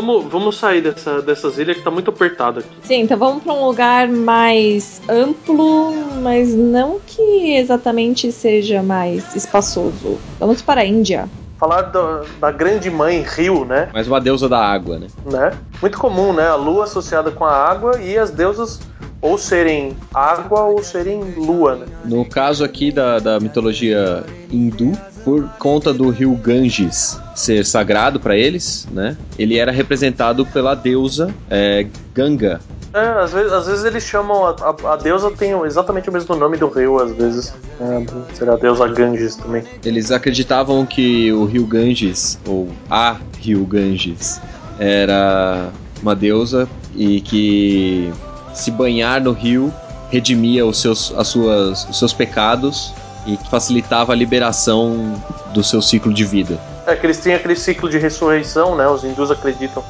Vamos, 0.02 0.24
vamos 0.26 0.56
sair 0.56 0.80
dessa, 0.80 1.22
dessas 1.22 1.58
ilhas 1.58 1.76
que 1.76 1.82
tá 1.82 1.90
muito 1.90 2.10
apertado 2.10 2.60
aqui. 2.60 2.68
Sim, 2.82 3.02
então 3.02 3.16
vamos 3.16 3.42
para 3.42 3.52
um 3.52 3.66
lugar 3.66 4.08
mais 4.08 5.00
amplo, 5.08 5.94
mas 6.20 6.54
não 6.54 6.98
que 7.06 7.54
exatamente 7.56 8.30
seja 8.32 8.82
mais 8.82 9.34
espaçoso. 9.34 10.18
Vamos 10.38 10.60
para 10.60 10.80
a 10.80 10.84
Índia. 10.84 11.28
Falar 11.58 11.82
da, 11.82 12.22
da 12.40 12.50
grande 12.50 12.90
mãe 12.90 13.22
Rio, 13.22 13.64
né? 13.64 13.88
Mas 13.92 14.08
uma 14.08 14.20
deusa 14.20 14.48
da 14.48 14.58
água, 14.58 14.98
né? 14.98 15.06
né? 15.30 15.52
Muito 15.80 15.96
comum, 15.96 16.32
né? 16.32 16.48
A 16.48 16.56
lua 16.56 16.84
associada 16.84 17.30
com 17.30 17.44
a 17.44 17.54
água 17.54 18.00
e 18.00 18.18
as 18.18 18.32
deusas 18.32 18.80
ou 19.22 19.38
serem 19.38 19.96
água 20.12 20.64
ou 20.64 20.82
serem 20.82 21.22
lua, 21.36 21.76
né? 21.76 21.86
No 22.04 22.24
caso 22.24 22.64
aqui 22.64 22.90
da, 22.90 23.20
da 23.20 23.38
mitologia 23.38 24.24
hindu, 24.50 24.92
por 25.24 25.48
conta 25.58 25.94
do 25.94 26.10
rio 26.10 26.34
Ganges 26.34 27.20
ser 27.34 27.64
sagrado 27.64 28.18
para 28.18 28.36
eles, 28.36 28.88
né? 28.90 29.16
Ele 29.38 29.56
era 29.56 29.70
representado 29.70 30.44
pela 30.44 30.74
deusa 30.74 31.32
é, 31.48 31.86
Ganga. 32.12 32.60
É, 32.92 33.00
às 33.00 33.32
vezes, 33.32 33.52
às 33.52 33.66
vezes 33.66 33.84
eles 33.84 34.02
chamam 34.04 34.44
a, 34.44 34.50
a, 34.60 34.92
a 34.92 34.96
deusa 34.96 35.30
tem 35.30 35.52
exatamente 35.64 36.10
o 36.10 36.12
mesmo 36.12 36.34
nome 36.34 36.58
do 36.58 36.68
rio, 36.68 36.98
às 36.98 37.12
vezes. 37.12 37.54
É, 37.80 38.34
será 38.34 38.52
a 38.54 38.56
deusa 38.56 38.86
Ganges 38.88 39.36
também. 39.36 39.62
Eles 39.84 40.10
acreditavam 40.10 40.84
que 40.84 41.32
o 41.32 41.44
rio 41.44 41.64
Ganges, 41.64 42.38
ou 42.46 42.68
a 42.90 43.16
rio 43.38 43.64
Ganges, 43.64 44.40
era 44.78 45.70
uma 46.02 46.14
deusa 46.14 46.68
e 46.94 47.20
que 47.22 48.12
se 48.54 48.70
banhar 48.70 49.20
no 49.20 49.32
rio 49.32 49.72
redimia 50.10 50.66
os 50.66 50.80
seus, 50.80 51.12
as 51.16 51.28
suas, 51.28 51.88
os 51.88 51.98
seus 51.98 52.12
pecados 52.12 52.92
e 53.26 53.36
facilitava 53.50 54.12
a 54.12 54.16
liberação 54.16 55.14
do 55.54 55.62
seu 55.64 55.80
ciclo 55.80 56.12
de 56.12 56.24
vida. 56.24 56.58
É 56.86 56.94
que 56.96 57.06
eles 57.06 57.18
têm 57.18 57.34
aquele 57.34 57.56
ciclo 57.56 57.88
de 57.88 57.96
ressurreição, 57.98 58.76
né? 58.76 58.86
Os 58.88 59.04
hindus 59.04 59.30
acreditam 59.30 59.82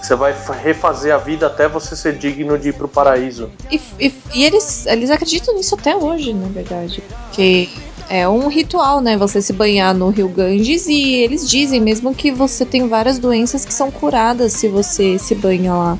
que 0.00 0.06
você 0.06 0.14
vai 0.16 0.32
fa- 0.32 0.54
refazer 0.54 1.14
a 1.14 1.18
vida 1.18 1.46
até 1.46 1.68
você 1.68 1.94
ser 1.94 2.16
digno 2.18 2.58
de 2.58 2.70
ir 2.70 2.72
pro 2.74 2.88
paraíso. 2.88 3.48
E, 3.70 3.80
e- 3.98 4.14
e 4.34 4.44
eles, 4.44 4.86
eles 4.86 5.10
acreditam 5.10 5.54
nisso 5.54 5.74
até 5.76 5.94
hoje, 5.96 6.34
na 6.34 6.48
verdade. 6.48 7.02
Que 7.32 7.68
é 8.08 8.28
um 8.28 8.48
ritual, 8.48 9.00
né? 9.00 9.16
Você 9.16 9.40
se 9.40 9.52
banhar 9.52 9.94
no 9.94 10.08
rio 10.10 10.28
Ganges 10.28 10.88
e 10.88 11.14
eles 11.14 11.48
dizem 11.48 11.80
mesmo 11.80 12.14
que 12.14 12.32
você 12.32 12.64
tem 12.66 12.88
várias 12.88 13.18
doenças 13.18 13.64
que 13.64 13.72
são 13.72 13.90
curadas 13.90 14.52
se 14.54 14.66
você 14.68 15.16
se 15.18 15.34
banha 15.34 15.72
lá. 15.72 15.98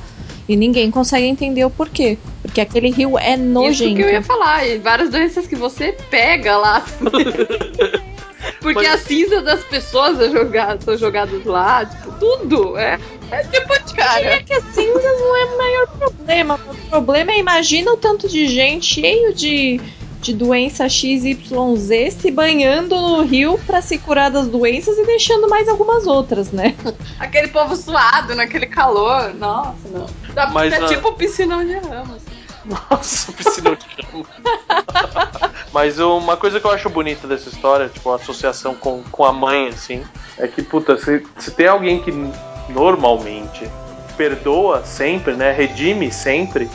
E 0.48 0.56
ninguém 0.56 0.90
consegue 0.90 1.26
entender 1.26 1.64
o 1.64 1.70
porquê. 1.70 2.18
Porque 2.42 2.60
aquele 2.60 2.90
rio 2.90 3.18
é 3.18 3.34
Isso 3.34 3.42
nojento. 3.42 3.94
que 3.96 4.02
eu 4.02 4.10
ia 4.10 4.22
falar, 4.22 4.66
e 4.66 4.78
várias 4.78 5.10
doenças 5.10 5.46
que 5.46 5.54
você 5.54 5.92
pega 6.10 6.56
lá. 6.56 6.84
Porque 8.60 8.86
Mas- 8.86 8.94
a 8.94 8.98
cinza 9.06 9.42
das 9.42 9.62
pessoas 9.64 10.18
é 10.20 10.30
jogada, 10.30 10.80
são 10.82 10.96
jogadas 10.96 11.44
lá, 11.44 11.84
tipo, 11.84 12.12
tudo. 12.18 12.76
É, 12.76 12.98
é 13.30 13.42
tipo 13.44 13.68
de 13.84 13.92
É 13.92 13.96
cara. 13.96 14.42
que 14.42 14.52
as 14.52 14.64
cinzas 14.64 15.02
não 15.20 15.36
é 15.36 15.44
o 15.44 15.58
maior 15.58 15.86
problema. 15.98 16.60
O 16.72 16.88
problema 16.90 17.32
é 17.32 17.38
imagina 17.38 17.92
o 17.92 17.96
tanto 17.96 18.28
de 18.28 18.46
gente 18.46 18.86
cheio 19.00 19.34
de, 19.34 19.80
de 20.20 20.32
doença 20.34 20.88
XYZ 20.88 22.14
se 22.18 22.30
banhando 22.30 22.96
no 22.96 23.22
rio 23.22 23.58
pra 23.66 23.80
se 23.82 23.98
curar 23.98 24.30
das 24.30 24.46
doenças 24.48 24.96
e 24.98 25.04
deixando 25.06 25.48
mais 25.48 25.68
algumas 25.68 26.06
outras, 26.06 26.50
né? 26.50 26.74
Aquele 27.18 27.48
povo 27.48 27.76
suado 27.76 28.34
naquele 28.34 28.66
calor. 28.66 29.34
Nossa, 29.34 29.88
não. 29.92 30.06
Dá 30.34 30.48
Mas, 30.50 30.72
ah, 30.74 30.86
tipo 30.86 31.12
piscinão 31.12 31.64
de 31.64 31.78
ramos. 31.78 32.22
Nossa, 32.64 33.32
piscina 33.32 33.76
de 33.76 33.86
chama. 33.96 34.26
Mas 35.72 35.98
uma 35.98 36.36
coisa 36.36 36.60
que 36.60 36.66
eu 36.66 36.70
acho 36.70 36.90
bonita 36.90 37.26
dessa 37.26 37.48
história, 37.48 37.88
tipo, 37.88 38.10
a 38.10 38.16
associação 38.16 38.74
com, 38.74 39.02
com 39.10 39.24
a 39.24 39.32
mãe, 39.32 39.68
assim, 39.68 40.04
é 40.36 40.46
que, 40.46 40.62
puta, 40.62 40.98
se, 40.98 41.24
se 41.38 41.50
tem 41.52 41.68
alguém 41.68 42.02
que 42.02 42.12
normalmente 42.68 43.70
perdoa 44.16 44.84
sempre, 44.84 45.34
né? 45.34 45.52
Redime 45.52 46.12
sempre, 46.12 46.68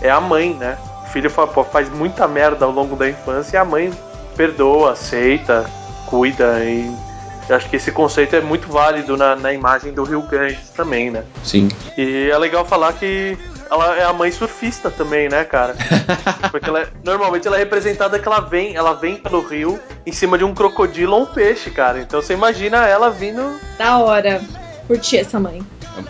é 0.00 0.10
a 0.10 0.20
mãe, 0.20 0.54
né? 0.54 0.78
O 1.04 1.06
filho 1.08 1.30
faz 1.30 1.88
muita 1.90 2.28
merda 2.28 2.64
ao 2.64 2.70
longo 2.70 2.94
da 2.94 3.08
infância 3.08 3.56
e 3.56 3.58
a 3.58 3.64
mãe 3.64 3.92
perdoa, 4.36 4.92
aceita, 4.92 5.68
cuida 6.06 6.64
e. 6.64 7.11
Eu 7.52 7.56
acho 7.58 7.68
que 7.68 7.76
esse 7.76 7.92
conceito 7.92 8.34
é 8.34 8.40
muito 8.40 8.66
válido 8.72 9.14
na, 9.14 9.36
na 9.36 9.52
imagem 9.52 9.92
do 9.92 10.04
Rio 10.04 10.22
Ganges 10.22 10.70
também, 10.74 11.10
né? 11.10 11.22
Sim. 11.44 11.68
E 11.98 12.30
é 12.30 12.38
legal 12.38 12.64
falar 12.64 12.94
que 12.94 13.36
ela 13.70 13.94
é 13.94 14.04
a 14.04 14.12
mãe 14.14 14.30
surfista 14.32 14.90
também, 14.90 15.28
né, 15.28 15.44
cara? 15.44 15.76
Porque 16.50 16.70
ela 16.70 16.80
é- 16.80 16.88
normalmente 17.04 17.46
ela 17.46 17.56
é 17.56 17.58
representada 17.58 18.18
que 18.18 18.26
ela 18.26 18.40
vem, 18.40 18.74
ela 18.74 18.94
vem 18.94 19.16
pelo 19.16 19.46
rio 19.46 19.78
em 20.06 20.12
cima 20.12 20.38
de 20.38 20.44
um 20.44 20.54
crocodilo 20.54 21.14
ou 21.14 21.22
um 21.24 21.26
peixe, 21.26 21.70
cara. 21.70 22.00
Então 22.00 22.22
você 22.22 22.32
imagina 22.32 22.86
ela 22.88 23.10
vindo. 23.10 23.60
Da 23.76 23.98
hora. 23.98 24.40
Curti 24.86 25.18
essa 25.18 25.38
mãe. 25.38 25.62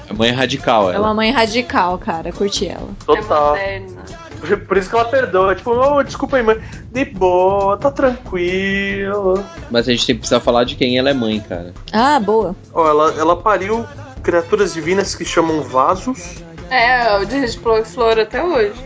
A 0.09 0.14
mãe 0.14 0.28
é 0.28 0.32
radical, 0.32 0.93
É 0.93 0.95
ela. 0.95 1.09
uma 1.09 1.14
mãe 1.14 1.32
radical, 1.32 1.99
cara. 1.99 2.30
Curti 2.30 2.68
ela. 2.68 2.88
Total. 3.05 3.57
É 3.57 3.80
moderna. 3.80 4.05
Por, 4.66 4.76
isso 4.76 4.88
que 4.88 4.95
ela 4.95 5.05
perdoa. 5.05 5.55
Tipo, 5.55 5.70
oh, 5.70 6.03
desculpa 6.03 6.36
aí, 6.36 6.43
mãe. 6.43 6.61
De 6.90 7.05
boa, 7.05 7.76
tá 7.76 7.90
tranquilo. 7.90 9.45
Mas 9.70 9.88
a 9.88 9.93
gente 9.93 10.07
tem 10.07 10.14
que 10.14 10.20
precisar 10.20 10.40
falar 10.40 10.64
de 10.64 10.76
quem 10.76 10.99
ela 10.99 11.11
é 11.11 11.14
mãe, 11.14 11.40
cara. 11.40 11.72
Ah, 11.93 12.18
boa. 12.18 12.55
Ó, 12.72 12.88
ela, 12.88 13.14
ela 13.18 13.36
pariu 13.36 13.86
criaturas 14.22 14.74
divinas 14.74 15.14
que 15.14 15.24
chamam 15.24 15.62
vasos. 15.62 16.43
É, 16.70 17.18
o 17.18 17.24
de 17.24 17.36
explora 17.36 18.22
até 18.22 18.43
hoje. 18.43 18.80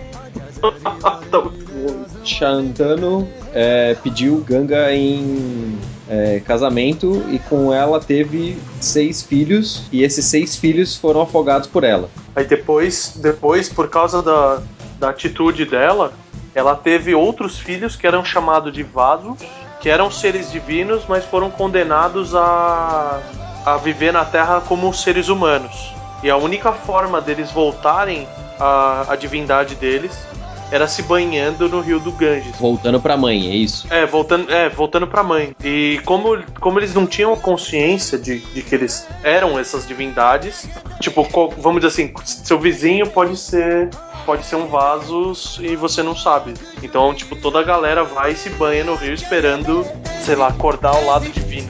tá 1.30 1.40
muito 1.40 1.64
bom. 1.72 2.04
Shantanu 2.24 3.28
é, 3.54 3.94
pediu 4.02 4.38
Ganga 4.46 4.92
em 4.92 5.78
é, 6.08 6.40
casamento 6.40 7.24
e 7.30 7.38
com 7.38 7.72
ela 7.72 8.00
teve 8.00 8.58
seis 8.80 9.22
filhos 9.22 9.84
e 9.92 10.02
esses 10.02 10.24
seis 10.24 10.56
filhos 10.56 10.96
foram 10.96 11.22
afogados 11.22 11.68
por 11.68 11.84
ela. 11.84 12.10
Aí 12.34 12.44
depois, 12.44 13.14
depois 13.16 13.68
por 13.68 13.88
causa 13.88 14.22
da, 14.22 14.60
da 14.98 15.10
atitude 15.10 15.64
dela, 15.64 16.12
ela 16.54 16.74
teve 16.74 17.14
outros 17.14 17.58
filhos 17.58 17.96
que 17.96 18.06
eram 18.06 18.24
chamados 18.24 18.72
de 18.72 18.82
vasos, 18.82 19.38
que 19.80 19.90
eram 19.90 20.10
seres 20.10 20.50
divinos, 20.50 21.04
mas 21.08 21.24
foram 21.24 21.50
condenados 21.50 22.34
a, 22.34 23.20
a 23.64 23.76
viver 23.76 24.12
na 24.12 24.24
Terra 24.24 24.60
como 24.60 24.92
seres 24.92 25.28
humanos. 25.28 25.92
E 26.22 26.30
a 26.30 26.36
única 26.36 26.72
forma 26.72 27.20
deles 27.20 27.52
voltarem 27.52 28.26
à, 28.58 29.12
à 29.12 29.16
divindade 29.16 29.74
deles 29.74 30.26
era 30.70 30.88
se 30.88 31.02
banhando 31.02 31.68
no 31.68 31.80
rio 31.80 32.00
do 32.00 32.10
Ganges. 32.10 32.56
Voltando 32.58 33.00
pra 33.00 33.16
mãe, 33.16 33.48
é 33.48 33.54
isso? 33.54 33.86
É, 33.90 34.04
voltando, 34.04 34.52
é, 34.52 34.68
voltando 34.68 35.06
pra 35.06 35.22
mãe. 35.22 35.54
E 35.62 36.00
como, 36.04 36.42
como 36.60 36.78
eles 36.78 36.94
não 36.94 37.06
tinham 37.06 37.36
consciência 37.36 38.18
de, 38.18 38.38
de 38.38 38.62
que 38.62 38.74
eles 38.74 39.06
eram 39.22 39.58
essas 39.58 39.86
divindades, 39.86 40.68
tipo, 41.00 41.26
vamos 41.58 41.82
dizer 41.82 41.88
assim, 41.88 42.14
seu 42.24 42.58
vizinho 42.58 43.06
pode 43.08 43.36
ser 43.36 43.90
pode 44.26 44.44
ser 44.44 44.56
um 44.56 44.66
vaso 44.66 45.32
e 45.60 45.76
você 45.76 46.02
não 46.02 46.16
sabe. 46.16 46.52
Então, 46.82 47.14
tipo, 47.14 47.36
toda 47.36 47.60
a 47.60 47.62
galera 47.62 48.02
vai 48.02 48.32
e 48.32 48.36
se 48.36 48.50
banha 48.50 48.82
no 48.82 48.96
rio 48.96 49.14
esperando, 49.14 49.86
sei 50.24 50.34
lá, 50.34 50.48
acordar 50.48 50.96
ao 50.96 51.04
lado 51.04 51.28
divino. 51.30 51.68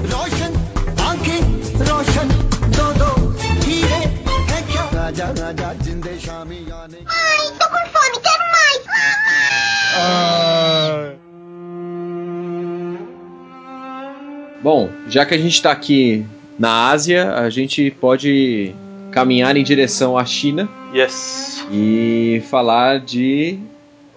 Ai, 7.06 7.50
tô 7.58 7.68
com 7.68 7.98
fome, 7.98 8.22
quero 8.22 8.44
mais! 8.52 8.82
Ah. 9.98 11.12
Bom, 14.62 14.90
já 15.08 15.26
que 15.26 15.34
a 15.34 15.38
gente 15.38 15.60
tá 15.60 15.70
aqui 15.70 16.26
na 16.58 16.88
Ásia, 16.88 17.34
a 17.34 17.50
gente 17.50 17.90
pode 17.90 18.74
caminhar 19.20 19.56
em 19.56 19.64
direção 19.64 20.18
à 20.18 20.26
China 20.26 20.68
Yes. 20.94 21.64
e 21.72 22.42
falar 22.50 23.00
de 23.00 23.58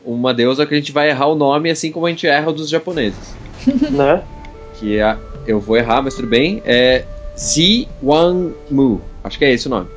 uma 0.06 0.34
deusa 0.34 0.66
que 0.66 0.74
a 0.74 0.78
gente 0.78 0.92
vai 0.92 1.10
errar 1.10 1.28
o 1.28 1.36
nome, 1.36 1.70
assim 1.72 1.90
como 1.90 2.06
a 2.06 2.10
gente 2.10 2.28
erra 2.28 2.50
o 2.50 2.54
dos 2.54 2.70
japoneses. 2.70 3.34
né? 3.92 4.22
Que 4.78 5.00
é, 5.00 5.16
eu 5.48 5.58
vou 5.62 5.78
errar, 5.78 6.02
mas 6.02 6.16
tudo 6.16 6.28
bem, 6.28 6.62
é 6.66 7.06
Zi 7.38 7.88
Wang 8.04 8.54
Mu. 8.70 9.00
Acho 9.24 9.40
que 9.40 9.46
é 9.46 9.54
esse 9.54 9.68
o 9.68 9.70
nome. 9.70 9.88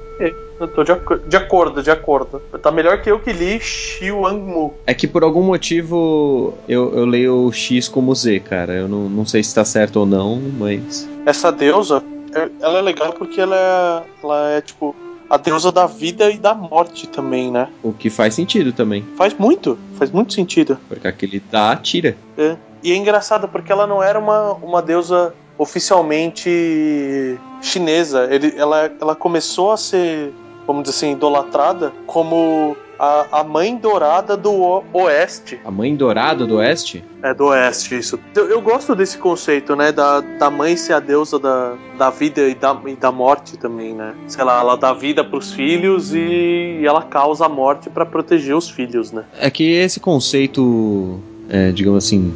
Eu 0.61 0.69
tô 0.69 0.85
de, 0.85 0.93
ac- 0.93 1.21
de 1.27 1.37
acordo, 1.37 1.83
de 1.83 1.91
acordo. 1.91 2.41
Tá 2.63 2.71
melhor 2.71 3.03
que 3.03 3.11
eu 3.11 3.19
que 3.19 3.33
li 3.33 3.59
Xiwangmu. 3.59 4.73
É 4.87 4.95
que 4.95 5.09
por 5.09 5.25
algum 5.25 5.43
motivo 5.43 6.55
eu, 6.69 6.95
eu 6.97 7.05
leio 7.05 7.47
o 7.47 7.53
X 7.53 7.89
como 7.89 8.15
Z, 8.15 8.39
cara. 8.39 8.73
Eu 8.73 8.87
não, 8.87 9.09
não 9.09 9.27
sei 9.27 9.43
se 9.43 9.53
tá 9.53 9.65
certo 9.65 9.97
ou 9.99 10.07
não, 10.07 10.41
mas. 10.57 11.09
Essa 11.27 11.51
deusa, 11.51 11.97
é- 11.97 12.22
ela 12.61 12.79
é 12.79 12.83
legal 12.83 13.13
porque 13.13 13.41
ela 13.41 13.57
é, 13.57 14.03
ela 14.23 14.51
é 14.51 14.61
tipo 14.61 14.95
a 15.29 15.37
deusa 15.39 15.73
da 15.73 15.87
vida 15.87 16.31
e 16.31 16.37
da 16.37 16.55
morte 16.55 17.09
também, 17.09 17.51
né? 17.51 17.69
O 17.83 17.93
que 17.93 18.11
faz 18.11 18.35
sentido 18.35 18.71
também. 18.71 19.03
Faz 19.17 19.33
muito, 19.33 19.79
faz 19.97 20.11
muito 20.11 20.35
sentido. 20.35 20.79
Porque 20.89 21.09
aquele 21.09 21.43
dá, 21.51 21.75
tira. 21.75 22.17
É. 22.37 22.57
E 22.83 22.93
é 22.93 22.97
engraçado 22.97 23.49
porque 23.49 23.73
ela 23.73 23.87
não 23.87 24.03
era 24.03 24.19
uma, 24.19 24.53
uma 24.55 24.83
deusa 24.83 25.35
oficialmente 25.57 27.39
chinesa. 27.63 28.29
Ele, 28.31 28.53
ela, 28.57 28.93
ela 29.01 29.15
começou 29.15 29.73
a 29.73 29.77
ser, 29.77 30.35
vamos 30.67 30.83
dizer 30.83 30.97
assim, 30.97 31.13
idolatrada 31.13 31.93
como 32.07 32.77
a, 32.99 33.41
a 33.41 33.45
mãe 33.45 33.77
dourada 33.77 34.37
do 34.37 34.53
oeste. 34.93 35.61
A 35.65 35.71
mãe 35.71 35.95
dourada 35.95 36.47
do 36.47 36.57
oeste? 36.57 37.05
É, 37.23 37.35
do 37.35 37.47
oeste, 37.47 37.97
isso. 37.97 38.19
Eu, 38.35 38.49
eu 38.49 38.61
gosto 38.61 38.95
desse 38.95 39.19
conceito, 39.19 39.75
né? 39.75 39.93
Da, 39.93 40.21
da 40.21 40.51
mãe 40.51 40.77
ser 40.77 40.95
a 40.95 41.01
deusa 41.01 41.39
da, 41.39 41.75
da 41.99 42.11
vida 42.11 42.49
e 42.49 42.55
da, 42.55 42.81
e 42.87 42.95
da 42.95 43.13
morte 43.13 43.57
também, 43.57 43.95
né? 43.95 44.15
Sei 44.27 44.45
lá, 44.45 44.61
ela 44.61 44.77
dá 44.77 44.93
vida 44.93 45.25
pros 45.25 45.53
filhos 45.53 46.15
e, 46.15 46.83
ela 46.85 47.03
causa 47.03 47.47
a 47.47 47.49
morte 47.49 47.91
pra 47.91 48.05
proteger 48.05 48.57
os 48.57 48.69
filhos, 48.69 49.13
né? 49.13 49.25
É 49.39 49.51
que 49.51 49.65
esse 49.73 50.01
conceito, 50.01 51.21
é, 51.49 51.71
digamos 51.71 52.05
assim, 52.05 52.35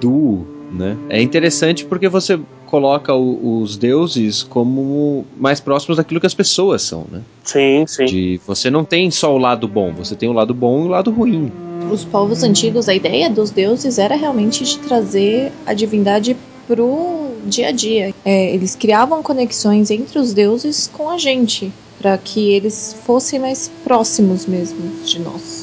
do, 0.00 0.46
né? 0.72 0.96
É 1.08 1.20
interessante 1.20 1.84
porque 1.84 2.08
você 2.08 2.38
coloca 2.68 3.14
o- 3.14 3.60
os 3.62 3.76
deuses 3.76 4.42
como 4.42 5.24
mais 5.36 5.58
próximos 5.58 5.96
daquilo 5.96 6.20
que 6.20 6.26
as 6.26 6.34
pessoas 6.34 6.82
são, 6.82 7.06
né? 7.10 7.22
Sim, 7.42 7.84
sim. 7.86 8.04
De 8.04 8.40
você 8.46 8.70
não 8.70 8.84
tem 8.84 9.10
só 9.10 9.34
o 9.34 9.38
lado 9.38 9.66
bom, 9.66 9.92
você 9.92 10.14
tem 10.14 10.28
o 10.28 10.32
lado 10.32 10.52
bom 10.54 10.82
e 10.82 10.84
o 10.84 10.88
lado 10.88 11.10
ruim. 11.10 11.50
Os 11.90 12.04
povos 12.04 12.42
antigos, 12.42 12.88
a 12.88 12.94
ideia 12.94 13.30
dos 13.30 13.50
deuses 13.50 13.98
era 13.98 14.14
realmente 14.14 14.62
de 14.64 14.78
trazer 14.78 15.50
a 15.64 15.72
divindade 15.72 16.36
pro 16.66 17.30
dia 17.46 17.68
a 17.68 17.72
dia. 17.72 18.14
É, 18.24 18.54
eles 18.54 18.76
criavam 18.76 19.22
conexões 19.22 19.90
entre 19.90 20.18
os 20.18 20.34
deuses 20.34 20.90
com 20.92 21.08
a 21.08 21.16
gente, 21.16 21.72
para 21.98 22.18
que 22.18 22.50
eles 22.52 22.94
fossem 23.06 23.40
mais 23.40 23.70
próximos 23.82 24.44
mesmo 24.46 24.78
de 25.04 25.18
nós. 25.18 25.57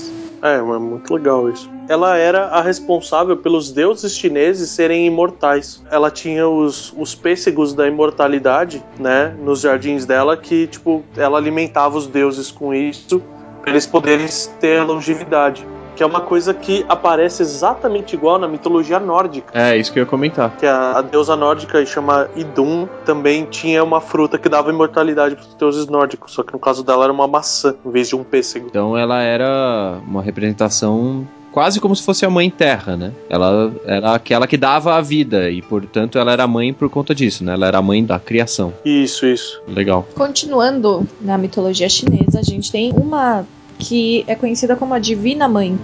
É, 0.45 0.61
muito 0.61 1.11
legal 1.11 1.49
isso. 1.49 1.67
Ela 1.89 2.17
era 2.17 2.45
a 2.49 2.61
responsável 2.61 3.35
pelos 3.35 3.71
deuses 3.71 4.15
chineses 4.15 4.69
serem 4.69 5.07
imortais. 5.07 5.83
Ela 5.89 6.11
tinha 6.11 6.47
os, 6.47 6.93
os 6.95 7.15
pêssegos 7.15 7.73
da 7.73 7.87
imortalidade, 7.87 8.85
né, 8.99 9.35
nos 9.39 9.61
jardins 9.61 10.05
dela, 10.05 10.37
que, 10.37 10.67
tipo, 10.67 11.03
ela 11.17 11.39
alimentava 11.39 11.97
os 11.97 12.05
deuses 12.05 12.51
com 12.51 12.75
isso, 12.75 13.23
para 13.59 13.71
eles 13.71 13.87
poderem 13.87 14.27
ter 14.59 14.83
longevidade. 14.83 15.65
Que 15.95 16.03
é 16.03 16.05
uma 16.05 16.21
coisa 16.21 16.53
que 16.53 16.85
aparece 16.89 17.41
exatamente 17.41 18.15
igual 18.15 18.37
na 18.37 18.47
mitologia 18.47 18.99
nórdica. 18.99 19.51
É, 19.53 19.77
isso 19.77 19.91
que 19.91 19.99
eu 19.99 20.03
ia 20.03 20.09
comentar. 20.09 20.55
Que 20.57 20.65
a, 20.65 20.97
a 20.97 21.01
deusa 21.01 21.35
nórdica 21.35 21.83
chama 21.85 22.27
Idun 22.35 22.87
também 23.05 23.45
tinha 23.45 23.83
uma 23.83 24.01
fruta 24.01 24.37
que 24.37 24.49
dava 24.49 24.69
imortalidade 24.69 25.35
para 25.35 25.45
os 25.45 25.53
deuses 25.55 25.87
nórdicos, 25.87 26.33
só 26.33 26.43
que 26.43 26.53
no 26.53 26.59
caso 26.59 26.83
dela 26.83 27.05
era 27.05 27.13
uma 27.13 27.27
maçã 27.27 27.75
em 27.85 27.91
vez 27.91 28.09
de 28.09 28.15
um 28.15 28.23
pêssego. 28.23 28.67
Então 28.67 28.97
ela 28.97 29.21
era 29.21 29.99
uma 30.07 30.21
representação 30.21 31.27
quase 31.55 31.79
como 31.79 31.95
se 31.95 32.03
fosse 32.03 32.25
a 32.25 32.29
mãe 32.29 32.49
terra, 32.49 32.97
né? 32.97 33.13
Ela 33.29 33.71
era 33.85 34.13
aquela 34.13 34.45
que 34.45 34.57
dava 34.57 34.95
a 34.95 35.01
vida 35.01 35.49
e, 35.49 35.61
portanto, 35.61 36.19
ela 36.19 36.33
era 36.33 36.45
mãe 36.45 36.73
por 36.73 36.89
conta 36.89 37.15
disso, 37.15 37.45
né? 37.45 37.53
Ela 37.53 37.67
era 37.67 37.77
a 37.77 37.81
mãe 37.81 38.03
da 38.03 38.19
criação. 38.19 38.73
Isso, 38.83 39.25
isso. 39.25 39.61
Legal. 39.65 40.05
Continuando 40.15 41.07
na 41.21 41.37
mitologia 41.37 41.87
chinesa, 41.87 42.41
a 42.41 42.43
gente 42.43 42.69
tem 42.69 42.91
uma 42.91 43.45
que 43.77 44.23
é 44.27 44.35
conhecida 44.35 44.75
como 44.75 44.93
a 44.93 44.99
Divina 44.99 45.47
Mãe. 45.47 45.77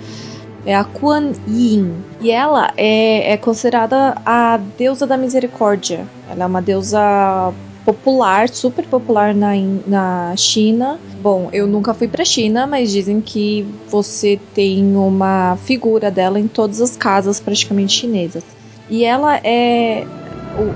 É 0.66 0.76
a 0.76 0.84
Kuan 0.84 1.32
Yin. 1.48 1.96
E 2.20 2.30
ela 2.30 2.72
é, 2.78 3.34
é 3.34 3.38
considerada 3.38 4.16
a 4.26 4.58
deusa 4.78 5.08
da 5.08 5.18
misericórdia. 5.18 6.06
Ela 6.30 6.44
é 6.44 6.48
uma 6.48 6.62
deusa 6.62 7.52
popular, 7.84 8.48
super 8.50 8.86
popular 8.86 9.34
na, 9.34 9.54
na 9.88 10.36
China. 10.38 11.00
Bom, 11.22 11.50
eu 11.52 11.66
nunca 11.66 11.94
fui 11.94 12.08
pra 12.08 12.24
China, 12.24 12.68
mas 12.68 12.92
dizem 12.92 13.22
que 13.22 13.66
você 13.90 14.40
tem 14.54 14.96
uma 14.96 15.58
figura 15.64 16.12
dela 16.12 16.40
em 16.40 16.48
todas 16.48 16.80
as 16.80 16.96
casas 16.96 17.40
praticamente 17.40 17.94
chinesas. 17.94 18.44
E 18.90 19.04
ela 19.04 19.38
é 19.44 20.06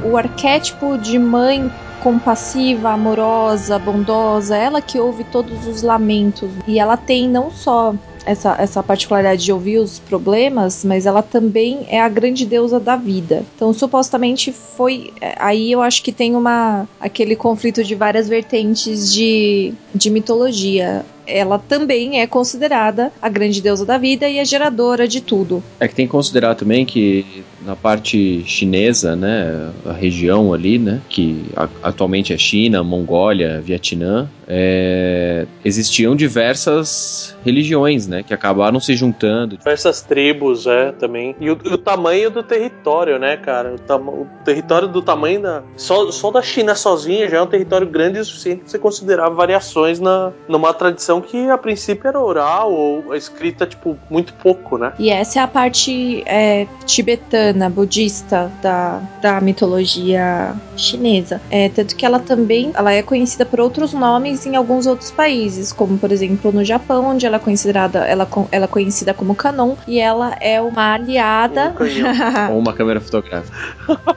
o, 0.03 0.11
o 0.11 0.17
arquétipo 0.17 0.97
de 0.97 1.19
mãe 1.19 1.71
compassiva, 2.05 2.91
amorosa, 2.91 3.79
bondosa, 3.79 4.55
ela 4.55 4.79
que 4.79 4.99
ouve 4.99 5.23
todos 5.23 5.65
os 5.65 5.81
lamentos. 5.81 6.51
E 6.67 6.77
ela 6.77 6.95
tem 6.95 7.27
não 7.27 7.49
só 7.49 7.95
essa, 8.23 8.55
essa 8.59 8.83
particularidade 8.83 9.43
de 9.43 9.51
ouvir 9.51 9.79
os 9.79 9.97
problemas, 9.97 10.85
mas 10.85 11.07
ela 11.07 11.23
também 11.23 11.87
é 11.89 11.99
a 11.99 12.07
grande 12.07 12.45
deusa 12.45 12.79
da 12.79 12.95
vida. 12.95 13.43
Então, 13.55 13.73
supostamente 13.73 14.51
foi. 14.51 15.13
é, 15.19 15.35
Aí 15.39 15.71
eu 15.71 15.81
acho 15.81 16.03
que 16.03 16.11
tem 16.11 16.35
uma 16.35 16.87
aquele 16.99 17.35
conflito 17.35 17.83
de 17.83 17.95
várias 17.95 18.29
vertentes 18.29 19.11
de, 19.11 19.73
de 19.93 20.11
mitologia. 20.11 21.03
Ela 21.27 21.57
também 21.57 22.21
é 22.21 22.27
considerada 22.27 23.11
a 23.21 23.29
grande 23.29 23.61
deusa 23.61 23.85
da 23.85 23.97
vida 23.97 24.27
e 24.27 24.39
a 24.39 24.43
geradora 24.43 25.07
de 25.07 25.21
tudo. 25.21 25.63
É 25.79 25.87
que 25.87 25.95
tem 25.95 26.05
que 26.05 26.11
considerar 26.11 26.55
também 26.55 26.85
que 26.85 27.43
na 27.65 27.75
parte 27.75 28.43
chinesa, 28.45 29.15
né, 29.15 29.71
a 29.85 29.93
região 29.93 30.53
ali, 30.53 30.77
né, 30.77 31.01
que 31.09 31.45
atualmente 31.81 32.31
é 32.31 32.37
China, 32.37 32.83
Mongólia, 32.83 33.59
Vietnã, 33.59 34.29
é, 34.47 35.45
existiam 35.63 36.15
diversas 36.15 37.35
religiões, 37.43 38.07
né, 38.07 38.23
que 38.23 38.33
acabaram 38.33 38.79
se 38.79 38.95
juntando. 38.95 39.57
Diversas 39.57 40.01
tribos, 40.01 40.65
é, 40.67 40.91
também. 40.91 41.35
E 41.39 41.49
o, 41.49 41.53
o 41.53 41.77
tamanho 41.77 42.29
do 42.29 42.43
território, 42.43 43.19
né, 43.19 43.37
cara? 43.37 43.75
O, 43.75 43.79
tama- 43.79 44.11
o 44.11 44.27
território 44.43 44.87
do 44.87 45.01
tamanho 45.01 45.41
da. 45.41 45.63
Só, 45.75 46.11
só 46.11 46.31
da 46.31 46.41
China 46.41 46.75
sozinha 46.75 47.29
já 47.29 47.37
é 47.37 47.41
um 47.41 47.47
território 47.47 47.87
grande 47.87 48.19
o 48.19 48.25
suficiente 48.25 48.61
pra 48.61 48.69
você 48.69 48.79
considerar 48.79 49.29
variações 49.29 49.99
na, 49.99 50.31
numa 50.47 50.73
tradição 50.73 51.21
que 51.21 51.49
a 51.49 51.57
princípio 51.57 52.07
era 52.07 52.19
oral 52.19 52.71
ou 52.73 53.15
escrita, 53.15 53.65
tipo, 53.65 53.97
muito 54.09 54.33
pouco, 54.33 54.77
né? 54.77 54.93
E 54.97 55.09
essa 55.09 55.39
é 55.39 55.41
a 55.41 55.47
parte 55.47 56.23
é, 56.25 56.67
tibetana, 56.85 57.69
budista 57.69 58.51
da, 58.61 59.01
da 59.21 59.41
mitologia 59.41 60.53
chinesa. 60.75 61.41
É, 61.49 61.69
tanto 61.69 61.95
que 61.95 62.05
ela 62.05 62.19
também 62.19 62.71
ela 62.73 62.91
é 62.91 63.01
conhecida 63.01 63.45
por 63.45 63.59
outros 63.59 63.93
nomes 63.93 64.34
em 64.45 64.55
alguns 64.55 64.87
outros 64.87 65.11
países, 65.11 65.71
como 65.71 65.97
por 65.97 66.11
exemplo 66.11 66.51
no 66.51 66.63
Japão, 66.63 67.05
onde 67.05 67.25
ela 67.25 67.37
é 67.37 67.39
considerada 67.39 67.99
ela, 67.99 68.27
ela 68.51 68.65
é 68.65 68.67
conhecida 68.67 69.13
como 69.13 69.35
Kanon 69.35 69.75
e 69.87 69.99
ela 69.99 70.35
é 70.39 70.59
uma 70.59 70.93
aliada. 70.93 71.73
Ou 72.51 72.59
uma 72.59 72.73
câmera 72.73 72.99
fotográfica. 72.99 73.55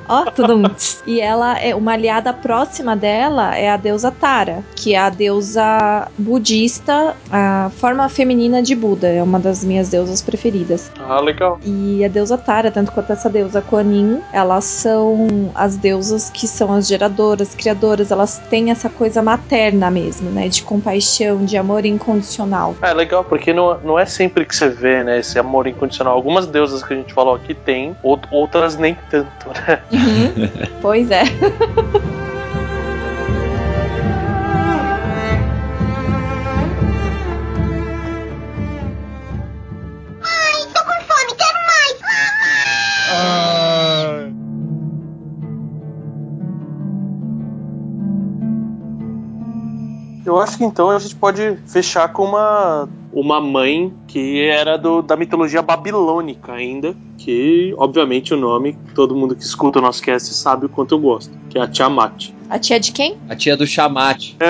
Ó, 0.09 0.25
tudo. 0.31 0.75
E 1.07 1.21
ela 1.21 1.59
é 1.59 1.75
uma 1.75 1.93
aliada 1.93 2.33
próxima 2.33 2.97
dela 2.97 3.57
é 3.57 3.71
a 3.71 3.77
deusa 3.77 4.11
Tara, 4.11 4.65
que 4.75 4.95
é 4.95 4.99
a 4.99 5.11
deusa 5.11 6.09
budista, 6.17 7.15
a 7.31 7.71
forma 7.77 8.09
feminina 8.09 8.63
de 8.63 8.75
Buda, 8.75 9.09
é 9.09 9.23
uma 9.23 9.39
das 9.39 9.65
minhas 9.65 9.89
deusas 9.89 10.23
preferidas. 10.23 10.91
Ah, 11.01 11.21
legal. 11.21 11.59
E 11.65 12.05
a 12.05 12.09
deusa 12.09 12.39
Tara, 12.39 12.71
tanto 12.71 12.93
quanto 12.93 13.13
essa 13.13 13.29
deusa 13.29 13.61
Kuan 13.61 13.93
Yin, 13.93 14.21
elas 14.33 14.65
são 14.65 15.51
as 15.55 15.77
deusas 15.77 16.31
que 16.31 16.47
são 16.47 16.73
as 16.73 16.87
geradoras, 16.87 17.55
criadoras, 17.55 18.11
elas 18.11 18.39
têm 18.51 18.71
essa 18.71 18.89
coisa 18.89 19.23
materna 19.23 19.91
mesmo, 19.91 20.08
né? 20.31 20.49
De 20.49 20.63
compaixão, 20.63 21.45
de 21.45 21.57
amor 21.57 21.85
incondicional. 21.85 22.75
É 22.83 22.93
legal, 22.93 23.25
porque 23.25 23.53
não, 23.53 23.79
não 23.81 23.99
é 23.99 24.07
sempre 24.07 24.45
que 24.45 24.55
você 24.57 24.69
vê, 24.69 25.03
né, 25.05 25.19
esse 25.21 25.39
amor 25.39 25.67
incondicional. 25.67 26.15
Algumas 26.15 26.47
deusas 26.47 26.83
que 26.83 26.93
a 26.95 26.97
gente 26.97 27.13
falou 27.13 27.35
aqui 27.35 27.55
tem, 27.55 27.97
out- 28.05 28.27
outras 28.31 28.77
nem 28.77 28.97
tanto, 29.11 29.49
né? 29.49 29.81
pois 30.81 31.11
é. 31.11 31.23
Eu 50.39 50.43
acho 50.43 50.57
que 50.57 50.65
então 50.65 50.89
a 50.91 50.99
gente 51.01 51.17
pode 51.17 51.59
fechar 51.67 52.09
com 52.13 52.25
uma, 52.25 52.89
uma 53.13 53.41
mãe 53.41 53.93
que 54.07 54.45
era 54.45 54.77
do, 54.79 55.03
da 55.03 55.17
mitologia 55.17 55.61
babilônica 55.61 56.53
ainda, 56.53 56.95
que 57.17 57.75
obviamente 57.77 58.33
o 58.33 58.37
nome, 58.37 58.77
todo 58.95 59.17
mundo 59.17 59.35
que 59.35 59.43
escuta 59.43 59.81
o 59.81 59.83
nosso 59.83 60.01
cast 60.01 60.33
sabe 60.33 60.67
o 60.67 60.69
quanto 60.69 60.95
eu 60.95 60.99
gosto, 61.01 61.37
que 61.51 61.59
é 61.59 61.63
a 61.63 61.67
Tiamat. 61.67 62.31
A 62.49 62.59
tia 62.59 62.79
de 62.79 62.93
quem? 62.93 63.17
A 63.29 63.35
tia 63.35 63.57
do 63.57 63.67
chamate. 63.67 64.37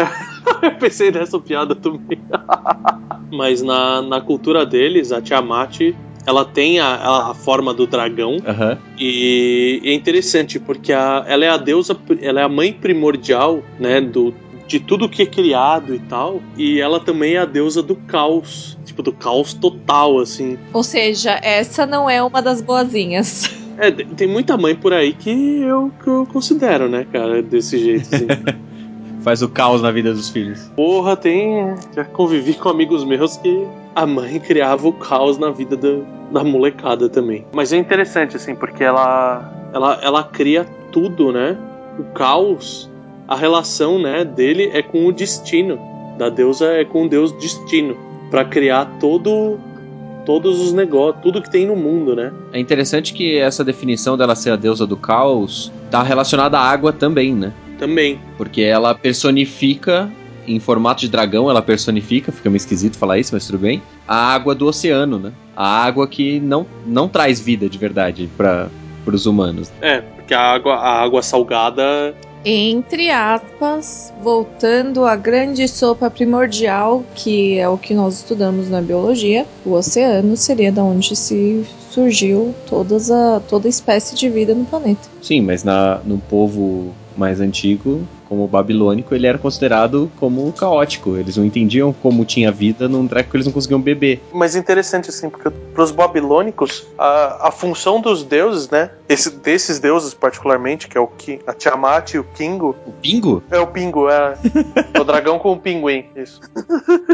Eu 0.63 0.73
pensei 0.73 1.11
nessa 1.11 1.39
piada 1.39 1.75
também. 1.75 2.19
Mas 3.33 3.63
na, 3.63 4.01
na 4.03 4.21
cultura 4.21 4.65
deles, 4.67 5.11
a 5.13 5.21
Tiamat, 5.21 5.95
ela 6.27 6.45
tem 6.45 6.81
a, 6.81 7.31
a 7.31 7.35
forma 7.35 7.73
do 7.75 7.87
dragão, 7.87 8.37
Aham. 8.47 8.79
E 8.99 9.81
é 9.85 9.93
interessante 9.95 10.59
porque 10.59 10.93
a- 10.93 11.25
ela 11.27 11.45
é 11.45 11.49
a 11.49 11.57
deusa, 11.57 11.97
ela 12.21 12.41
é 12.41 12.45
a 12.45 12.49
mãe 12.49 12.73
primordial, 12.73 13.63
né, 13.79 14.01
do 14.01 14.33
de 14.69 14.79
tudo 14.79 15.09
que 15.09 15.23
é 15.23 15.27
criado 15.27 15.95
e 15.95 15.99
tal, 15.99 16.43
e 16.57 16.79
ela 16.79 17.01
também 17.01 17.35
é 17.35 17.39
a 17.39 17.47
deusa 17.47 17.83
do 17.83 17.97
caos, 17.97 18.79
tipo 18.85 19.03
do 19.03 19.13
caos 19.13 19.55
total 19.55 20.21
assim. 20.21 20.59
Ou 20.73 20.85
seja, 20.85 21.41
essa 21.43 21.87
não 21.87 22.09
é 22.09 22.23
uma 22.23 22.41
das 22.41 22.61
boazinhas. 22.61 23.51
É, 23.81 23.93
tem 23.93 24.27
muita 24.27 24.57
mãe 24.57 24.75
por 24.75 24.93
aí 24.93 25.13
que 25.13 25.31
eu, 25.61 25.93
que 26.03 26.11
eu 26.11 26.27
considero, 26.27 26.89
né, 26.89 27.07
cara, 27.13 27.41
desse 27.41 27.79
jeito 27.79 28.13
assim. 28.13 28.27
Faz 29.23 29.41
o 29.41 29.49
caos 29.49 29.81
na 29.81 29.93
vida 29.93 30.13
dos 30.13 30.31
filhos. 30.31 30.69
Porra, 30.75 31.17
tem. 31.17 31.77
Já 31.95 32.05
convivi 32.05 32.55
com 32.55 32.69
amigos 32.69 33.05
meus 33.05 33.37
que 33.37 33.69
a 33.95 34.05
mãe 34.05 34.41
criava 34.41 34.89
o 34.89 34.93
caos 34.93 35.39
na 35.39 35.51
vida 35.51 35.77
da, 35.77 35.89
da 36.33 36.43
molecada 36.43 37.09
também. 37.09 37.47
Mas 37.53 37.73
é 37.73 37.77
interessante, 37.77 38.37
assim, 38.37 38.55
porque 38.57 38.83
ela, 38.83 39.71
ela, 39.73 40.01
ela 40.03 40.25
cria 40.25 40.65
tudo, 40.91 41.33
né? 41.33 41.57
O 42.01 42.05
caos, 42.15 42.91
a 43.29 43.37
relação 43.37 43.99
né, 43.99 44.25
dele 44.25 44.71
é 44.73 44.81
com 44.81 45.07
o 45.07 45.13
destino. 45.13 45.79
Da 46.17 46.31
deusa 46.31 46.67
é 46.73 46.85
com 46.85 47.05
o 47.05 47.09
deus 47.09 47.31
destino. 47.33 47.95
Pra 48.31 48.45
criar 48.45 48.87
todo. 48.99 49.61
Todos 50.25 50.61
os 50.61 50.75
negócios, 50.75 51.23
tudo 51.23 51.41
que 51.41 51.51
tem 51.51 51.67
no 51.67 51.75
mundo, 51.75 52.15
né? 52.15 52.31
É 52.53 52.61
interessante 52.61 53.15
que 53.15 53.39
essa 53.39 53.65
definição 53.65 54.15
dela 54.15 54.35
ser 54.35 54.51
a 54.51 54.57
deusa 54.57 54.87
do 54.87 54.95
caos 54.95 55.73
tá 55.91 56.03
relacionada 56.03 56.59
à 56.59 56.63
água 56.63 56.93
também, 56.93 57.35
né? 57.35 57.51
Também. 57.79 58.21
Porque 58.37 58.61
ela 58.61 58.95
personifica, 58.95 60.11
em 60.47 60.61
formato 60.61 61.01
de 61.01 61.09
dragão, 61.09 61.49
ela 61.49 61.63
personifica, 61.63 62.31
fica 62.31 62.51
meio 62.51 62.59
esquisito 62.59 62.99
falar 62.99 63.19
isso, 63.19 63.31
mas 63.33 63.47
tudo 63.47 63.59
bem, 63.59 63.81
a 64.07 64.35
água 64.35 64.55
do 64.55 64.67
oceano, 64.67 65.19
né? 65.19 65.33
A 65.57 65.67
água 65.83 66.07
que 66.07 66.39
não, 66.41 66.67
não 66.87 67.09
traz 67.09 67.41
vida 67.41 67.67
de 67.67 67.79
verdade 67.79 68.29
para 68.37 68.69
os 69.07 69.25
humanos. 69.25 69.73
É, 69.81 70.03
porque 70.03 70.35
a 70.35 70.43
água, 70.43 70.75
a 70.75 71.03
água 71.03 71.23
salgada 71.23 72.15
Entre 72.45 73.11
aspas, 73.11 74.13
voltando 74.23 75.05
à 75.05 75.17
grande 75.17 75.67
sopa 75.69 76.11
primordial, 76.11 77.05
que 77.15 77.59
é 77.59 77.69
o 77.69 77.77
que 77.77 77.93
nós 77.95 78.19
estudamos 78.19 78.71
na 78.71 78.81
biologia, 78.81 79.47
o 79.65 79.73
oceano 79.73 80.37
seria 80.37 80.71
da 80.71 80.83
onde 80.83 81.15
se 81.17 81.65
surgiu 81.91 82.55
todas 82.67 83.11
a, 83.11 83.41
toda 83.41 83.67
a 83.67 83.71
espécie 83.71 84.15
de 84.15 84.29
vida 84.29 84.55
no 84.55 84.65
planeta. 84.65 85.09
Sim, 85.21 85.41
mas 85.41 85.65
na, 85.65 86.01
no 86.05 86.19
povo 86.19 86.93
mais 87.17 87.41
antigo, 87.41 88.07
como 88.29 88.45
o 88.45 88.49
babilônico, 88.49 89.15
ele 89.15 89.27
era 89.27 89.39
considerado 89.39 90.11
como 90.19 90.53
caótico. 90.53 91.17
Eles 91.17 91.37
não 91.37 91.45
entendiam 91.45 91.93
como 91.93 92.25
tinha 92.25 92.53
vida 92.53 92.89
num 92.89 93.07
treco 93.09 93.31
que 93.31 93.37
eles 93.37 93.47
não 93.47 93.53
conseguiam 93.53 93.81
beber. 93.81 94.21
Mas 94.33 94.55
interessante, 94.55 95.09
assim, 95.09 95.31
porque 95.31 95.51
pros 95.73 95.91
babilônicos, 95.91 96.87
a, 96.99 97.49
a 97.49 97.51
função 97.51 98.01
dos 98.01 98.23
deuses, 98.23 98.69
né? 98.69 98.91
Esse, 99.09 99.31
desses 99.31 99.79
deuses, 99.79 100.13
particularmente, 100.13 100.89
que 100.89 100.99
é 100.99 101.01
o 101.01 101.07
Ki, 101.07 101.41
a 101.47 101.53
Tiamat 101.53 102.15
e 102.15 102.19
o 102.19 102.25
Kingo. 102.25 102.77
O 102.87 102.93
pingo? 102.93 103.43
É 103.51 103.59
o 103.59 103.67
Pingo, 103.67 104.09
é. 104.09 104.37
o 104.99 105.05
dragão 105.05 105.39
com 105.39 105.53
o 105.53 105.59
pinguim, 105.59 106.05
isso. 106.17 106.41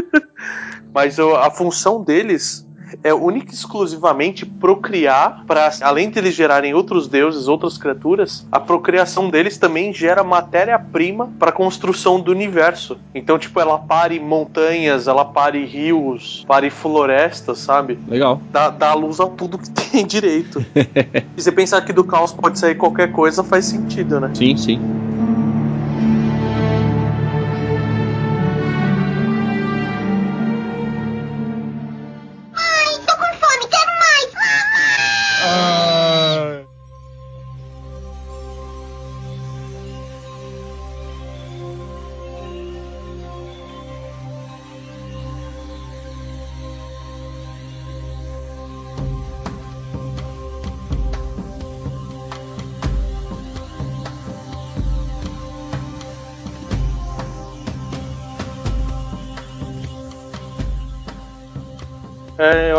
Mas 0.93 1.19
a 1.19 1.51
função 1.51 2.01
deles 2.01 2.64
é 3.03 3.13
única 3.13 3.51
e 3.51 3.53
exclusivamente 3.53 4.45
procriar, 4.45 5.43
para 5.45 5.71
além 5.81 6.09
de 6.09 6.19
eles 6.19 6.35
gerarem 6.35 6.73
outros 6.73 7.07
deuses, 7.07 7.47
outras 7.47 7.77
criaturas, 7.77 8.45
a 8.51 8.59
procriação 8.59 9.29
deles 9.29 9.57
também 9.57 9.93
gera 9.93 10.23
matéria-prima 10.23 11.31
para 11.39 11.49
a 11.49 11.53
construção 11.53 12.19
do 12.19 12.31
universo. 12.31 12.97
Então, 13.13 13.37
tipo, 13.37 13.59
ela 13.59 13.77
pare 13.77 14.19
montanhas, 14.19 15.07
ela 15.07 15.25
pare 15.25 15.65
rios, 15.65 16.43
pare 16.47 16.69
florestas, 16.69 17.59
sabe? 17.59 17.97
Legal. 18.07 18.41
Dá, 18.51 18.69
dá 18.69 18.93
luz 18.93 19.19
a 19.19 19.27
tudo 19.27 19.57
que 19.57 19.69
tem 19.69 20.05
direito. 20.07 20.63
e 20.75 21.41
você 21.41 21.51
pensar 21.51 21.81
que 21.81 21.93
do 21.93 22.03
caos 22.03 22.33
pode 22.33 22.59
sair 22.59 22.75
qualquer 22.75 23.11
coisa, 23.11 23.43
faz 23.43 23.65
sentido, 23.65 24.19
né? 24.19 24.31
Sim, 24.33 24.55
sim. 24.57 24.79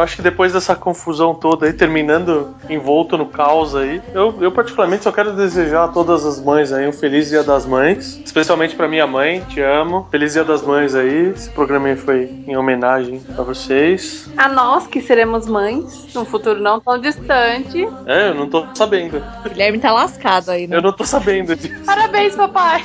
Acho 0.07 0.17
que 0.17 0.23
depois 0.23 0.53
dessa 0.53 0.75
confusão 0.75 1.35
toda 1.35 1.67
aí, 1.67 1.73
terminando 1.73 2.55
envolto 2.71 3.19
no 3.19 3.27
caos 3.27 3.75
aí, 3.75 4.01
eu, 4.15 4.35
eu 4.41 4.53
particularmente 4.53 5.03
só 5.03 5.11
quero 5.11 5.33
desejar 5.33 5.85
a 5.85 5.89
todas 5.89 6.25
as 6.25 6.41
mães 6.41 6.73
aí 6.73 6.87
um 6.87 6.93
feliz 6.93 7.29
Dia 7.29 7.43
das 7.43 7.67
Mães, 7.67 8.23
especialmente 8.25 8.77
pra 8.77 8.87
minha 8.87 9.07
mãe, 9.07 9.41
te 9.49 9.61
amo. 9.61 10.07
Feliz 10.11 10.33
Dia 10.35 10.45
das 10.45 10.63
Mães 10.63 10.95
aí. 10.95 11.31
Esse 11.31 11.51
programa 11.51 11.89
aí 11.89 11.97
foi 11.97 12.31
em 12.47 12.57
homenagem 12.57 13.21
a 13.37 13.43
vocês. 13.43 14.31
A 14.37 14.49
nós 14.49 14.87
que 14.87 15.01
seremos 15.01 15.47
mães, 15.47 16.15
num 16.15 16.25
futuro 16.25 16.61
não 16.61 16.79
tão 16.79 16.99
distante. 17.01 17.87
É, 18.07 18.29
eu 18.29 18.35
não 18.35 18.49
tô 18.49 18.65
sabendo. 18.75 19.21
O 19.45 19.49
Guilherme 19.49 19.81
tá 19.81 19.93
lascado 19.93 20.51
aí, 20.51 20.69
né? 20.69 20.77
Eu 20.77 20.83
não 20.83 20.93
tô 20.93 21.05
sabendo 21.05 21.57
disso. 21.57 21.83
Parabéns, 21.85 22.37
papai! 22.37 22.85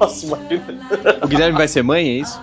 Nossa, 0.00 0.24
imagina. 0.24 0.80
O 1.22 1.28
Guilherme 1.28 1.58
vai 1.58 1.68
ser 1.68 1.82
mãe, 1.82 2.08
é 2.08 2.12
isso? 2.12 2.40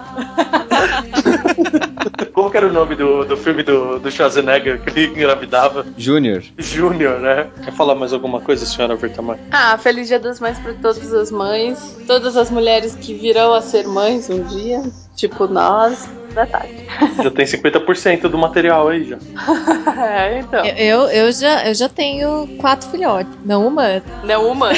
Como 2.33 2.51
que 2.51 2.57
era 2.57 2.67
o 2.67 2.73
nome 2.73 2.95
do, 2.95 3.25
do 3.25 3.35
filme 3.35 3.63
do, 3.63 3.86
do 3.99 4.11
Schwarzenegger 4.11 4.81
que 4.81 4.89
ele 4.89 5.07
engravidava? 5.07 5.85
Júnior. 5.97 6.43
Júnior, 6.57 7.19
né? 7.19 7.47
Quer 7.63 7.73
falar 7.73 7.95
mais 7.95 8.13
alguma 8.13 8.41
coisa, 8.41 8.65
senhora 8.65 8.95
Vertamar? 8.95 9.37
Ah, 9.51 9.77
feliz 9.77 10.07
Dia 10.07 10.19
das 10.19 10.39
Mães 10.39 10.59
pra 10.59 10.73
todas 10.73 11.13
as 11.13 11.31
mães, 11.31 11.97
todas 12.05 12.35
as 12.37 12.51
mulheres 12.51 12.95
que 12.95 13.13
virão 13.13 13.53
a 13.53 13.61
ser 13.61 13.87
mães 13.87 14.29
um 14.29 14.43
dia, 14.43 14.83
tipo 15.15 15.47
nós, 15.47 16.09
da 16.33 16.45
Tati. 16.45 16.85
Já 17.23 17.31
tem 17.31 17.45
50% 17.45 18.21
do 18.29 18.37
material 18.37 18.87
aí 18.87 19.03
já. 19.03 19.17
é, 20.01 20.39
então. 20.39 20.65
Eu, 20.65 21.01
eu, 21.07 21.31
já, 21.31 21.67
eu 21.67 21.73
já 21.73 21.89
tenho 21.89 22.47
quatro 22.59 22.89
filhotes, 22.89 23.31
não 23.43 23.67
uma. 23.67 24.01
Não 24.23 24.51
uma. 24.51 24.69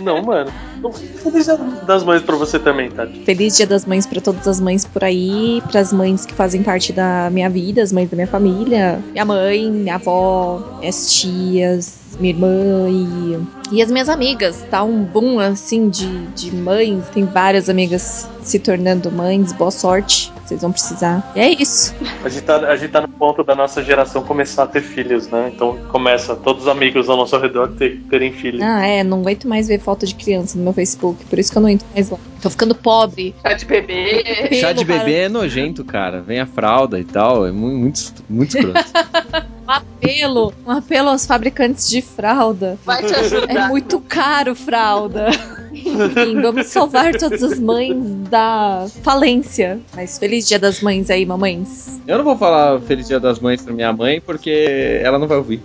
Não, 0.00 0.22
mano. 0.22 0.52
Feliz 0.92 1.44
Dia 1.44 1.56
das 1.86 2.04
Mães 2.04 2.22
pra 2.22 2.36
você 2.36 2.58
também, 2.58 2.90
Tati. 2.90 3.24
Feliz 3.24 3.56
Dia 3.56 3.66
das 3.66 3.84
Mães 3.84 4.06
pra 4.06 4.20
todas 4.20 4.46
as 4.46 4.60
mães 4.60 4.84
por 4.84 5.04
aí, 5.04 5.62
pras 5.70 5.92
mães 5.92 6.26
que 6.26 6.34
fazem 6.34 6.62
parte 6.62 6.92
da 6.92 7.28
minha 7.30 7.48
vida, 7.48 7.82
as 7.82 7.92
mães 7.92 8.10
da 8.10 8.16
minha 8.16 8.26
família, 8.26 9.02
minha 9.12 9.24
mãe, 9.24 9.70
minha 9.70 9.94
avó, 9.96 10.78
minhas 10.80 11.12
tias, 11.12 12.06
minha 12.18 12.32
irmã 12.32 12.88
e, 12.88 13.76
e 13.76 13.82
as 13.82 13.90
minhas 13.90 14.08
amigas. 14.08 14.64
Tá 14.70 14.82
um 14.82 15.02
boom 15.02 15.38
assim 15.38 15.88
de, 15.88 16.26
de 16.28 16.54
mães, 16.54 17.08
tem 17.08 17.24
várias 17.24 17.68
amigas 17.68 18.28
se 18.42 18.58
tornando 18.58 19.10
mães, 19.10 19.52
boa 19.52 19.70
sorte, 19.70 20.32
vocês 20.44 20.62
vão 20.62 20.70
precisar. 20.70 21.32
E 21.34 21.40
é 21.40 21.50
isso. 21.50 21.94
A 22.24 22.28
gente, 22.28 22.44
tá, 22.44 22.56
a 22.58 22.76
gente 22.76 22.90
tá 22.90 23.00
no 23.00 23.08
ponto 23.08 23.42
da 23.42 23.54
nossa 23.54 23.82
geração 23.82 24.22
começar 24.22 24.62
a 24.62 24.66
ter 24.66 24.82
filhos, 24.82 25.28
né? 25.28 25.50
Então 25.52 25.76
começa 25.88 26.36
todos 26.36 26.62
os 26.62 26.68
amigos 26.68 27.08
ao 27.08 27.16
nosso 27.16 27.36
redor 27.38 27.68
ter, 27.76 28.00
terem 28.08 28.32
filhos. 28.32 28.62
Ah, 28.62 28.86
é, 28.86 29.02
não 29.02 29.20
aguento 29.20 29.48
mais 29.48 29.66
ver 29.66 29.80
foto 29.80 30.06
de 30.06 30.14
criança 30.14 30.56
no 30.56 30.64
meu 30.64 30.72
Facebook, 30.76 31.24
por 31.24 31.38
isso 31.38 31.50
que 31.50 31.58
eu 31.58 31.62
não 31.62 31.68
entro 31.68 31.86
mais 31.92 32.08
lá. 32.10 32.18
Tô 32.40 32.50
ficando 32.50 32.74
pobre. 32.74 33.34
Chá 33.42 33.54
de 33.54 33.64
bebê. 33.64 34.24
Chá 34.60 34.72
de 34.72 34.84
Pelo, 34.84 34.98
bebê 35.00 35.14
é 35.22 35.28
nojento, 35.28 35.82
cara. 35.84 36.20
Vem 36.20 36.38
a 36.38 36.46
fralda 36.46 37.00
e 37.00 37.04
tal. 37.04 37.46
É 37.46 37.50
mu- 37.50 37.76
muito, 37.76 38.12
muito 38.28 38.56
escroto. 38.56 38.84
Um 39.66 39.72
apelo, 39.72 40.52
um 40.64 40.70
apelo 40.70 41.08
aos 41.08 41.26
fabricantes 41.26 41.88
de 41.90 42.00
fralda. 42.00 42.78
Vai 42.84 43.02
te 43.02 43.12
É 43.12 43.18
ajudar. 43.18 43.68
muito 43.68 43.98
caro 43.98 44.54
fralda. 44.54 45.26
Enfim, 45.72 46.40
vamos 46.40 46.68
salvar 46.68 47.12
todas 47.16 47.42
as 47.42 47.58
mães 47.58 47.96
da 48.30 48.86
falência. 49.02 49.80
Mas 49.92 50.18
feliz 50.20 50.46
dia 50.46 50.60
das 50.60 50.80
mães 50.80 51.10
aí, 51.10 51.26
mamães. 51.26 52.00
Eu 52.06 52.16
não 52.18 52.24
vou 52.24 52.36
falar 52.38 52.80
Feliz 52.82 53.08
Dia 53.08 53.18
das 53.18 53.40
Mães 53.40 53.60
pra 53.60 53.74
minha 53.74 53.92
mãe, 53.92 54.20
porque 54.20 55.00
ela 55.02 55.18
não 55.18 55.26
vai 55.26 55.38
ouvir. 55.38 55.60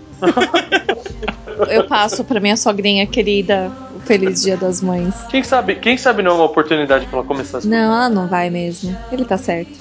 Eu 1.70 1.84
passo 1.88 2.24
pra 2.24 2.40
minha 2.40 2.58
sogrinha 2.58 3.06
querida 3.06 3.72
feliz 4.06 4.42
dia 4.42 4.58
das 4.58 4.82
mães. 4.82 5.14
Quem 5.30 5.44
sabe, 5.44 5.76
quem 5.76 5.98
sabe 5.98 6.24
não 6.24 6.32
é 6.32 6.34
uma 6.36 6.46
oportunidade 6.46 7.06
pra 7.06 7.20
ela 7.20 7.28
começar 7.28 7.60
a. 7.60 7.62
Não, 7.62 7.78
ela 7.78 8.10
não 8.10 8.28
vai 8.28 8.50
mesmo. 8.50 8.96
Ele 9.12 9.26
tá 9.26 9.38
certo. 9.38 9.72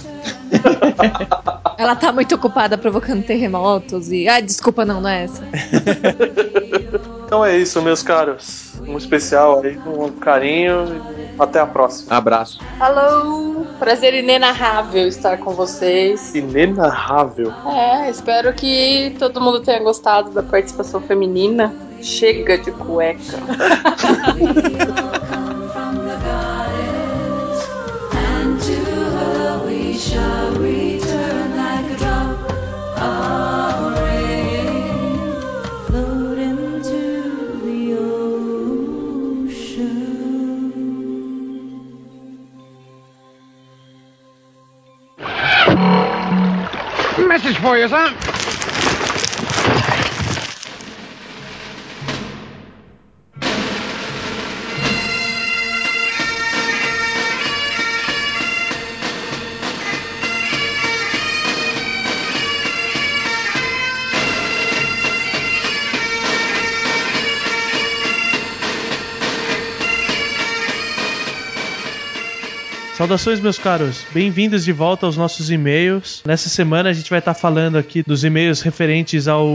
ela 1.78 1.96
tá 1.96 2.12
muito 2.12 2.34
ocupada 2.34 2.76
provocando 2.76 3.24
terremotos 3.24 4.10
e. 4.10 4.28
Ai, 4.28 4.42
desculpa, 4.42 4.84
não, 4.84 5.00
não 5.00 5.08
é 5.08 5.24
essa. 5.24 5.42
Então 7.30 7.44
é 7.44 7.56
isso, 7.56 7.80
meus 7.80 8.02
caros. 8.02 8.72
Um 8.84 8.98
especial 8.98 9.62
aí, 9.62 9.78
um 9.86 10.10
carinho. 10.10 11.00
e 11.16 11.40
Até 11.40 11.60
a 11.60 11.66
próxima. 11.66 12.16
Abraço. 12.16 12.58
Alô! 12.80 13.64
Prazer 13.78 14.14
inenarrável 14.14 15.06
estar 15.06 15.38
com 15.38 15.52
vocês. 15.52 16.34
Inenarrável. 16.34 17.52
É, 17.72 18.10
espero 18.10 18.52
que 18.52 19.14
todo 19.16 19.40
mundo 19.40 19.60
tenha 19.60 19.78
gostado 19.78 20.30
da 20.32 20.42
participação 20.42 21.00
feminina. 21.02 21.72
Chega 22.02 22.56
de 22.56 22.72
cueca. 22.72 23.38
Message 47.28 47.58
for 47.58 47.78
you, 47.78 47.88
son. 47.88 48.14
Saudações, 73.10 73.40
meus 73.40 73.58
caros. 73.58 74.06
Bem-vindos 74.14 74.64
de 74.64 74.70
volta 74.70 75.04
aos 75.04 75.16
nossos 75.16 75.50
e-mails. 75.50 76.22
Nessa 76.24 76.48
semana 76.48 76.90
a 76.90 76.92
gente 76.92 77.10
vai 77.10 77.18
estar 77.18 77.34
falando 77.34 77.76
aqui 77.76 78.04
dos 78.04 78.22
e-mails 78.22 78.60
referentes 78.60 79.26
ao 79.26 79.48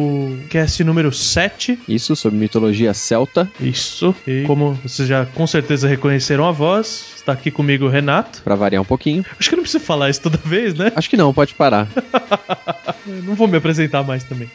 cast 0.49 0.83
número 0.83 1.09
7. 1.09 1.79
Isso 1.87 2.17
sobre 2.17 2.37
mitologia 2.37 2.93
celta. 2.93 3.49
Isso. 3.57 4.13
E 4.27 4.43
como 4.45 4.73
vocês 4.83 5.07
já 5.07 5.25
com 5.25 5.47
certeza 5.47 5.87
reconheceram 5.87 6.45
a 6.45 6.51
voz, 6.51 7.13
está 7.15 7.31
aqui 7.31 7.49
comigo 7.49 7.85
o 7.85 7.89
Renato. 7.89 8.41
Pra 8.43 8.55
variar 8.55 8.81
um 8.81 8.85
pouquinho. 8.85 9.25
Acho 9.39 9.47
que 9.47 9.55
eu 9.55 9.57
não 9.57 9.63
preciso 9.63 9.85
falar 9.85 10.09
isso 10.09 10.19
toda 10.19 10.37
vez, 10.43 10.73
né? 10.73 10.91
Acho 10.93 11.09
que 11.09 11.15
não, 11.15 11.33
pode 11.33 11.53
parar. 11.53 11.87
Não 13.23 13.35
vou 13.35 13.47
me 13.47 13.55
apresentar 13.55 14.03
mais 14.03 14.23
também. 14.23 14.49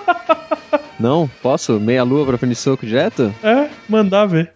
não? 0.98 1.30
Posso? 1.42 1.78
Meia 1.80 2.02
lua 2.02 2.26
pra 2.26 2.38
frente 2.38 2.54
soco 2.54 2.86
direto? 2.86 3.34
É, 3.42 3.68
mandar 3.88 4.26
ver. 4.26 4.52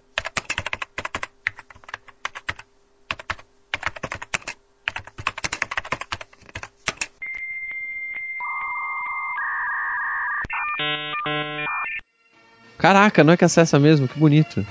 Caraca, 12.85 13.25
não 13.25 13.33
é 13.33 13.37
que 13.39 13.47
acessa 13.47 13.79
mesmo? 13.79 14.07
Que 14.07 14.19
bonito. 14.19 14.63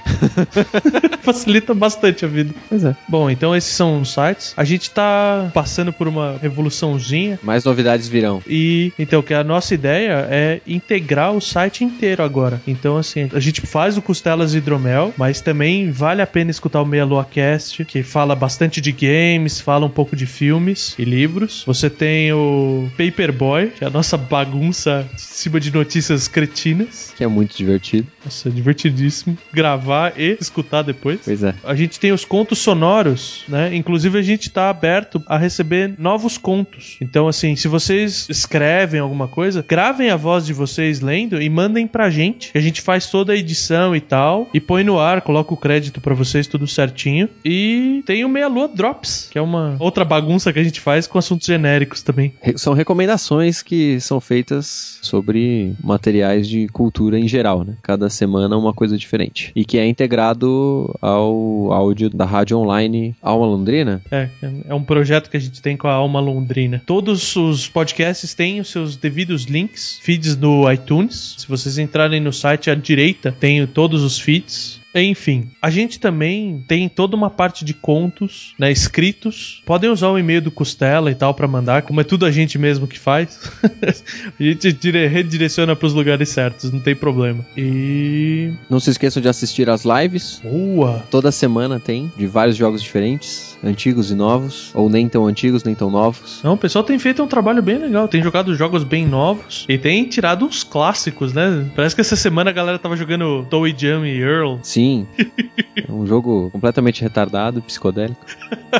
Facilita 1.23 1.73
bastante 1.73 2.23
a 2.23 2.27
vida. 2.27 2.53
Pois 2.69 2.85
é. 2.85 2.95
Bom, 3.07 3.27
então 3.27 3.55
esses 3.55 3.73
são 3.73 4.01
os 4.01 4.13
sites. 4.13 4.53
A 4.55 4.63
gente 4.63 4.91
tá 4.91 5.49
passando 5.51 5.91
por 5.91 6.07
uma 6.07 6.37
revoluçãozinha. 6.39 7.39
Mais 7.41 7.63
novidades 7.63 8.07
virão. 8.07 8.39
E 8.47 8.93
então 8.99 9.23
que 9.23 9.33
a 9.33 9.43
nossa 9.43 9.73
ideia 9.73 10.27
é 10.29 10.61
integrar 10.67 11.31
o 11.31 11.41
site 11.41 11.83
inteiro 11.83 12.21
agora. 12.21 12.61
Então 12.67 12.97
assim, 12.97 13.31
a 13.33 13.39
gente 13.39 13.61
faz 13.61 13.97
o 13.97 14.01
Costelas 14.01 14.53
Hidromel, 14.53 15.11
mas 15.17 15.41
também 15.41 15.89
vale 15.89 16.21
a 16.21 16.27
pena 16.27 16.51
escutar 16.51 16.83
o 16.83 16.85
Meia 16.85 17.05
Lua 17.05 17.25
Cast, 17.25 17.83
que 17.83 18.03
fala 18.03 18.35
bastante 18.35 18.79
de 18.79 18.91
games, 18.91 19.59
fala 19.59 19.87
um 19.87 19.89
pouco 19.89 20.15
de 20.15 20.27
filmes 20.27 20.93
e 20.99 21.03
livros. 21.03 21.63
Você 21.65 21.89
tem 21.89 22.31
o 22.31 22.91
Paperboy, 22.95 23.71
que 23.71 23.83
é 23.83 23.87
a 23.87 23.89
nossa 23.89 24.17
bagunça 24.17 25.03
em 25.11 25.17
cima 25.17 25.59
de 25.59 25.73
notícias 25.73 26.27
cretinas. 26.27 27.11
Que 27.17 27.23
é 27.23 27.27
muito 27.27 27.57
divertido. 27.57 28.02
Nossa, 28.23 28.49
é 28.49 28.51
divertidíssimo 28.51 29.37
gravar 29.51 30.13
e 30.17 30.37
escutar 30.39 30.81
depois. 30.81 31.21
Pois 31.23 31.43
é. 31.43 31.53
A 31.63 31.75
gente 31.75 31.99
tem 31.99 32.11
os 32.11 32.25
contos 32.25 32.59
sonoros, 32.59 33.43
né? 33.47 33.75
Inclusive 33.75 34.17
a 34.17 34.21
gente 34.21 34.49
tá 34.49 34.69
aberto 34.69 35.21
a 35.27 35.37
receber 35.37 35.93
novos 35.97 36.37
contos. 36.37 36.97
Então, 37.01 37.27
assim, 37.27 37.55
se 37.55 37.67
vocês 37.67 38.27
escrevem 38.29 38.99
alguma 38.99 39.27
coisa, 39.27 39.63
gravem 39.67 40.09
a 40.09 40.15
voz 40.15 40.45
de 40.45 40.53
vocês 40.53 41.01
lendo 41.01 41.41
e 41.41 41.49
mandem 41.49 41.87
pra 41.87 42.09
gente. 42.09 42.51
A 42.55 42.61
gente 42.61 42.81
faz 42.81 43.07
toda 43.07 43.33
a 43.33 43.35
edição 43.35 43.95
e 43.95 44.01
tal 44.01 44.49
e 44.53 44.59
põe 44.59 44.83
no 44.83 44.99
ar, 44.99 45.21
coloca 45.21 45.53
o 45.53 45.57
crédito 45.57 46.01
pra 46.01 46.13
vocês 46.13 46.47
tudo 46.47 46.67
certinho. 46.67 47.29
E 47.43 48.03
tem 48.05 48.25
o 48.25 48.29
Meia 48.29 48.47
Lua 48.47 48.67
Drops, 48.67 49.27
que 49.31 49.37
é 49.37 49.41
uma 49.41 49.75
outra 49.79 50.05
bagunça 50.05 50.51
que 50.51 50.59
a 50.59 50.63
gente 50.63 50.79
faz 50.79 51.07
com 51.07 51.17
assuntos 51.17 51.47
genéricos 51.47 52.01
também. 52.01 52.33
São 52.55 52.73
recomendações 52.73 53.61
que 53.61 53.99
são 53.99 54.19
feitas 54.19 54.99
sobre 55.01 55.73
materiais 55.83 56.47
de 56.47 56.67
cultura 56.67 57.19
em 57.19 57.27
geral, 57.27 57.63
né? 57.63 57.75
Cada 57.93 58.09
semana 58.09 58.57
uma 58.57 58.73
coisa 58.73 58.97
diferente. 58.97 59.51
E 59.55 59.63
que 59.63 59.77
é 59.77 59.85
integrado 59.85 60.97
ao 60.99 61.71
áudio 61.71 62.09
da 62.09 62.25
rádio 62.25 62.57
online 62.57 63.15
Alma 63.21 63.45
Londrina. 63.45 64.01
É, 64.09 64.29
é 64.67 64.73
um 64.73 64.83
projeto 64.83 65.29
que 65.29 65.37
a 65.37 65.39
gente 65.39 65.61
tem 65.61 65.77
com 65.77 65.87
a 65.87 65.93
Alma 65.93 66.19
Londrina. 66.19 66.81
Todos 66.87 67.35
os 67.35 67.67
podcasts 67.67 68.33
têm 68.33 68.59
os 68.59 68.69
seus 68.69 68.95
devidos 68.95 69.43
links, 69.43 69.99
feeds 70.01 70.35
no 70.35 70.71
iTunes. 70.71 71.35
Se 71.37 71.47
vocês 71.47 71.77
entrarem 71.77 72.19
no 72.19 72.33
site 72.33 72.71
à 72.71 72.73
direita, 72.73 73.31
tem 73.31 73.67
todos 73.67 74.01
os 74.01 74.17
feeds. 74.17 74.81
Enfim, 74.95 75.49
a 75.61 75.69
gente 75.69 75.99
também 75.99 76.63
tem 76.67 76.87
toda 76.87 77.15
uma 77.15 77.29
parte 77.29 77.65
de 77.65 77.73
contos, 77.73 78.53
né, 78.59 78.71
escritos. 78.71 79.61
Podem 79.65 79.89
usar 79.89 80.09
o 80.09 80.17
e-mail 80.19 80.41
do 80.41 80.51
Costela 80.51 81.09
e 81.11 81.15
tal 81.15 81.33
pra 81.33 81.47
mandar, 81.47 81.81
como 81.83 81.99
é 82.01 82.03
tudo 82.03 82.25
a 82.25 82.31
gente 82.31 82.57
mesmo 82.57 82.87
que 82.87 82.99
faz. 82.99 83.39
a 84.39 84.43
gente 84.43 84.71
dire- 84.73 85.07
redireciona 85.07 85.75
pros 85.75 85.93
lugares 85.93 86.29
certos, 86.29 86.71
não 86.71 86.79
tem 86.79 86.95
problema. 86.95 87.45
E 87.57 88.51
Não 88.69 88.79
se 88.79 88.89
esqueçam 88.89 89.21
de 89.21 89.27
assistir 89.29 89.69
às 89.69 89.83
lives. 89.83 90.41
boa. 90.43 91.03
Toda 91.09 91.31
semana 91.31 91.79
tem, 91.79 92.11
de 92.17 92.27
vários 92.27 92.55
jogos 92.55 92.81
diferentes, 92.81 93.57
antigos 93.63 94.11
e 94.11 94.15
novos, 94.15 94.71
ou 94.73 94.89
nem 94.89 95.07
tão 95.09 95.25
antigos, 95.25 95.63
nem 95.63 95.73
tão 95.75 95.89
novos. 95.89 96.41
Não, 96.43 96.53
o 96.53 96.57
pessoal 96.57 96.83
tem 96.83 96.99
feito 96.99 97.23
um 97.23 97.27
trabalho 97.27 97.61
bem 97.61 97.77
legal. 97.77 98.07
Tem 98.07 98.21
jogado 98.21 98.55
jogos 98.55 98.83
bem 98.83 99.07
novos 99.07 99.65
e 99.67 99.77
tem 99.77 100.05
tirado 100.07 100.45
uns 100.45 100.63
clássicos, 100.63 101.33
né? 101.33 101.69
Parece 101.75 101.95
que 101.95 102.01
essa 102.01 102.15
semana 102.15 102.49
a 102.49 102.53
galera 102.53 102.77
tava 102.79 102.95
jogando 102.95 103.45
Toei 103.49 103.73
Jam 103.77 104.05
e 104.05 104.19
Earl. 104.19 104.57
Sim, 104.63 104.82
é 105.75 105.91
um 105.91 106.05
jogo 106.05 106.49
completamente 106.51 107.01
retardado, 107.01 107.61
psicodélico. 107.61 108.25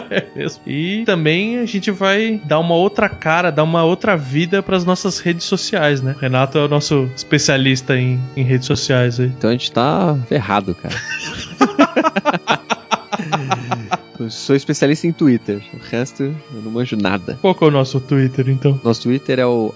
É 0.10 0.26
mesmo. 0.36 0.64
E 0.66 1.04
também 1.06 1.60
a 1.60 1.66
gente 1.68 1.92
vai 1.92 2.42
dar 2.46 2.60
uma 2.60 2.74
outra 2.74 3.08
cara, 3.08 3.52
dar 3.52 3.64
uma 3.64 3.84
outra 3.84 4.18
vida 4.18 4.64
pras 4.64 4.84
nossas 4.84 5.20
redes 5.20 5.46
sociais, 5.46 6.02
né? 6.02 6.16
O 6.18 6.20
Renato 6.20 6.58
é 6.58 6.66
o 6.66 6.68
nosso 6.68 7.08
especialista 7.16 7.96
em, 7.96 8.20
em 8.36 8.44
redes 8.44 8.66
sociais 8.66 9.20
aí. 9.20 9.28
Então 9.28 9.52
a 9.52 9.54
gente 9.54 9.72
tá 9.72 10.18
ferrado, 10.28 10.74
cara. 10.74 10.96
Eu 14.24 14.30
sou 14.30 14.56
especialista 14.56 15.06
em 15.06 15.12
Twitter, 15.12 15.62
o 15.74 15.78
resto 15.78 16.24
eu 16.24 16.62
não 16.64 16.72
manjo 16.72 16.96
nada. 16.96 17.38
Qual 17.42 17.54
que 17.54 17.62
é 17.62 17.68
o 17.68 17.72
nosso 17.72 18.00
Twitter, 18.00 18.48
então? 18.48 18.80
Nosso 18.82 19.02
Twitter 19.02 19.38
é 19.38 19.46
o 19.46 19.74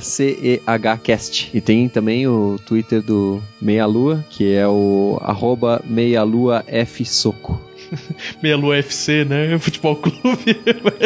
CEHcast. 0.00 1.50
E 1.52 1.60
tem 1.60 1.90
também 1.90 2.26
o 2.26 2.58
Twitter 2.64 3.02
do 3.02 3.42
Meia 3.60 3.84
Lua, 3.84 4.24
que 4.30 4.54
é 4.54 4.66
o 4.66 5.18
arroba 5.20 5.82
Meia 5.84 6.22
Lua 6.22 6.64
F 6.66 7.04
Soco. 7.04 7.60
Meia 8.42 8.56
Lua 8.56 8.78
FC, 8.78 9.26
né? 9.26 9.58
Futebol 9.58 9.96
Clube. 9.96 10.58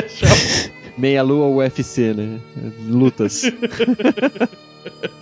Meia 0.97 1.24
Lua 1.24 1.49
UFC, 1.49 2.14
né? 2.14 2.39
Lutas. 2.87 3.43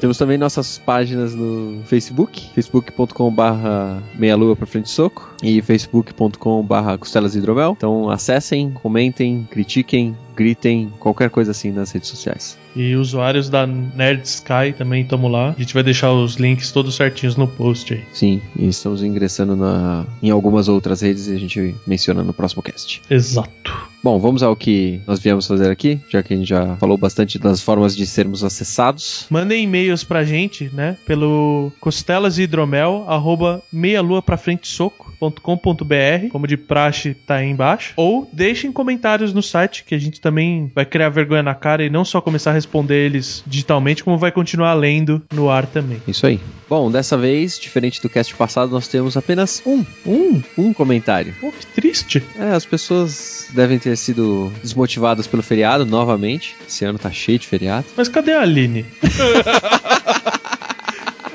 Temos 0.00 0.18
também 0.18 0.38
nossas 0.38 0.78
páginas 0.78 1.34
no 1.34 1.82
Facebook, 1.84 2.50
facebook.com 2.54 3.32
barra 3.32 4.02
meia 4.14 4.36
lua 4.36 4.54
pra 4.56 4.66
frente 4.66 4.90
soco 4.90 5.34
e 5.42 5.60
facebook.com 5.62 6.62
barra 6.62 6.98
costelas 6.98 7.34
hidromel. 7.34 7.74
Então 7.76 8.10
acessem, 8.10 8.70
comentem, 8.70 9.46
critiquem, 9.50 10.16
gritem, 10.36 10.92
qualquer 10.98 11.30
coisa 11.30 11.52
assim 11.52 11.70
nas 11.70 11.90
redes 11.92 12.08
sociais. 12.08 12.58
E 12.74 12.96
usuários 12.96 13.48
da 13.48 13.66
Nerd 13.66 14.22
Sky 14.24 14.74
também 14.76 15.02
estamos 15.02 15.30
lá. 15.30 15.50
A 15.50 15.60
gente 15.60 15.74
vai 15.74 15.82
deixar 15.82 16.12
os 16.12 16.34
links 16.34 16.72
todos 16.72 16.96
certinhos 16.96 17.36
no 17.36 17.46
post 17.46 17.94
aí. 17.94 18.04
Sim, 18.12 18.42
e 18.56 18.68
estamos 18.68 19.02
ingressando 19.02 19.54
na, 19.54 20.04
em 20.22 20.30
algumas 20.30 20.68
outras 20.68 21.00
redes 21.00 21.28
e 21.28 21.34
a 21.34 21.38
gente 21.38 21.74
menciona 21.86 22.22
no 22.22 22.32
próximo 22.32 22.62
cast. 22.62 23.00
Exato. 23.08 23.93
Bom, 24.05 24.18
vamos 24.18 24.42
ao 24.42 24.55
que 24.55 25.00
nós 25.07 25.18
viemos 25.18 25.46
fazer 25.46 25.70
aqui, 25.70 25.98
já 26.11 26.22
que 26.22 26.34
a 26.34 26.36
gente 26.36 26.46
já 26.46 26.76
falou 26.76 26.98
bastante 26.98 27.38
das 27.38 27.62
formas 27.62 27.96
de 27.96 28.07
sermos 28.07 28.44
acessados. 28.44 29.26
Mandem 29.30 29.64
e-mails 29.64 30.05
pra 30.05 30.22
gente, 30.22 30.70
né? 30.74 30.98
Pelo 31.07 31.72
costelasehidromel, 31.80 33.07
arroba 33.09 33.62
meialua 33.72 34.20
pra 34.20 34.36
frente 34.36 34.68
soco.com.br, 34.68 36.28
como 36.30 36.46
de 36.46 36.59
praxe 36.59 37.14
tá 37.14 37.36
aí 37.36 37.48
embaixo. 37.48 37.94
Ou 37.96 38.28
deixem 38.30 38.70
comentários 38.70 39.32
no 39.32 39.42
site, 39.42 39.84
que 39.84 39.94
a 39.94 39.98
gente 39.98 40.20
também 40.20 40.70
vai 40.74 40.84
criar 40.84 41.09
vergonha 41.09 41.42
na 41.42 41.55
cara 41.55 41.82
e 41.82 41.88
não 41.88 42.05
só 42.05 42.20
começar 42.20 42.50
a 42.50 42.55
responder 42.55 43.07
eles 43.07 43.42
digitalmente, 43.46 44.05
como 44.05 44.18
vai 44.18 44.30
continuar 44.30 44.74
lendo 44.74 45.22
no 45.32 45.48
ar 45.48 45.64
também. 45.64 46.02
Isso 46.07 46.26
aí. 46.26 46.38
Bom, 46.68 46.90
dessa 46.90 47.16
vez, 47.16 47.59
diferente 47.59 48.02
do 48.02 48.11
cast 48.11 48.34
passado, 48.34 48.70
nós 48.70 48.86
temos 48.86 49.16
apenas 49.16 49.62
um, 49.64 49.82
um, 50.05 50.42
um 50.59 50.72
comentário. 50.74 51.34
Pô, 51.40 51.50
que 51.50 51.66
triste. 51.68 52.22
É, 52.38 52.50
as 52.50 52.66
pessoas 52.66 53.48
devem 53.55 53.78
ter 53.78 53.93
sido 53.97 54.53
desmotivadas 54.62 55.26
pelo 55.26 55.42
feriado 55.42 55.84
novamente. 55.86 56.57
Esse 56.66 56.84
ano 56.84 56.99
tá 56.99 57.11
cheio 57.11 57.38
de 57.38 57.47
feriado. 57.47 57.86
Mas 57.97 58.09
cadê 58.09 58.32
a 58.32 58.42
Aline? 58.42 58.84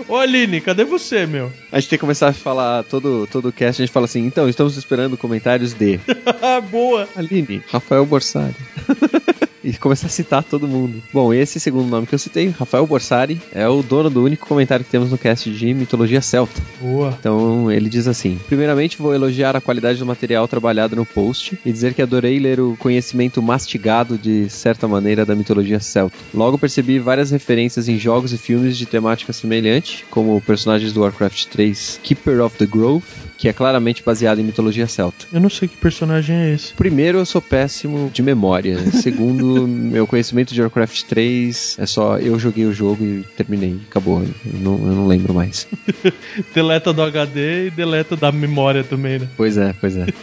Ô 0.08 0.16
Aline, 0.16 0.60
cadê 0.60 0.84
você, 0.84 1.28
meu? 1.28 1.52
A 1.72 1.80
gente 1.80 1.90
tem 1.90 1.98
que 1.98 2.02
começar 2.02 2.30
a 2.30 2.34
falar 2.34 2.84
todo 2.84 3.28
todo 3.28 3.52
cast, 3.52 3.80
a 3.80 3.86
gente 3.86 3.94
fala 3.94 4.06
assim, 4.06 4.26
então, 4.26 4.50
estamos 4.50 4.76
esperando 4.76 5.16
comentários 5.16 5.74
de 5.74 6.00
Boa. 6.72 7.08
Aline, 7.16 7.62
Rafael 7.72 8.06
Borsari. 8.08 8.56
E 9.64 9.74
começar 9.74 10.08
a 10.08 10.10
citar 10.10 10.44
todo 10.44 10.68
mundo. 10.68 11.02
Bom, 11.14 11.34
esse 11.34 11.60
segundo 11.60 11.90
nome 11.90 12.08
que 12.08 12.16
eu 12.16 12.20
citei, 12.20 12.48
Rafael 12.50 12.88
Borsari, 12.88 13.42
é 13.52 13.68
o 13.68 13.84
dono 13.84 14.10
do 14.10 14.24
único 14.24 14.48
comentário 14.48 14.86
que 14.86 14.92
temos 14.92 15.12
no 15.12 15.18
cast 15.18 15.50
de 15.52 15.74
mitologia 15.74 16.22
celta. 16.22 16.62
Boa. 16.80 17.16
Então 17.20 17.72
ele 17.72 17.90
diz 17.90 18.08
assim: 18.08 18.40
Primeiramente, 18.48 18.98
vou 18.98 19.14
elogiar 19.14 19.56
a 19.56 19.62
qualidade 19.62 20.00
do 20.00 20.06
material 20.06 20.48
trabalhado 20.48 20.96
no 20.96 21.06
post 21.06 21.60
e 21.66 21.72
dizer 21.72 21.94
que 21.94 22.02
adorei 22.02 22.40
ler 22.40 22.60
o 22.60 22.76
conhecimento 22.78 23.42
mastigado 23.42 24.18
de 24.18 24.50
certa 24.50 24.88
maneira 24.88 25.26
da 25.26 25.36
mitologia 25.36 25.80
celta. 25.80 26.18
Logo 26.34 26.58
percebi 26.58 27.00
várias 27.00 27.32
referências 27.32 27.90
em 27.90 27.98
jogos 28.00 28.34
e 28.34 28.38
filmes 28.38 28.78
de 28.78 28.86
temática 28.86 29.34
semelhante, 29.34 30.06
como 30.10 30.40
personagens 30.42 30.94
do 30.94 31.02
Warcraft 31.02 31.46
3 31.48 32.00
Keeper 32.02 32.42
of 32.42 32.58
the 32.58 32.66
Grove, 32.66 33.06
que 33.40 33.48
é 33.48 33.54
claramente 33.54 34.04
baseado 34.04 34.40
em 34.40 34.44
mitologia 34.44 34.86
celta. 34.86 35.26
Eu 35.32 35.40
não 35.40 35.50
sei 35.50 35.70
que 35.70 35.78
personagem 35.78 36.36
é 36.36 36.54
esse. 36.54 36.74
Primeiro, 36.74 37.20
eu 37.20 37.26
sou 37.26 37.42
péssimo 37.42 38.12
de 38.14 38.22
memória. 38.22 38.78
Segundo, 38.92 39.66
meu 39.66 40.06
conhecimento 40.06 40.54
de 40.54 40.62
Warcraft 40.62 41.04
3 41.04 41.78
é 41.80 41.86
só 41.86 42.18
eu 42.18 42.38
joguei 42.38 42.66
o 42.66 42.74
jogo 42.74 43.02
e 43.02 43.24
terminei. 43.38 43.80
Acabou. 43.90 44.22
Eu 44.22 44.60
não, 44.60 44.74
eu 44.74 44.94
não 44.94 45.08
lembro 45.08 45.34
mais. 45.34 45.66
Deleta 46.54 46.92
do 46.92 47.02
HD 47.02 47.68
e 47.68 47.72
deleta 47.72 48.18
da 48.18 48.30
memória 48.30 48.84
também, 48.84 49.20
né? 49.20 49.30
Pois 49.38 49.58
é, 49.58 49.74
pois 49.80 49.96
é. 49.96 50.06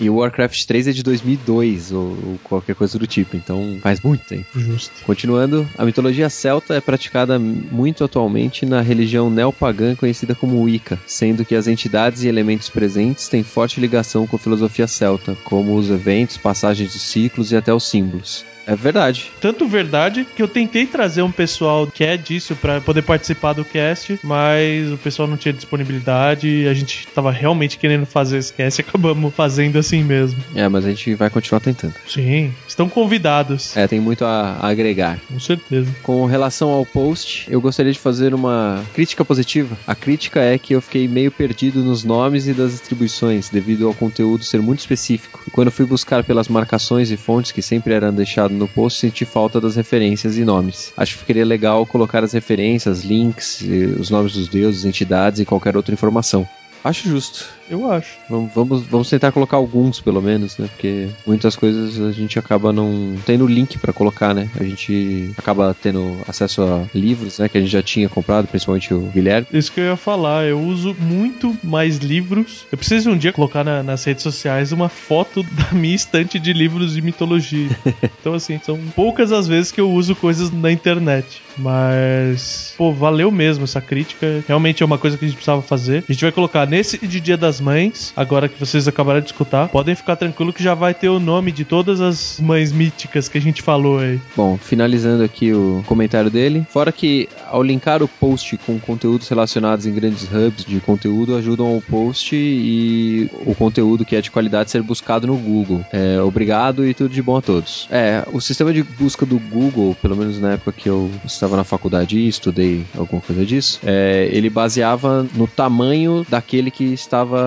E 0.00 0.10
o 0.10 0.16
Warcraft 0.16 0.64
3 0.66 0.88
é 0.88 0.92
de 0.92 1.02
2002 1.02 1.92
ou, 1.92 2.00
ou 2.00 2.40
qualquer 2.42 2.74
coisa 2.74 2.98
do 2.98 3.06
tipo, 3.06 3.36
então 3.36 3.78
faz 3.80 4.00
muito 4.00 4.24
tempo. 4.24 4.46
Justo. 4.54 4.92
Continuando, 5.04 5.68
a 5.78 5.84
mitologia 5.84 6.28
celta 6.28 6.74
é 6.74 6.80
praticada 6.80 7.38
muito 7.38 8.02
atualmente 8.02 8.66
na 8.66 8.80
religião 8.80 9.30
neopagã 9.30 9.94
conhecida 9.94 10.34
como 10.34 10.62
Wicca, 10.62 10.98
sendo 11.06 11.44
que 11.44 11.54
as 11.54 11.68
entidades 11.68 12.22
e 12.22 12.28
elementos 12.28 12.43
presentes 12.68 13.28
têm 13.28 13.42
forte 13.42 13.80
ligação 13.80 14.26
com 14.26 14.36
a 14.36 14.38
filosofia 14.38 14.86
celta, 14.86 15.36
como 15.44 15.76
os 15.76 15.90
eventos, 15.90 16.36
passagens 16.36 16.92
de 16.92 16.98
ciclos 16.98 17.52
e 17.52 17.56
até 17.56 17.72
os 17.72 17.88
símbolos. 17.88 18.44
É 18.66 18.74
verdade. 18.74 19.30
Tanto 19.40 19.66
verdade 19.66 20.26
que 20.34 20.42
eu 20.42 20.48
tentei 20.48 20.86
trazer 20.86 21.22
um 21.22 21.30
pessoal 21.30 21.86
que 21.86 22.04
é 22.04 22.16
disso 22.16 22.56
pra 22.56 22.80
poder 22.80 23.02
participar 23.02 23.52
do 23.52 23.64
cast, 23.64 24.18
mas 24.22 24.90
o 24.90 24.96
pessoal 24.96 25.28
não 25.28 25.36
tinha 25.36 25.52
disponibilidade 25.52 26.48
e 26.48 26.68
a 26.68 26.74
gente 26.74 27.06
tava 27.08 27.30
realmente 27.30 27.78
querendo 27.78 28.06
fazer 28.06 28.38
esse 28.38 28.52
cast 28.52 28.80
e 28.80 28.84
acabamos 28.86 29.34
fazendo 29.34 29.78
assim 29.78 30.02
mesmo. 30.02 30.42
É, 30.54 30.68
mas 30.68 30.84
a 30.84 30.88
gente 30.88 31.14
vai 31.14 31.30
continuar 31.30 31.60
tentando. 31.60 31.94
Sim, 32.06 32.52
estão 32.66 32.88
convidados. 32.88 33.76
É, 33.76 33.86
tem 33.86 34.00
muito 34.00 34.24
a 34.24 34.44
a 34.60 34.68
agregar. 34.68 35.18
Com 35.28 35.40
certeza. 35.40 35.90
Com 36.02 36.24
relação 36.26 36.70
ao 36.70 36.84
post, 36.84 37.46
eu 37.50 37.60
gostaria 37.60 37.92
de 37.92 37.98
fazer 37.98 38.34
uma 38.34 38.82
crítica 38.92 39.24
positiva. 39.24 39.76
A 39.86 39.94
crítica 39.94 40.40
é 40.40 40.58
que 40.58 40.74
eu 40.74 40.80
fiquei 40.80 41.08
meio 41.08 41.30
perdido 41.30 41.82
nos 41.82 42.04
nomes 42.04 42.46
e 42.46 42.52
das 42.52 42.72
distribuições, 42.72 43.48
devido 43.48 43.86
ao 43.86 43.94
conteúdo 43.94 44.44
ser 44.44 44.60
muito 44.60 44.80
específico. 44.80 45.42
E 45.46 45.50
quando 45.50 45.70
fui 45.70 45.86
buscar 45.86 46.24
pelas 46.24 46.48
marcações 46.48 47.10
e 47.10 47.16
fontes 47.16 47.52
que 47.52 47.62
sempre 47.62 47.94
eram 47.94 48.12
deixadas 48.12 48.53
no 48.58 48.68
post, 48.68 49.00
senti 49.00 49.24
falta 49.24 49.60
das 49.60 49.76
referências 49.76 50.36
e 50.36 50.44
nomes. 50.44 50.92
Acho 50.96 51.14
que 51.14 51.20
ficaria 51.20 51.44
legal 51.44 51.84
colocar 51.86 52.22
as 52.24 52.32
referências, 52.32 53.02
links, 53.02 53.60
os 53.98 54.10
nomes 54.10 54.32
dos 54.32 54.48
deuses, 54.48 54.84
entidades 54.84 55.40
e 55.40 55.44
qualquer 55.44 55.76
outra 55.76 55.92
informação. 55.92 56.48
Acho 56.84 57.08
justo. 57.08 57.46
Eu 57.68 57.90
acho. 57.90 58.18
Vamos, 58.28 58.52
vamos, 58.54 58.82
vamos 58.86 59.08
tentar 59.10 59.32
colocar 59.32 59.56
alguns, 59.56 60.00
pelo 60.00 60.20
menos, 60.20 60.58
né? 60.58 60.66
Porque 60.68 61.08
muitas 61.26 61.56
coisas 61.56 62.00
a 62.00 62.12
gente 62.12 62.38
acaba 62.38 62.72
não 62.72 63.14
tendo 63.24 63.46
link 63.46 63.78
pra 63.78 63.92
colocar, 63.92 64.34
né? 64.34 64.48
A 64.58 64.64
gente 64.64 65.30
acaba 65.36 65.74
tendo 65.80 66.20
acesso 66.28 66.62
a 66.62 66.84
livros, 66.94 67.38
né? 67.38 67.48
Que 67.48 67.58
a 67.58 67.60
gente 67.60 67.70
já 67.70 67.82
tinha 67.82 68.08
comprado, 68.08 68.46
principalmente 68.46 68.92
o 68.92 69.00
Guilherme. 69.14 69.46
Isso 69.52 69.72
que 69.72 69.80
eu 69.80 69.84
ia 69.84 69.96
falar, 69.96 70.44
eu 70.46 70.60
uso 70.60 70.94
muito 71.00 71.56
mais 71.62 71.96
livros. 71.98 72.66
Eu 72.70 72.76
preciso 72.78 73.10
um 73.10 73.16
dia 73.16 73.32
colocar 73.32 73.64
na- 73.64 73.82
nas 73.82 74.04
redes 74.04 74.22
sociais 74.22 74.70
uma 74.72 74.88
foto 74.88 75.42
da 75.52 75.72
minha 75.72 75.94
estante 75.94 76.38
de 76.38 76.52
livros 76.52 76.92
de 76.94 77.00
mitologia. 77.02 77.68
então, 78.20 78.34
assim, 78.34 78.60
são 78.62 78.78
poucas 78.94 79.32
as 79.32 79.46
vezes 79.48 79.72
que 79.72 79.80
eu 79.80 79.90
uso 79.90 80.14
coisas 80.14 80.50
na 80.50 80.70
internet. 80.70 81.42
Mas, 81.56 82.74
pô, 82.76 82.92
valeu 82.92 83.30
mesmo 83.30 83.64
essa 83.64 83.80
crítica. 83.80 84.44
Realmente 84.46 84.82
é 84.82 84.86
uma 84.86 84.98
coisa 84.98 85.16
que 85.16 85.24
a 85.24 85.28
gente 85.28 85.36
precisava 85.36 85.62
fazer. 85.62 86.04
A 86.08 86.12
gente 86.12 86.22
vai 86.22 86.32
colocar 86.32 86.66
nesse 86.66 86.98
de 87.06 87.20
Dia 87.20 87.36
das 87.36 87.53
Mães, 87.60 88.12
agora 88.16 88.48
que 88.48 88.58
vocês 88.58 88.86
acabaram 88.88 89.20
de 89.20 89.26
escutar. 89.26 89.68
Podem 89.68 89.94
ficar 89.94 90.16
tranquilo 90.16 90.52
que 90.52 90.62
já 90.62 90.74
vai 90.74 90.94
ter 90.94 91.08
o 91.08 91.20
nome 91.20 91.52
de 91.52 91.64
todas 91.64 92.00
as 92.00 92.40
mães 92.40 92.72
míticas 92.72 93.28
que 93.28 93.38
a 93.38 93.40
gente 93.40 93.62
falou 93.62 93.98
aí. 93.98 94.20
Bom, 94.36 94.56
finalizando 94.56 95.22
aqui 95.22 95.52
o 95.52 95.82
comentário 95.86 96.30
dele. 96.30 96.66
Fora 96.70 96.92
que 96.92 97.28
ao 97.50 97.62
linkar 97.62 98.02
o 98.02 98.08
post 98.08 98.56
com 98.58 98.78
conteúdos 98.78 99.28
relacionados 99.28 99.86
em 99.86 99.94
grandes 99.94 100.24
hubs 100.24 100.64
de 100.64 100.80
conteúdo, 100.80 101.36
ajudam 101.36 101.76
o 101.76 101.82
post 101.82 102.34
e 102.34 103.30
o 103.46 103.54
conteúdo 103.54 104.04
que 104.04 104.16
é 104.16 104.20
de 104.20 104.30
qualidade 104.30 104.70
ser 104.70 104.82
buscado 104.82 105.26
no 105.26 105.36
Google. 105.36 105.84
É, 105.92 106.20
obrigado 106.20 106.86
e 106.86 106.94
tudo 106.94 107.12
de 107.12 107.22
bom 107.22 107.36
a 107.36 107.42
todos. 107.42 107.86
É, 107.90 108.24
o 108.32 108.40
sistema 108.40 108.72
de 108.72 108.82
busca 108.82 109.24
do 109.24 109.38
Google, 109.38 109.96
pelo 110.00 110.16
menos 110.16 110.40
na 110.40 110.52
época 110.52 110.72
que 110.72 110.88
eu 110.88 111.10
estava 111.24 111.56
na 111.56 111.64
faculdade 111.64 112.18
e 112.18 112.28
estudei 112.28 112.84
alguma 112.96 113.20
coisa 113.20 113.44
disso, 113.44 113.80
é, 113.84 114.28
ele 114.32 114.50
baseava 114.50 115.26
no 115.34 115.46
tamanho 115.46 116.26
daquele 116.28 116.70
que 116.70 116.84
estava 116.84 117.43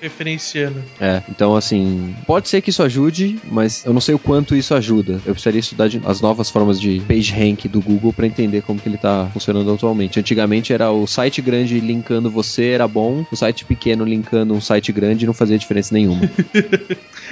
Referenciando. 0.00 0.82
é, 1.00 1.22
então 1.28 1.54
assim, 1.56 2.14
pode 2.26 2.48
ser 2.48 2.60
que 2.60 2.70
isso 2.70 2.82
ajude, 2.82 3.38
mas 3.44 3.84
eu 3.84 3.92
não 3.92 4.00
sei 4.00 4.14
o 4.14 4.18
quanto 4.18 4.54
isso 4.54 4.74
ajuda. 4.74 5.20
Eu 5.24 5.32
precisaria 5.34 5.60
estudar 5.60 5.88
de- 5.88 6.00
as 6.04 6.20
novas 6.20 6.50
formas 6.50 6.80
de 6.80 7.00
page 7.06 7.32
rank 7.32 7.66
do 7.68 7.80
Google 7.80 8.12
para 8.12 8.26
entender 8.26 8.62
como 8.62 8.80
que 8.80 8.88
ele 8.88 8.98
tá 8.98 9.28
funcionando 9.32 9.72
atualmente. 9.72 10.18
Antigamente 10.18 10.72
era 10.72 10.90
o 10.90 11.06
site 11.06 11.40
grande 11.40 11.78
linkando 11.80 12.30
você 12.30 12.68
era 12.70 12.88
bom, 12.88 13.24
o 13.30 13.36
site 13.36 13.64
pequeno 13.64 14.04
linkando 14.04 14.54
um 14.54 14.60
site 14.60 14.92
grande 14.92 15.26
não 15.26 15.34
fazia 15.34 15.58
diferença 15.58 15.94
nenhuma. 15.94 16.22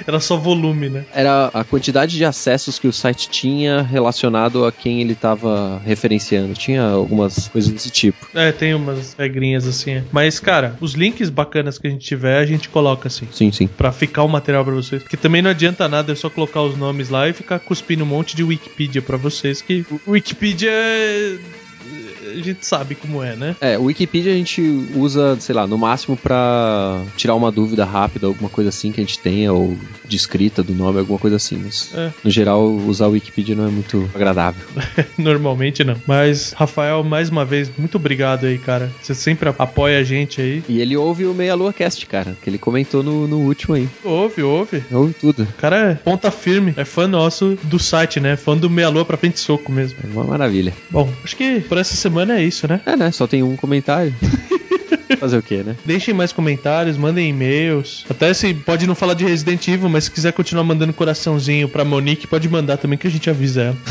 Era 0.07 0.19
só 0.19 0.35
volume, 0.37 0.89
né? 0.89 1.05
era 1.13 1.51
a 1.53 1.63
quantidade 1.63 2.15
de 2.17 2.25
acessos 2.25 2.79
que 2.79 2.87
o 2.87 2.93
site 2.93 3.29
tinha 3.29 3.81
relacionado 3.81 4.65
a 4.65 4.71
quem 4.71 5.01
ele 5.01 5.13
estava 5.13 5.79
referenciando. 5.85 6.53
Tinha 6.53 6.81
algumas 6.83 7.47
coisas 7.49 7.71
desse 7.71 7.89
tipo. 7.91 8.25
É, 8.33 8.51
tem 8.51 8.73
umas 8.73 9.13
regrinhas 9.13 9.67
assim. 9.67 10.01
Mas, 10.11 10.39
cara, 10.39 10.75
os 10.79 10.93
links 10.93 11.29
bacanas 11.29 11.77
que 11.77 11.87
a 11.87 11.89
gente 11.89 12.00
tiver, 12.01 12.37
a 12.39 12.45
gente 12.45 12.67
coloca 12.69 13.07
assim. 13.07 13.27
Sim, 13.31 13.51
sim. 13.51 13.67
Pra 13.67 13.91
ficar 13.91 14.23
o 14.23 14.27
material 14.27 14.63
pra 14.65 14.73
vocês. 14.73 15.01
Porque 15.03 15.17
também 15.17 15.41
não 15.41 15.49
adianta 15.51 15.87
nada, 15.87 16.11
é 16.11 16.15
só 16.15 16.29
colocar 16.29 16.61
os 16.61 16.77
nomes 16.77 17.09
lá 17.09 17.27
e 17.29 17.33
ficar 17.33 17.59
cuspindo 17.59 18.03
um 18.03 18.07
monte 18.07 18.35
de 18.35 18.43
Wikipedia 18.43 19.01
pra 19.01 19.17
vocês. 19.17 19.61
Que 19.61 19.85
Wikipedia 20.07 20.71
é- 20.71 21.37
a 22.31 22.41
gente 22.43 22.65
sabe 22.65 22.95
como 22.95 23.23
é, 23.23 23.35
né? 23.35 23.55
É, 23.61 23.77
o 23.77 23.83
Wikipedia 23.83 24.31
a 24.31 24.35
gente 24.35 24.61
usa, 24.95 25.37
sei 25.39 25.53
lá, 25.55 25.65
no 25.67 25.77
máximo 25.77 26.15
pra 26.17 27.01
tirar 27.17 27.35
uma 27.35 27.51
dúvida 27.51 27.85
rápida, 27.85 28.27
alguma 28.27 28.49
coisa 28.49 28.69
assim 28.69 28.91
que 28.91 28.99
a 28.99 29.03
gente 29.03 29.19
tenha, 29.19 29.51
ou 29.53 29.77
de 30.07 30.15
escrita 30.15 30.61
do 30.63 30.73
nome, 30.73 30.99
alguma 30.99 31.19
coisa 31.19 31.35
assim. 31.37 31.57
Mas, 31.63 31.91
É. 31.93 32.11
no 32.23 32.29
geral, 32.31 32.65
usar 32.87 33.07
o 33.07 33.11
Wikipedia 33.11 33.55
não 33.55 33.67
é 33.67 33.69
muito 33.71 34.09
agradável. 34.13 34.65
Normalmente 35.17 35.83
não. 35.83 35.95
Mas, 36.05 36.53
Rafael, 36.53 37.03
mais 37.03 37.29
uma 37.29 37.45
vez, 37.45 37.71
muito 37.77 37.95
obrigado 37.95 38.45
aí, 38.45 38.57
cara. 38.57 38.91
Você 39.01 39.13
sempre 39.13 39.49
apoia 39.57 39.99
a 39.99 40.03
gente 40.03 40.41
aí. 40.41 40.63
E 40.67 40.79
ele 40.81 40.95
ouve 40.97 41.25
o 41.25 41.33
Meia 41.33 41.55
Lua 41.55 41.73
Cast, 41.73 42.05
cara, 42.05 42.35
que 42.41 42.49
ele 42.49 42.57
comentou 42.57 43.03
no, 43.03 43.27
no 43.27 43.39
último 43.39 43.75
aí. 43.75 43.87
Ouve, 44.03 44.43
ouve. 44.43 44.83
Ouve 44.91 45.13
tudo. 45.13 45.43
O 45.43 45.53
cara 45.61 45.91
é 45.91 45.95
ponta 45.95 46.31
firme. 46.31 46.73
É 46.77 46.85
fã 46.85 47.07
nosso 47.07 47.57
do 47.63 47.79
site, 47.79 48.19
né? 48.19 48.35
Fã 48.35 48.55
do 48.57 48.69
Meia 48.69 48.89
Lua 48.89 49.05
pra 49.05 49.17
frente 49.17 49.39
soco 49.39 49.71
mesmo. 49.71 49.97
É 50.03 50.07
uma 50.07 50.23
maravilha. 50.23 50.73
Bom, 50.89 51.11
acho 51.23 51.35
que 51.35 51.59
por 51.61 51.77
essa 51.77 51.95
semana 52.21 52.39
é 52.39 52.43
isso, 52.43 52.67
né? 52.67 52.79
É, 52.85 52.95
né? 52.95 53.11
Só 53.11 53.27
tem 53.27 53.41
um 53.43 53.55
comentário. 53.55 54.13
Fazer 55.19 55.37
o 55.37 55.43
quê, 55.43 55.61
né? 55.63 55.75
Deixem 55.85 56.13
mais 56.13 56.31
comentários, 56.31 56.97
mandem 56.97 57.29
e-mails. 57.29 58.05
Até 58.09 58.33
se 58.33 58.53
pode 58.53 58.87
não 58.87 58.95
falar 58.95 59.13
de 59.13 59.25
Resident 59.25 59.67
Evil, 59.67 59.89
mas 59.89 60.05
se 60.05 60.11
quiser 60.11 60.31
continuar 60.31 60.63
mandando 60.63 60.93
coraçãozinho 60.93 61.67
pra 61.67 61.83
Monique, 61.83 62.27
pode 62.27 62.47
mandar 62.47 62.77
também 62.77 62.97
que 62.97 63.07
a 63.07 63.11
gente 63.11 63.29
avisa 63.29 63.61
ela. 63.63 63.77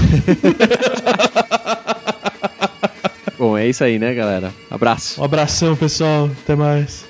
Bom, 3.38 3.56
é 3.56 3.68
isso 3.68 3.84
aí, 3.84 3.98
né, 3.98 4.14
galera? 4.14 4.52
Abraço. 4.70 5.20
Um 5.20 5.24
abração, 5.24 5.76
pessoal. 5.76 6.30
Até 6.42 6.54
mais. 6.54 7.09